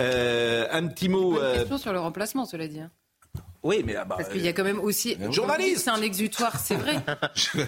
[0.00, 1.36] Euh, un petit mot.
[1.38, 2.80] Euh, question sur le remplacement, cela dit.
[3.66, 5.16] Oui, mais bah, Parce qu'il y a quand même aussi.
[5.20, 6.96] Euh, Journaliste C'est un exutoire, c'est vrai.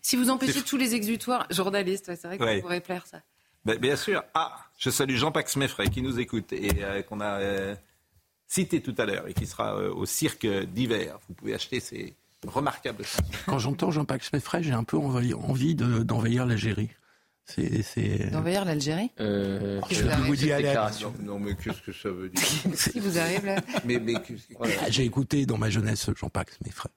[0.00, 2.56] Si vous empêchez tous les exutoires, journalistes, ouais, c'est vrai que Ouais.
[2.56, 3.18] ça pourrait plaire ça.
[3.64, 4.22] Ben, bien sûr.
[4.34, 7.74] Ah, je salue Jean-Pax Meffray qui nous écoute et euh, qu'on a euh,
[8.46, 11.18] cité tout à l'heure et qui sera euh, au cirque d'hiver.
[11.28, 12.12] Vous pouvez acheter ces
[12.46, 13.04] remarquables.
[13.46, 16.90] Quand j'entends Jean-Pax Meffray, j'ai un peu envie de- d'envahir l'Algérie.
[17.46, 18.30] C'est, c'est...
[18.30, 20.78] D'envahir l'Algérie Euh, Qu'est-ce qui vous arrive Woody Allen.
[21.02, 24.14] Non, non, mais qu'est-ce que ça veut dire Qu'est-ce qui vous arrive là mais, mais
[24.14, 26.90] qu'est-ce que- Ah, J'ai écouté dans ma jeunesse Jean-Pax Meffray.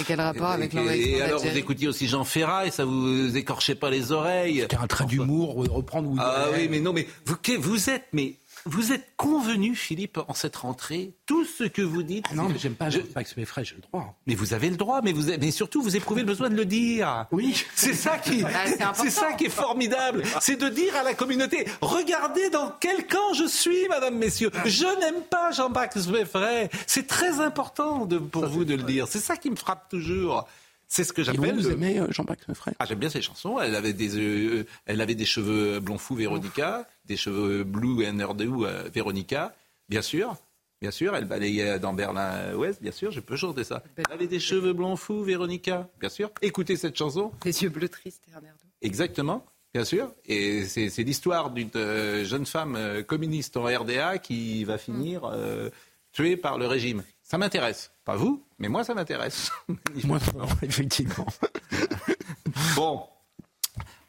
[0.00, 3.34] Et quel rapport avec l'envahissement Et alors, vous écoutiez aussi Jean Ferrat et ça vous
[3.36, 4.60] écorchez pas les oreilles.
[4.60, 8.34] C'était un trait d'humour, reprendre où Ah oui, mais non, mais vous, vous êtes, mais
[8.66, 12.26] vous êtes convenu, Philippe, en cette rentrée, tout ce que vous dites.
[12.30, 12.98] Ah non, mais j'aime pas, je...
[12.98, 14.18] pas frais, j'ai le droit.
[14.26, 16.64] Mais vous avez le droit, mais, vous mais surtout, vous éprouvez le besoin de le
[16.64, 17.26] dire.
[17.30, 17.64] Oui.
[17.74, 20.22] C'est ça qui, ah, c'est ça qui est formidable.
[20.40, 24.50] C'est de dire à la communauté, regardez dans quel camp je suis, madame, messieurs.
[24.64, 26.68] Je n'aime pas Jean-Baptiste Svefray.
[26.86, 29.06] C'est très important de, pour vous de le dire.
[29.08, 30.46] C'est ça qui me frappe toujours.
[30.88, 31.56] C'est ce que j'appelle.
[31.56, 33.58] Vous, aimez euh, Jean-Baptiste Frère Ah, j'aime bien ses chansons.
[33.60, 38.20] Elle avait des, euh, elle avait des cheveux blonds fous, Véronica, des cheveux blue and
[38.20, 39.54] euh, Véronica,
[39.88, 40.36] bien sûr.
[40.82, 43.82] Bien sûr, elle balayait dans Berlin-Ouest, bien sûr, je peux chanter ça.
[43.96, 46.30] Elle avait des cheveux blonds fous, Véronica, bien sûr.
[46.42, 47.32] Écoutez cette chanson.
[47.42, 48.26] Des yeux bleus tristes,
[48.82, 50.12] Exactement, bien sûr.
[50.26, 51.70] Et c'est l'histoire d'une
[52.24, 55.22] jeune femme communiste en RDA qui va finir
[56.12, 57.02] tuée par le régime.
[57.26, 57.90] Ça m'intéresse.
[58.04, 59.50] Pas vous, mais moi, ça m'intéresse.
[60.04, 60.20] moi,
[60.62, 61.26] effectivement.
[62.76, 63.02] bon.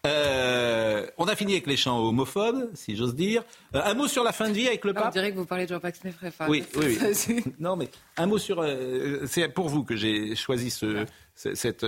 [0.06, 3.44] Euh, on a fini avec les chants homophobes, si j'ose dire.
[3.74, 5.08] Euh, un mot sur la fin de vie avec le ah, pape.
[5.08, 6.32] On dirait que vous parlez de Jean-Jacques Méfray.
[6.48, 7.44] oui, oui, oui.
[7.60, 8.62] non, mais un mot sur.
[8.62, 11.04] Euh, c'est pour vous que j'ai choisi ce,
[11.34, 11.88] cette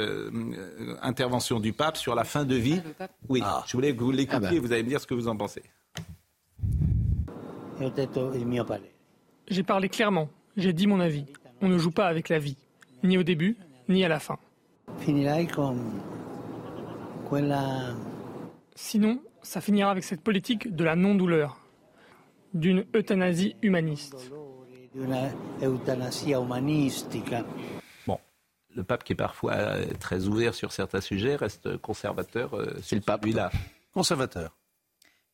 [1.03, 2.81] intervention du pape sur la fin de vie.
[2.99, 3.64] Ah, oui, ah.
[3.68, 4.47] je voulais que vous l'écoutiez.
[4.47, 4.60] Ah, bah.
[4.60, 5.61] Vous allez me dire ce que vous en pensez.
[9.47, 10.27] J'ai parlé clairement.
[10.57, 11.26] J'ai dit mon avis.
[11.61, 12.57] On ne joue pas avec la vie,
[13.03, 13.57] ni au début,
[13.88, 14.38] ni à la fin.
[18.76, 21.59] Sinon, ça finira avec cette politique de la non-douleur,
[22.53, 24.31] d'une euthanasie humaniste.
[28.07, 28.19] Bon,
[28.76, 29.55] le pape qui est parfois
[29.99, 32.55] très ouvert sur certains sujets reste conservateur.
[32.55, 33.26] Euh, C'est le pape.
[33.26, 33.51] Lui-là.
[33.93, 34.55] Conservateur.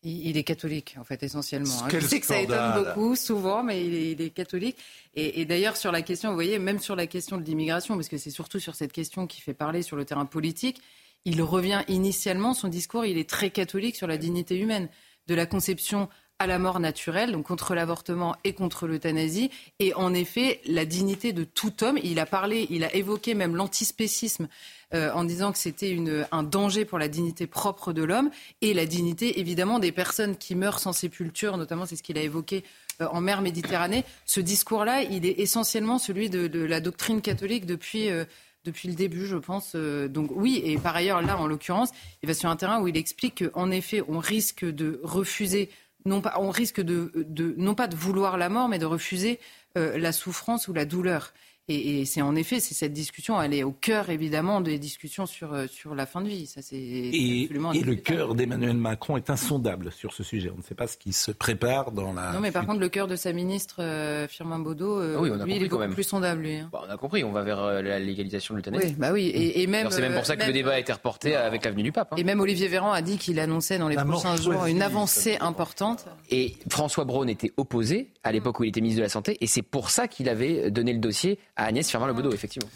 [0.07, 1.84] Il, est catholique, en fait, essentiellement.
[1.84, 1.88] Hein.
[1.91, 4.77] Je sais que ça étonne beaucoup, souvent, mais il est, catholique.
[5.15, 8.19] Et, d'ailleurs, sur la question, vous voyez, même sur la question de l'immigration, parce que
[8.19, 10.80] c'est surtout sur cette question qui fait parler sur le terrain politique,
[11.26, 14.90] il revient initialement, son discours, il est très catholique sur la dignité humaine,
[15.26, 16.07] de la conception
[16.40, 19.52] à la mort naturelle, donc contre l'avortement et contre l'euthanasie.
[19.80, 23.56] Et en effet, la dignité de tout homme, il a parlé, il a évoqué même
[23.56, 24.49] l'antispécisme
[24.94, 25.98] euh, en disant que c'était
[26.32, 28.30] un danger pour la dignité propre de l'homme
[28.62, 32.22] et la dignité évidemment des personnes qui meurent sans sépulture, notamment c'est ce qu'il a
[32.22, 32.64] évoqué
[33.02, 34.03] euh, en mer Méditerranée.
[34.26, 38.26] Ce discours-là, il est essentiellement celui de, la doctrine catholique depuis euh,
[38.66, 39.76] depuis le début, je pense.
[39.76, 41.91] donc oui, et par ailleurs, là, en l'occurrence,
[42.24, 45.70] il va sur un terrain où il explique qu'en effet, on risque de refuser
[46.06, 47.11] on risque de,
[47.57, 49.40] non pas de vouloir la mort, mais de refuser
[49.77, 51.34] euh, la souffrance ou la douleur.
[51.67, 55.53] Et, c'est en effet, c'est cette discussion, elle est au cœur évidemment des discussions sur,
[55.53, 56.45] euh, sur la fin de vie.
[56.45, 60.51] Ça, c'est et, et le cœur d'Emmanuel Macron est insondable sur ce sujet.
[60.53, 62.33] On ne sait pas ce qui se prépare dans la.
[62.33, 65.55] Non, mais par contre, le cœur de sa ministre euh, Firmin Baudot, euh, ah lui,
[65.55, 66.43] il est beaucoup plus sondable.
[66.43, 66.69] Lui, hein.
[66.71, 68.87] bah, on a compris, on va vers euh, la légalisation de l'euthanasie.
[68.89, 69.89] Oui, bah oui, et, même.
[69.89, 72.13] C'est même pour ça que le débat a été reporté avec l'avenue du pape.
[72.13, 72.17] Hein.
[72.17, 76.05] Et même Olivier Véran a dit qu'il annonçait dans les prochains jours une avancée importante.
[76.29, 79.47] Et François Braun était opposé à l'époque où il était ministre de la Santé, et
[79.47, 82.69] c'est pour ça qu'il avait donné le dossier à Agnès Firmin-Lebaudot, effectivement.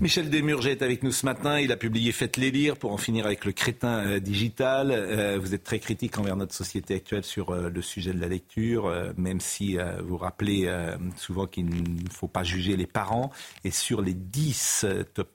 [0.00, 1.60] Michel Desmurger est avec nous ce matin.
[1.60, 4.90] Il a publié Faites-les lire pour en finir avec le crétin euh, digital.
[4.90, 8.26] Euh, vous êtes très critique envers notre société actuelle sur euh, le sujet de la
[8.26, 10.70] lecture, même si vous rappelez
[11.16, 13.30] souvent qu'il ne faut pas juger les parents.
[13.64, 15.30] Et sur les 10 top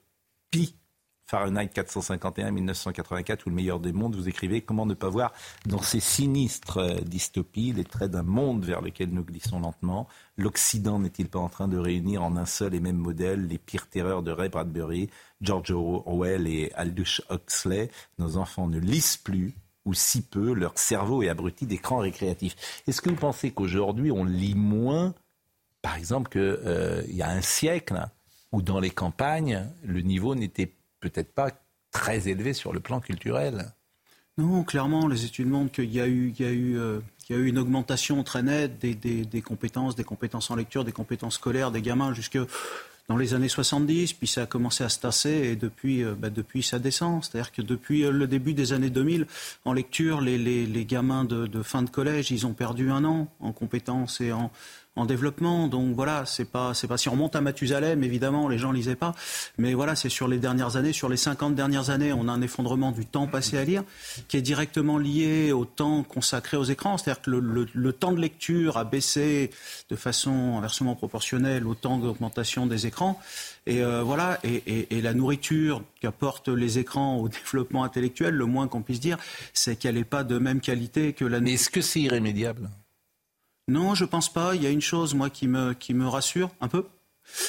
[1.26, 5.32] Fahrenheit 451, 1984 ou Le meilleur des mondes, vous écrivez comment ne pas voir
[5.66, 10.06] dans ces sinistres euh, dystopies les traits d'un monde vers lequel nous glissons lentement?
[10.36, 13.88] L'Occident n'est-il pas en train de réunir en un seul et même modèle les pires
[13.88, 17.90] terreurs de Ray Bradbury, George Orwell et Aldous Huxley?
[18.18, 19.54] Nos enfants ne lisent plus
[19.84, 22.82] ou si peu, leur cerveau est abruti d'écrans récréatifs.
[22.86, 25.14] Est-ce que vous pensez qu'aujourd'hui on lit moins,
[25.82, 28.00] par exemple, qu'il euh, y a un siècle,
[28.52, 31.50] où dans les campagnes, le niveau n'était peut-être pas
[31.90, 33.72] très élevé sur le plan culturel.
[34.38, 37.00] Non, clairement, les études montrent qu'il y a eu, y euh,
[37.30, 41.80] eu une augmentation très nette des, compétences, des compétences en lecture, des compétences scolaires des
[41.80, 42.38] gamins jusque
[43.08, 46.28] dans les années 70, puis ça a commencé à se tasser et depuis, euh, bah,
[46.28, 47.24] depuis ça descend.
[47.24, 49.26] C'est-à-dire que depuis euh, le début des années 2000,
[49.64, 54.20] en lecture, les, gamins de, fin de collège, ils ont perdu un an en compétences
[54.20, 54.50] et en,
[54.96, 55.68] en développement.
[55.68, 58.96] Donc voilà, c'est pas, c'est pas si on monte à Mathusalem, évidemment, les gens lisaient
[58.96, 59.14] pas.
[59.58, 62.42] Mais voilà, c'est sur les dernières années, sur les 50 dernières années, on a un
[62.42, 63.84] effondrement du temps passé à lire
[64.28, 66.96] qui est directement lié au temps consacré aux écrans.
[66.98, 69.50] C'est-à-dire que le, temps de lecture a baissé
[69.90, 73.20] de façon inversement proportionnelle au temps d'augmentation des écrans.
[73.66, 78.68] Et euh, voilà, et, et, la nourriture qu'apportent les écrans au développement intellectuel, le moins
[78.68, 79.18] qu'on puisse dire,
[79.52, 81.40] c'est qu'elle n'est pas de même qualité que la.
[81.40, 82.70] Mais est-ce que c'est irrémédiable?
[83.68, 84.54] Non, je pense pas.
[84.54, 86.86] Il y a une chose, moi, qui me, qui me rassure un peu.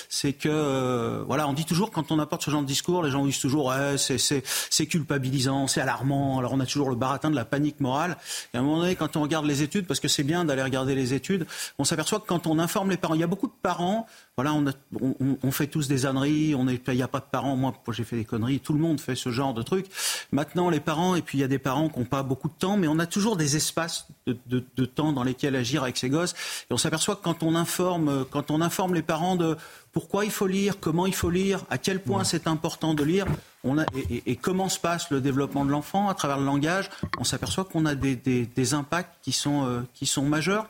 [0.10, 3.12] c'est que euh, voilà, on dit toujours quand on apporte ce genre de discours, les
[3.12, 6.40] gens disent toujours ouais, c'est culpabilisant, c'est alarmant.
[6.40, 8.18] Alors on a toujours le baratin de la panique morale.
[8.54, 10.64] Et à un moment donné, quand on regarde les études, parce que c'est bien d'aller
[10.64, 11.46] regarder les études,
[11.78, 14.08] on s'aperçoit que quand on informe les parents, il y a beaucoup de parents.
[14.38, 14.66] Voilà, on,
[15.02, 17.56] on, on fait tous des âneries, on il n'y a pas de parents.
[17.56, 18.60] Moi, j'ai fait des conneries.
[18.60, 19.88] Tout le monde fait ce genre de trucs.
[20.32, 22.54] Maintenant, les parents, et puis il y a des parents qui n'ont pas beaucoup de
[22.54, 25.98] temps, mais on a toujours des espaces de, de, de temps dans lesquels agir avec
[25.98, 26.36] ces gosses.
[26.70, 29.58] Et on s'aperçoit que quand on informe, quand on informe les parents de
[29.92, 33.26] pourquoi il faut lire, comment il faut lire, à quel point c'est important de lire,
[33.64, 37.24] on a, et, comment se passe le développement de l'enfant à travers le langage, on
[37.24, 40.68] s'aperçoit qu'on a des, des, impacts qui sont, euh, qui sont majeurs.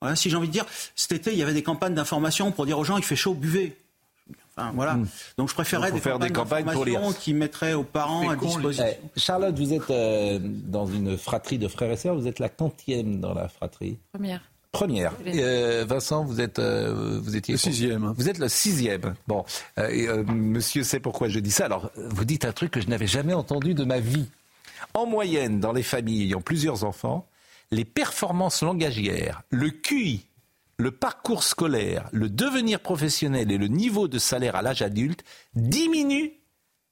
[0.00, 2.66] Voilà, si j'ai envie de dire, cet été, il y avait des campagnes d'information pour
[2.66, 3.76] dire aux gens, il fait chaud, buvez.
[4.56, 4.94] Enfin, voilà.
[4.94, 5.06] Hmm.
[5.36, 7.00] Donc je préférerais des, campagnes des campagnes pour lire.
[7.18, 8.84] qui mettraient aux parents à disposition.
[8.86, 12.48] Eh, Charlotte, vous êtes euh, dans une fratrie de frères et sœurs, vous êtes la
[12.48, 14.40] quantième dans la fratrie Première.
[14.76, 15.12] Première.
[15.26, 18.12] Euh, Vincent, vous êtes, euh, vous étiez le sixième.
[18.16, 19.14] Vous êtes le sixième.
[19.26, 19.42] Bon,
[19.78, 21.64] euh, monsieur sait pourquoi je dis ça.
[21.64, 24.26] Alors, vous dites un truc que je n'avais jamais entendu de ma vie.
[24.92, 27.26] En moyenne, dans les familles ayant plusieurs enfants,
[27.70, 30.26] les performances langagières, le QI,
[30.78, 35.24] le parcours scolaire, le devenir professionnel et le niveau de salaire à l'âge adulte
[35.54, 36.32] diminuent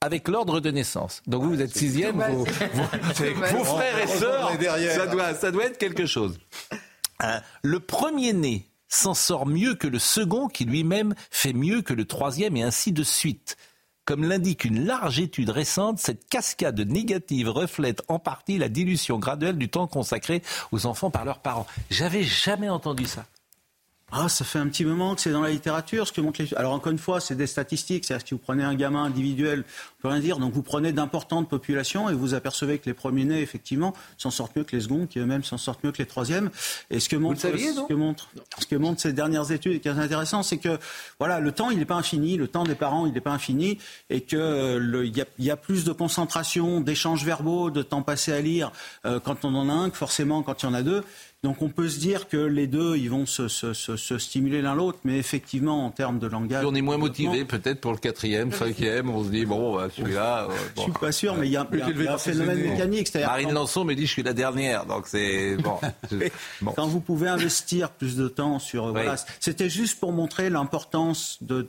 [0.01, 1.23] avec l'ordre de naissance.
[1.27, 4.53] Donc vous, vous êtes sixième, vos, vos, frères et sœurs,
[4.95, 6.39] ça doit, ça doit être quelque chose.
[7.21, 12.05] Hein, le premier-né s'en sort mieux que le second qui lui-même fait mieux que le
[12.05, 13.57] troisième et ainsi de suite.
[14.05, 19.57] Comme l'indique une large étude récente, cette cascade négative reflète en partie la dilution graduelle
[19.57, 21.67] du temps consacré aux enfants par leurs parents.
[21.89, 23.25] J'avais jamais entendu ça.
[24.13, 26.07] Ah, ça fait un petit moment que c'est dans la littérature.
[26.07, 26.55] Ce que montre les...
[26.55, 28.05] Alors encore une fois, c'est des statistiques.
[28.05, 29.65] C'est-à-dire que si vous prenez un gamin individuel,
[29.99, 30.39] on peut rien dire.
[30.39, 34.63] Donc vous prenez d'importantes populations et vous apercevez que les premiers-nés, effectivement, s'en sortent mieux
[34.63, 36.51] que les seconds, qui eux-mêmes s'en sortent mieux que les troisièmes.
[36.91, 38.29] Et ce que montre, ce que montre,
[38.59, 40.79] ce que montre ces dernières études, et qui est intéressant, c'est que
[41.19, 42.37] voilà, le temps, il n'est pas infini.
[42.37, 43.79] Le temps des parents, il n'est pas infini,
[44.11, 48.41] et que il y, y, a plus de concentration, d'échanges verbaux, de temps passé à
[48.41, 48.71] lire
[49.07, 51.03] euh, quand on en a un que forcément quand il y en a deux.
[51.45, 53.49] Donc on peut se dire que les deux, ils vont se,
[54.17, 56.65] stimuler l'un l'autre, mais effectivement, en termes de langage...
[56.65, 60.45] on est moins motivé peut-être pour le quatrième, cinquième, on se dit, bon, bah, celui-là...
[60.45, 61.69] Euh, Je suis pas sûr, mais il y a,
[62.11, 63.15] un phénomène mécanique.
[63.15, 65.59] Marine Lançon me dit, je suis la dernière, donc c'est...
[66.63, 68.93] Bon, Quand vous pouvez investir plus de temps sur...
[68.93, 71.69] Voilà, C'était juste pour montrer l'importance de,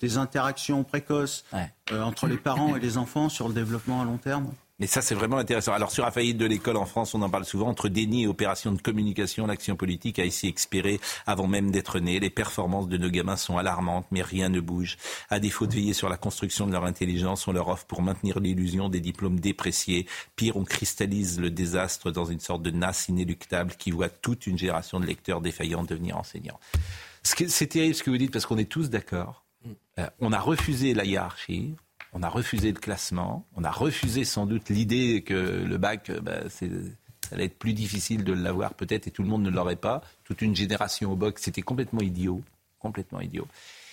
[0.00, 4.18] des interactions précoces euh, entre les parents et les enfants sur le développement à long
[4.18, 4.50] terme.
[4.78, 5.72] Mais ça, c'est vraiment intéressant.
[5.72, 7.68] Alors, sur la faillite de l'école en France, on en parle souvent.
[7.68, 12.18] Entre déni et opération de communication, l'action politique a ici expiré avant même d'être née.
[12.18, 14.96] Les performances de nos gamins sont alarmantes, mais rien ne bouge.
[15.30, 18.40] À défaut de veiller sur la construction de leur intelligence, on leur offre pour maintenir
[18.40, 20.06] l'illusion des diplômes dépréciés.
[20.36, 24.58] Pire, on cristallise le désastre dans une sorte de nasse inéluctable qui voit toute une
[24.58, 26.58] génération de lecteurs défaillants devenir enseignants.
[27.22, 29.44] C'est terrible ce que vous dites parce qu'on est tous d'accord.
[29.64, 29.70] Mm.
[30.00, 31.76] Euh, on a refusé la hiérarchie.
[32.12, 36.20] On a refusé le classement, on a refusé sans doute l'idée que le bac, euh,
[36.20, 36.66] bah, ça
[37.30, 40.02] allait être plus difficile de l'avoir peut-être et tout le monde ne l'aurait pas.
[40.24, 42.42] Toute une génération au bac, c'était complètement idiot,
[42.78, 43.46] complètement idiot.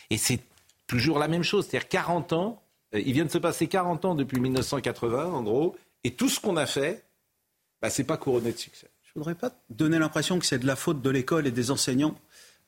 [0.09, 0.41] Et c'est
[0.87, 2.61] toujours la même chose, c'est-à-dire 40 ans,
[2.93, 6.39] euh, il vient de se passer 40 ans depuis 1980 en gros, et tout ce
[6.39, 7.03] qu'on a fait,
[7.81, 8.87] bah, c'est pas couronné de succès.
[9.03, 12.15] Je voudrais pas donner l'impression que c'est de la faute de l'école et des enseignants.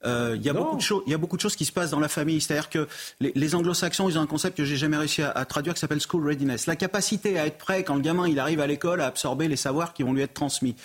[0.05, 1.03] Euh, il y a beaucoup de choses.
[1.05, 2.41] Il y a beaucoup de choses qui se passent dans la famille.
[2.41, 2.87] C'est-à-dire que
[3.19, 5.79] les, les anglo-saxons, ils ont un concept que j'ai jamais réussi à, à traduire qui
[5.79, 6.65] s'appelle school readiness.
[6.65, 9.55] La capacité à être prêt quand le gamin il arrive à l'école à absorber les
[9.55, 10.75] savoirs qui vont lui être transmis.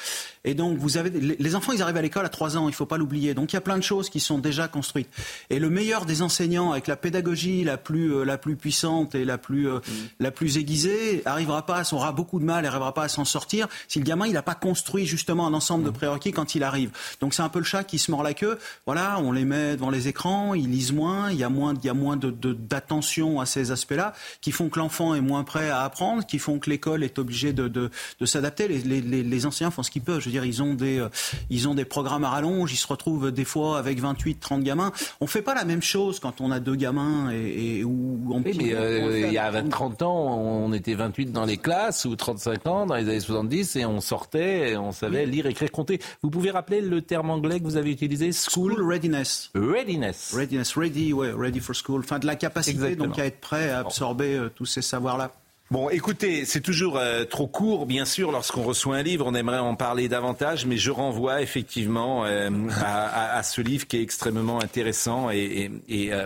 [0.46, 2.68] Et donc vous avez les, enfants, ils arrivent à l'école à 3 ans.
[2.68, 3.34] Il faut pas l'oublier.
[3.34, 5.08] Donc il y a plein de choses qui sont déjà construites.
[5.50, 9.24] Et le meilleur des enseignants, avec la pédagogie la plus euh, la plus puissante et
[9.24, 9.92] la plus euh, mm.
[10.20, 13.98] la plus aiguisée, arrivera pas, aura beaucoup de mal, n'arrivera pas à s'en sortir si
[13.98, 15.94] le gamin il n'a pas construit justement un ensemble de mm.
[15.94, 16.90] prérequis quand il arrive.
[17.20, 18.58] Donc c'est un peu le chat qui se mord la queue.
[18.86, 21.84] Voilà, on les met devant les écrans, ils lisent moins, il y a moins, il
[21.84, 25.70] y a moins de, d'attention à ces aspects-là, qui font que l'enfant est moins prêt
[25.70, 27.90] à apprendre, qui font que l'école est obligée de, de,
[28.20, 28.68] de s'adapter.
[28.68, 30.20] Les, les, les, enseignants font ce qu'ils peuvent.
[30.20, 31.08] Je veux dire, ils ont des, euh,
[31.50, 34.92] ils ont des programmes à rallonge, ils se retrouvent des fois avec 28, 30 gamins.
[35.20, 38.56] On fait pas la même chose quand on a deux gamins et, et on oui,
[38.58, 42.16] mais euh, il y a 20, 30 ans, on était 28 dans les classes ou
[42.16, 46.00] 35 ans dans les années 70 et on sortait, et on savait lire, écrire, compter.
[46.22, 48.30] Vous pouvez rappeler le terme anglais que vous avez utilisé?
[48.32, 49.50] School readiness.
[49.54, 50.34] Readiness.
[50.34, 52.00] Readiness, ready, ouais, ready for school.
[52.00, 55.32] Enfin, de la capacité donc à être prêt à absorber euh, tous ces savoirs-là.
[55.72, 59.58] Bon, écoutez, c'est toujours euh, trop court, bien sûr, lorsqu'on reçoit un livre, on aimerait
[59.58, 62.50] en parler davantage, mais je renvoie effectivement euh,
[62.84, 65.70] à, ce livre qui est extrêmement intéressant et,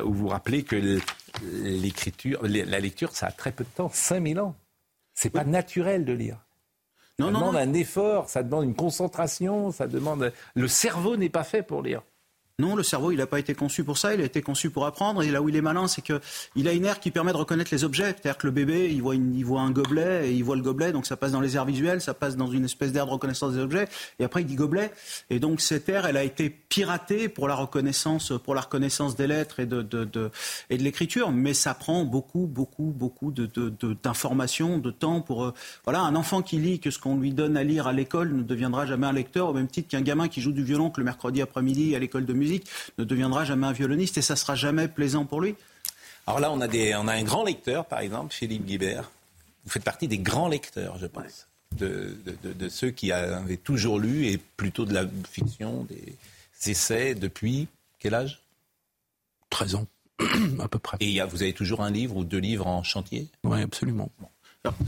[0.05, 1.01] où vous rappelez que
[1.53, 4.55] l'écriture, la lecture, ça a très peu de temps, 5000 ans.
[5.15, 6.37] C'est pas naturel de lire.
[7.19, 10.33] Non, ça demande un effort, ça demande une concentration, ça demande.
[10.55, 12.03] Le cerveau n'est pas fait pour lire.
[12.61, 14.15] Non, le cerveau, il n'a pas été conçu pour ça.
[14.15, 15.23] Il a été conçu pour apprendre.
[15.23, 17.71] Et là où il est malin, c'est qu'il a une aire qui permet de reconnaître
[17.73, 18.09] les objets.
[18.09, 20.93] C'est-à-dire que le bébé, il voit, il voit un gobelet et il voit le gobelet.
[20.93, 23.55] Donc ça passe dans les aires visuelles, ça passe dans une espèce d'aire de reconnaissance
[23.55, 23.89] des objets.
[24.19, 24.93] Et après, il dit gobelet.
[25.31, 29.27] Et donc cette aire, elle a été piratée pour la reconnaissance, pour la reconnaissance des
[29.27, 30.31] lettres et de,
[30.69, 31.33] l'écriture.
[31.33, 35.45] Mais ça prend beaucoup, beaucoup, beaucoup d'informations, de, de, temps pour.
[35.45, 35.55] Euh,
[35.85, 38.43] voilà, un enfant qui lit que ce qu'on lui donne à lire à l'école ne
[38.43, 41.05] deviendra jamais un lecteur, au même titre qu'un gamin qui joue du violon que le
[41.05, 42.50] mercredi après-midi à l'école de musique
[42.99, 45.55] ne deviendra jamais un violoniste et ça sera jamais plaisant pour lui.
[46.27, 49.11] Alors là, on a, des, on a un grand lecteur, par exemple, Philippe Guibert.
[49.65, 54.27] Vous faites partie des grands lecteurs, je pense, de, de, ceux qui avaient toujours lu
[54.27, 57.69] et plutôt de la fiction, des essais depuis
[57.99, 58.41] quel âge?
[59.51, 59.87] 13 ans,
[60.61, 60.97] à peu près.
[61.01, 63.29] Et vous avez toujours un livre ou deux livres en chantier?
[63.45, 64.11] Oui, absolument.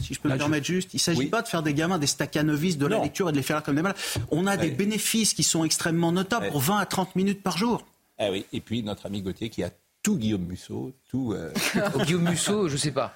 [0.01, 2.07] Si je peux me permettre juste, il ne s'agit pas de faire des gamins des
[2.07, 3.99] staccanovistes de la lecture et de les faire comme des malades.
[4.31, 7.85] On a des bénéfices qui sont extrêmement notables pour 20 à 30 minutes par jour.
[8.19, 9.71] Ah oui, et puis notre ami Gauthier qui a
[10.03, 11.33] tout Guillaume Musso, tout.
[11.33, 11.53] Euh...
[12.05, 13.15] Guillaume Musso, je sais pas.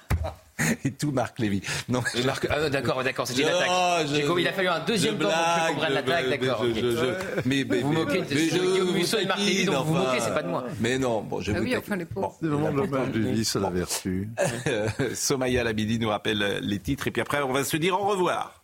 [0.85, 1.61] Et tout Marc Lévy.
[1.87, 2.47] Non, Marc...
[2.49, 4.07] ah, d'accord, d'accord, c'était une attaque.
[4.07, 4.39] Je...
[4.39, 6.65] Il a fallu un deuxième temps pour que comprenne l'attaque, d'accord.
[6.65, 10.19] Je, je, mais, mais, vous moquez de Guillaume Musso et Marc Lévy, donc vous moquez,
[10.19, 10.65] c'est pas de moi.
[10.79, 12.35] Mais non, bon, je ah vous oui, enfin, les pauvres.
[12.41, 14.29] C'est vraiment dommage de vie, ça la vertu.
[15.13, 18.63] Somaya Labidi nous rappelle les titres et puis après on va se dire au revoir.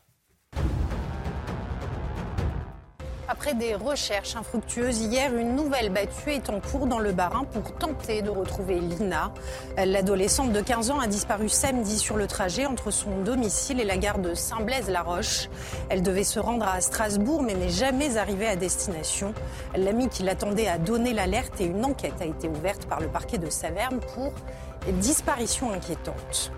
[3.34, 7.74] Après des recherches infructueuses, hier, une nouvelle battue est en cours dans le Barin pour
[7.74, 9.34] tenter de retrouver Lina.
[9.76, 13.98] L'adolescente de 15 ans a disparu samedi sur le trajet entre son domicile et la
[13.98, 15.50] gare de Saint-Blaise-la-Roche.
[15.90, 19.34] Elle devait se rendre à Strasbourg mais n'est jamais arrivée à destination.
[19.76, 23.40] L'ami qui l'attendait a donné l'alerte et une enquête a été ouverte par le parquet
[23.40, 24.32] de Saverne pour
[24.92, 26.52] disparition inquiétante.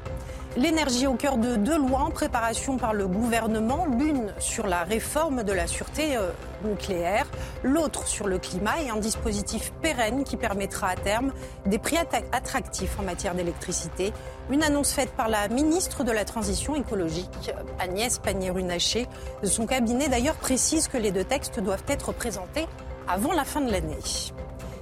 [0.58, 5.44] L'énergie au cœur de deux lois en préparation par le gouvernement, l'une sur la réforme
[5.44, 6.30] de la sûreté euh,
[6.64, 7.28] nucléaire,
[7.62, 11.34] l'autre sur le climat et un dispositif pérenne qui permettra à terme
[11.66, 11.98] des prix
[12.32, 14.14] attractifs en matière d'électricité.
[14.50, 19.08] Une annonce faite par la ministre de la Transition écologique, Agnès Pannier-Runacher.
[19.44, 22.66] Son cabinet d'ailleurs précise que les deux textes doivent être présentés
[23.10, 24.00] avant la fin de l'année.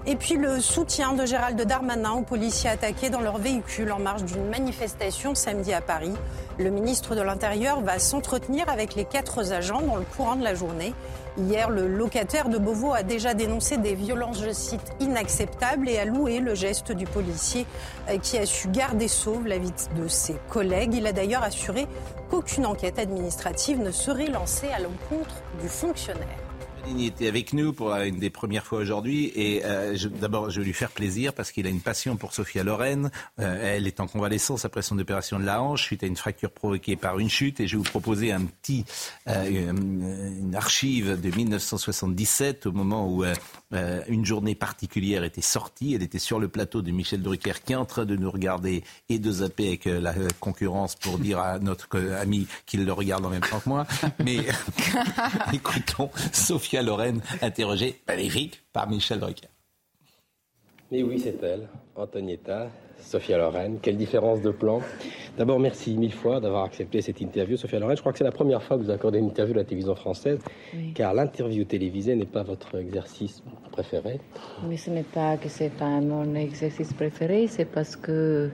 [0.06, 4.26] Et puis le soutien de Gérald Darmanin aux policiers attaqués dans leur véhicule en marge
[4.26, 6.12] d'une manifestation samedi à Paris.
[6.60, 10.56] Le ministre de l'Intérieur va s'entretenir avec les quatre agents dans le courant de la
[10.56, 10.94] journée.
[11.38, 16.04] Hier, le locataire de Beauvau a déjà dénoncé des violences, je cite, inacceptables et a
[16.04, 17.66] loué le geste du policier
[18.10, 20.96] euh, qui a su garder sauve la vie de ses collègues.
[20.96, 21.88] Il a d'ailleurs assuré
[22.30, 26.28] qu'aucune enquête administrative ne serait lancée à l'encontre du fonctionnaire.
[26.90, 30.66] Il était avec nous pour une des premières fois aujourd'hui et euh, d'abord je vais
[30.66, 33.10] lui faire plaisir parce qu'il a une passion pour Sophia Loren.
[33.40, 36.52] Euh, elle est en convalescence après son opération de la hanche suite à une fracture
[36.52, 38.86] provoquée par une chute et je vais vous proposer un petit
[39.30, 43.24] euh, une archive de 1977 au moment où
[44.08, 45.94] une journée particulière était sortie.
[45.94, 48.84] Elle était sur le plateau de Michel Drucker qui est en train de nous regarder
[49.10, 53.30] et de zapper avec la concurrence pour dire à notre ami qu'il le regarde en
[53.30, 53.86] même temps que moi.
[54.24, 54.38] Mais
[55.54, 59.48] écoutons Sophia Lorraine, interrogée, magnifique, par Michel Drucker.
[60.92, 62.70] Mais oui, c'est elle, Antonietta,
[63.14, 63.78] Sophia Loren.
[63.80, 64.80] Quelle différence de plan.
[65.38, 67.96] D'abord, merci mille fois d'avoir accepté cette interview, Sophia Loren.
[67.96, 69.94] Je crois que c'est la première fois que vous accordez une interview à la télévision
[69.94, 70.40] française,
[70.96, 74.20] car l'interview télévisée n'est pas votre exercice préféré.
[74.68, 78.50] Mais ce n'est pas que c'est pas mon exercice préféré, c'est parce que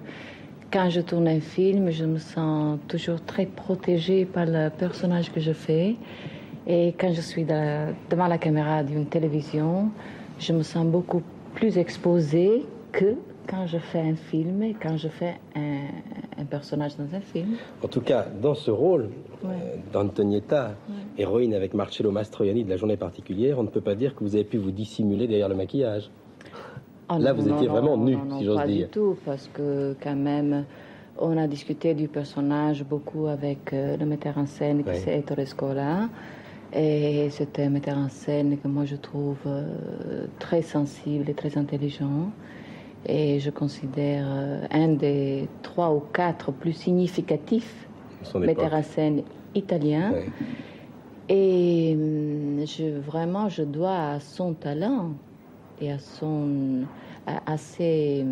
[0.74, 5.40] quand je tourne un film, je me sens toujours très protégée par le personnage que
[5.40, 5.96] je fais.
[6.68, 9.90] Et quand je suis devant la caméra d'une télévision,
[10.38, 11.24] je me sens beaucoup
[11.56, 13.16] plus exposée que
[13.50, 17.56] quand je fais un film et quand je fais un, personnage dans un film.
[17.84, 19.10] En tout cas, dans ce rôle
[19.44, 19.48] euh,
[19.92, 20.76] d'Antonietta,
[21.18, 24.36] héroïne avec Marcello Mastroianni de la journée particulière, on ne peut pas dire que vous
[24.36, 26.10] avez pu vous dissimuler derrière le maquillage.
[27.10, 28.66] Ah Là, vous étiez vraiment nue, si j'ose dire.
[28.66, 30.66] Pas du tout, parce que quand même,
[31.18, 35.48] on a discuté du personnage beaucoup avec euh, le metteur en scène, qui c'est Ettore
[35.48, 36.10] Scola.
[36.72, 41.58] Et c'était un metteur en scène que moi je trouve euh, très sensible et très
[41.58, 42.32] intelligent.
[43.06, 47.88] Et je considère euh, un des trois ou quatre plus significatifs
[48.36, 49.24] metteurs scène
[49.56, 50.14] italiens.
[51.30, 55.12] Et hum, je, vraiment, je dois à son talent
[55.80, 56.86] et à son
[57.26, 58.26] à, ses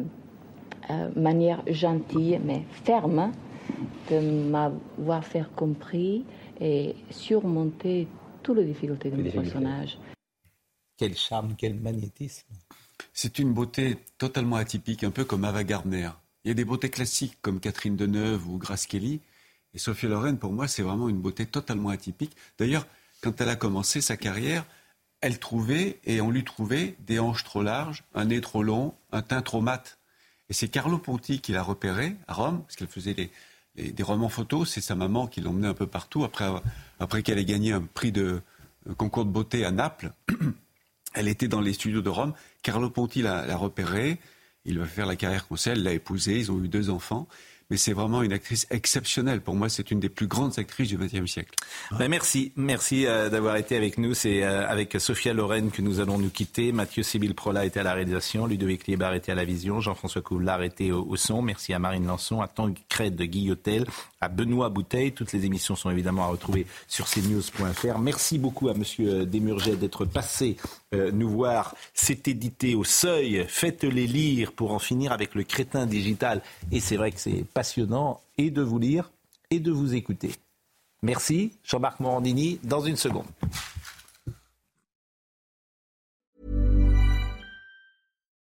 [0.89, 3.31] euh, manières gentilles mais fermes
[4.09, 4.19] de
[4.49, 6.25] m'avoir fait compris
[6.59, 8.07] et surmonter
[8.41, 9.97] toutes les difficultés de mon personnage.
[10.97, 12.47] Quel charme, quel magnétisme.
[13.13, 16.09] C'est une beauté totalement atypique, un peu comme Ava Gardner.
[16.43, 19.21] Il y a des beautés classiques comme Catherine Deneuve ou Grace Kelly.
[19.73, 22.35] Et Sophie Loren, pour moi, c'est vraiment une beauté totalement atypique.
[22.57, 22.87] D'ailleurs,
[23.21, 24.65] quand elle a commencé sa carrière,
[25.21, 29.21] elle trouvait, et on lui trouvait, des hanches trop larges, un nez trop long, un
[29.21, 29.97] teint trop mat.
[30.49, 33.15] Et c'est Carlo Ponti qui l'a repéré à Rome, parce qu'elle faisait
[33.75, 34.69] des, romans photos.
[34.69, 36.23] C'est sa maman qui l'emmenait un peu partout.
[36.23, 36.47] Après,
[36.99, 38.41] après qu'elle ait gagné un prix de
[38.95, 40.11] concours de beauté à Naples,
[41.17, 42.33] elle était dans les studios de Rome.
[42.61, 44.19] Carlo Ponti l'a repérée.
[44.65, 45.71] Il va faire la carrière qu'on sait.
[45.71, 46.37] Elle l'a épousée.
[46.37, 47.27] Ils ont eu deux enfants
[47.69, 49.41] mais c'est vraiment une actrice exceptionnelle.
[49.41, 51.53] Pour moi, c'est une des plus grandes actrices du XXe siècle.
[51.91, 54.13] Ben merci, merci euh, d'avoir été avec nous.
[54.13, 56.71] C'est euh, avec Sophia Lorraine que nous allons nous quitter.
[56.71, 60.63] Mathieu Sibyl Prola était à la réalisation, Ludovic Liebar était à la vision, Jean-François Couvlar
[60.63, 61.41] était au, son.
[61.41, 63.85] Merci à Marine Lançon, à Tanguy Crête de Guillotel,
[64.21, 65.11] à Benoît Bouteille.
[65.11, 67.99] Toutes les émissions sont évidemment à retrouver sur cnews.fr.
[67.99, 70.57] Merci beaucoup à Monsieur Desmurget d'être passé
[70.93, 71.75] euh, nous voir.
[71.93, 73.45] C'est édité au seuil.
[73.49, 76.41] Faites-les lire pour en finir avec le crétin digital.
[76.71, 79.11] Et c'est vrai que c'est passionnant et de vous lire
[79.49, 80.35] et de vous écouter.
[81.01, 83.25] Merci, Jean-Marc Morandini, dans une seconde.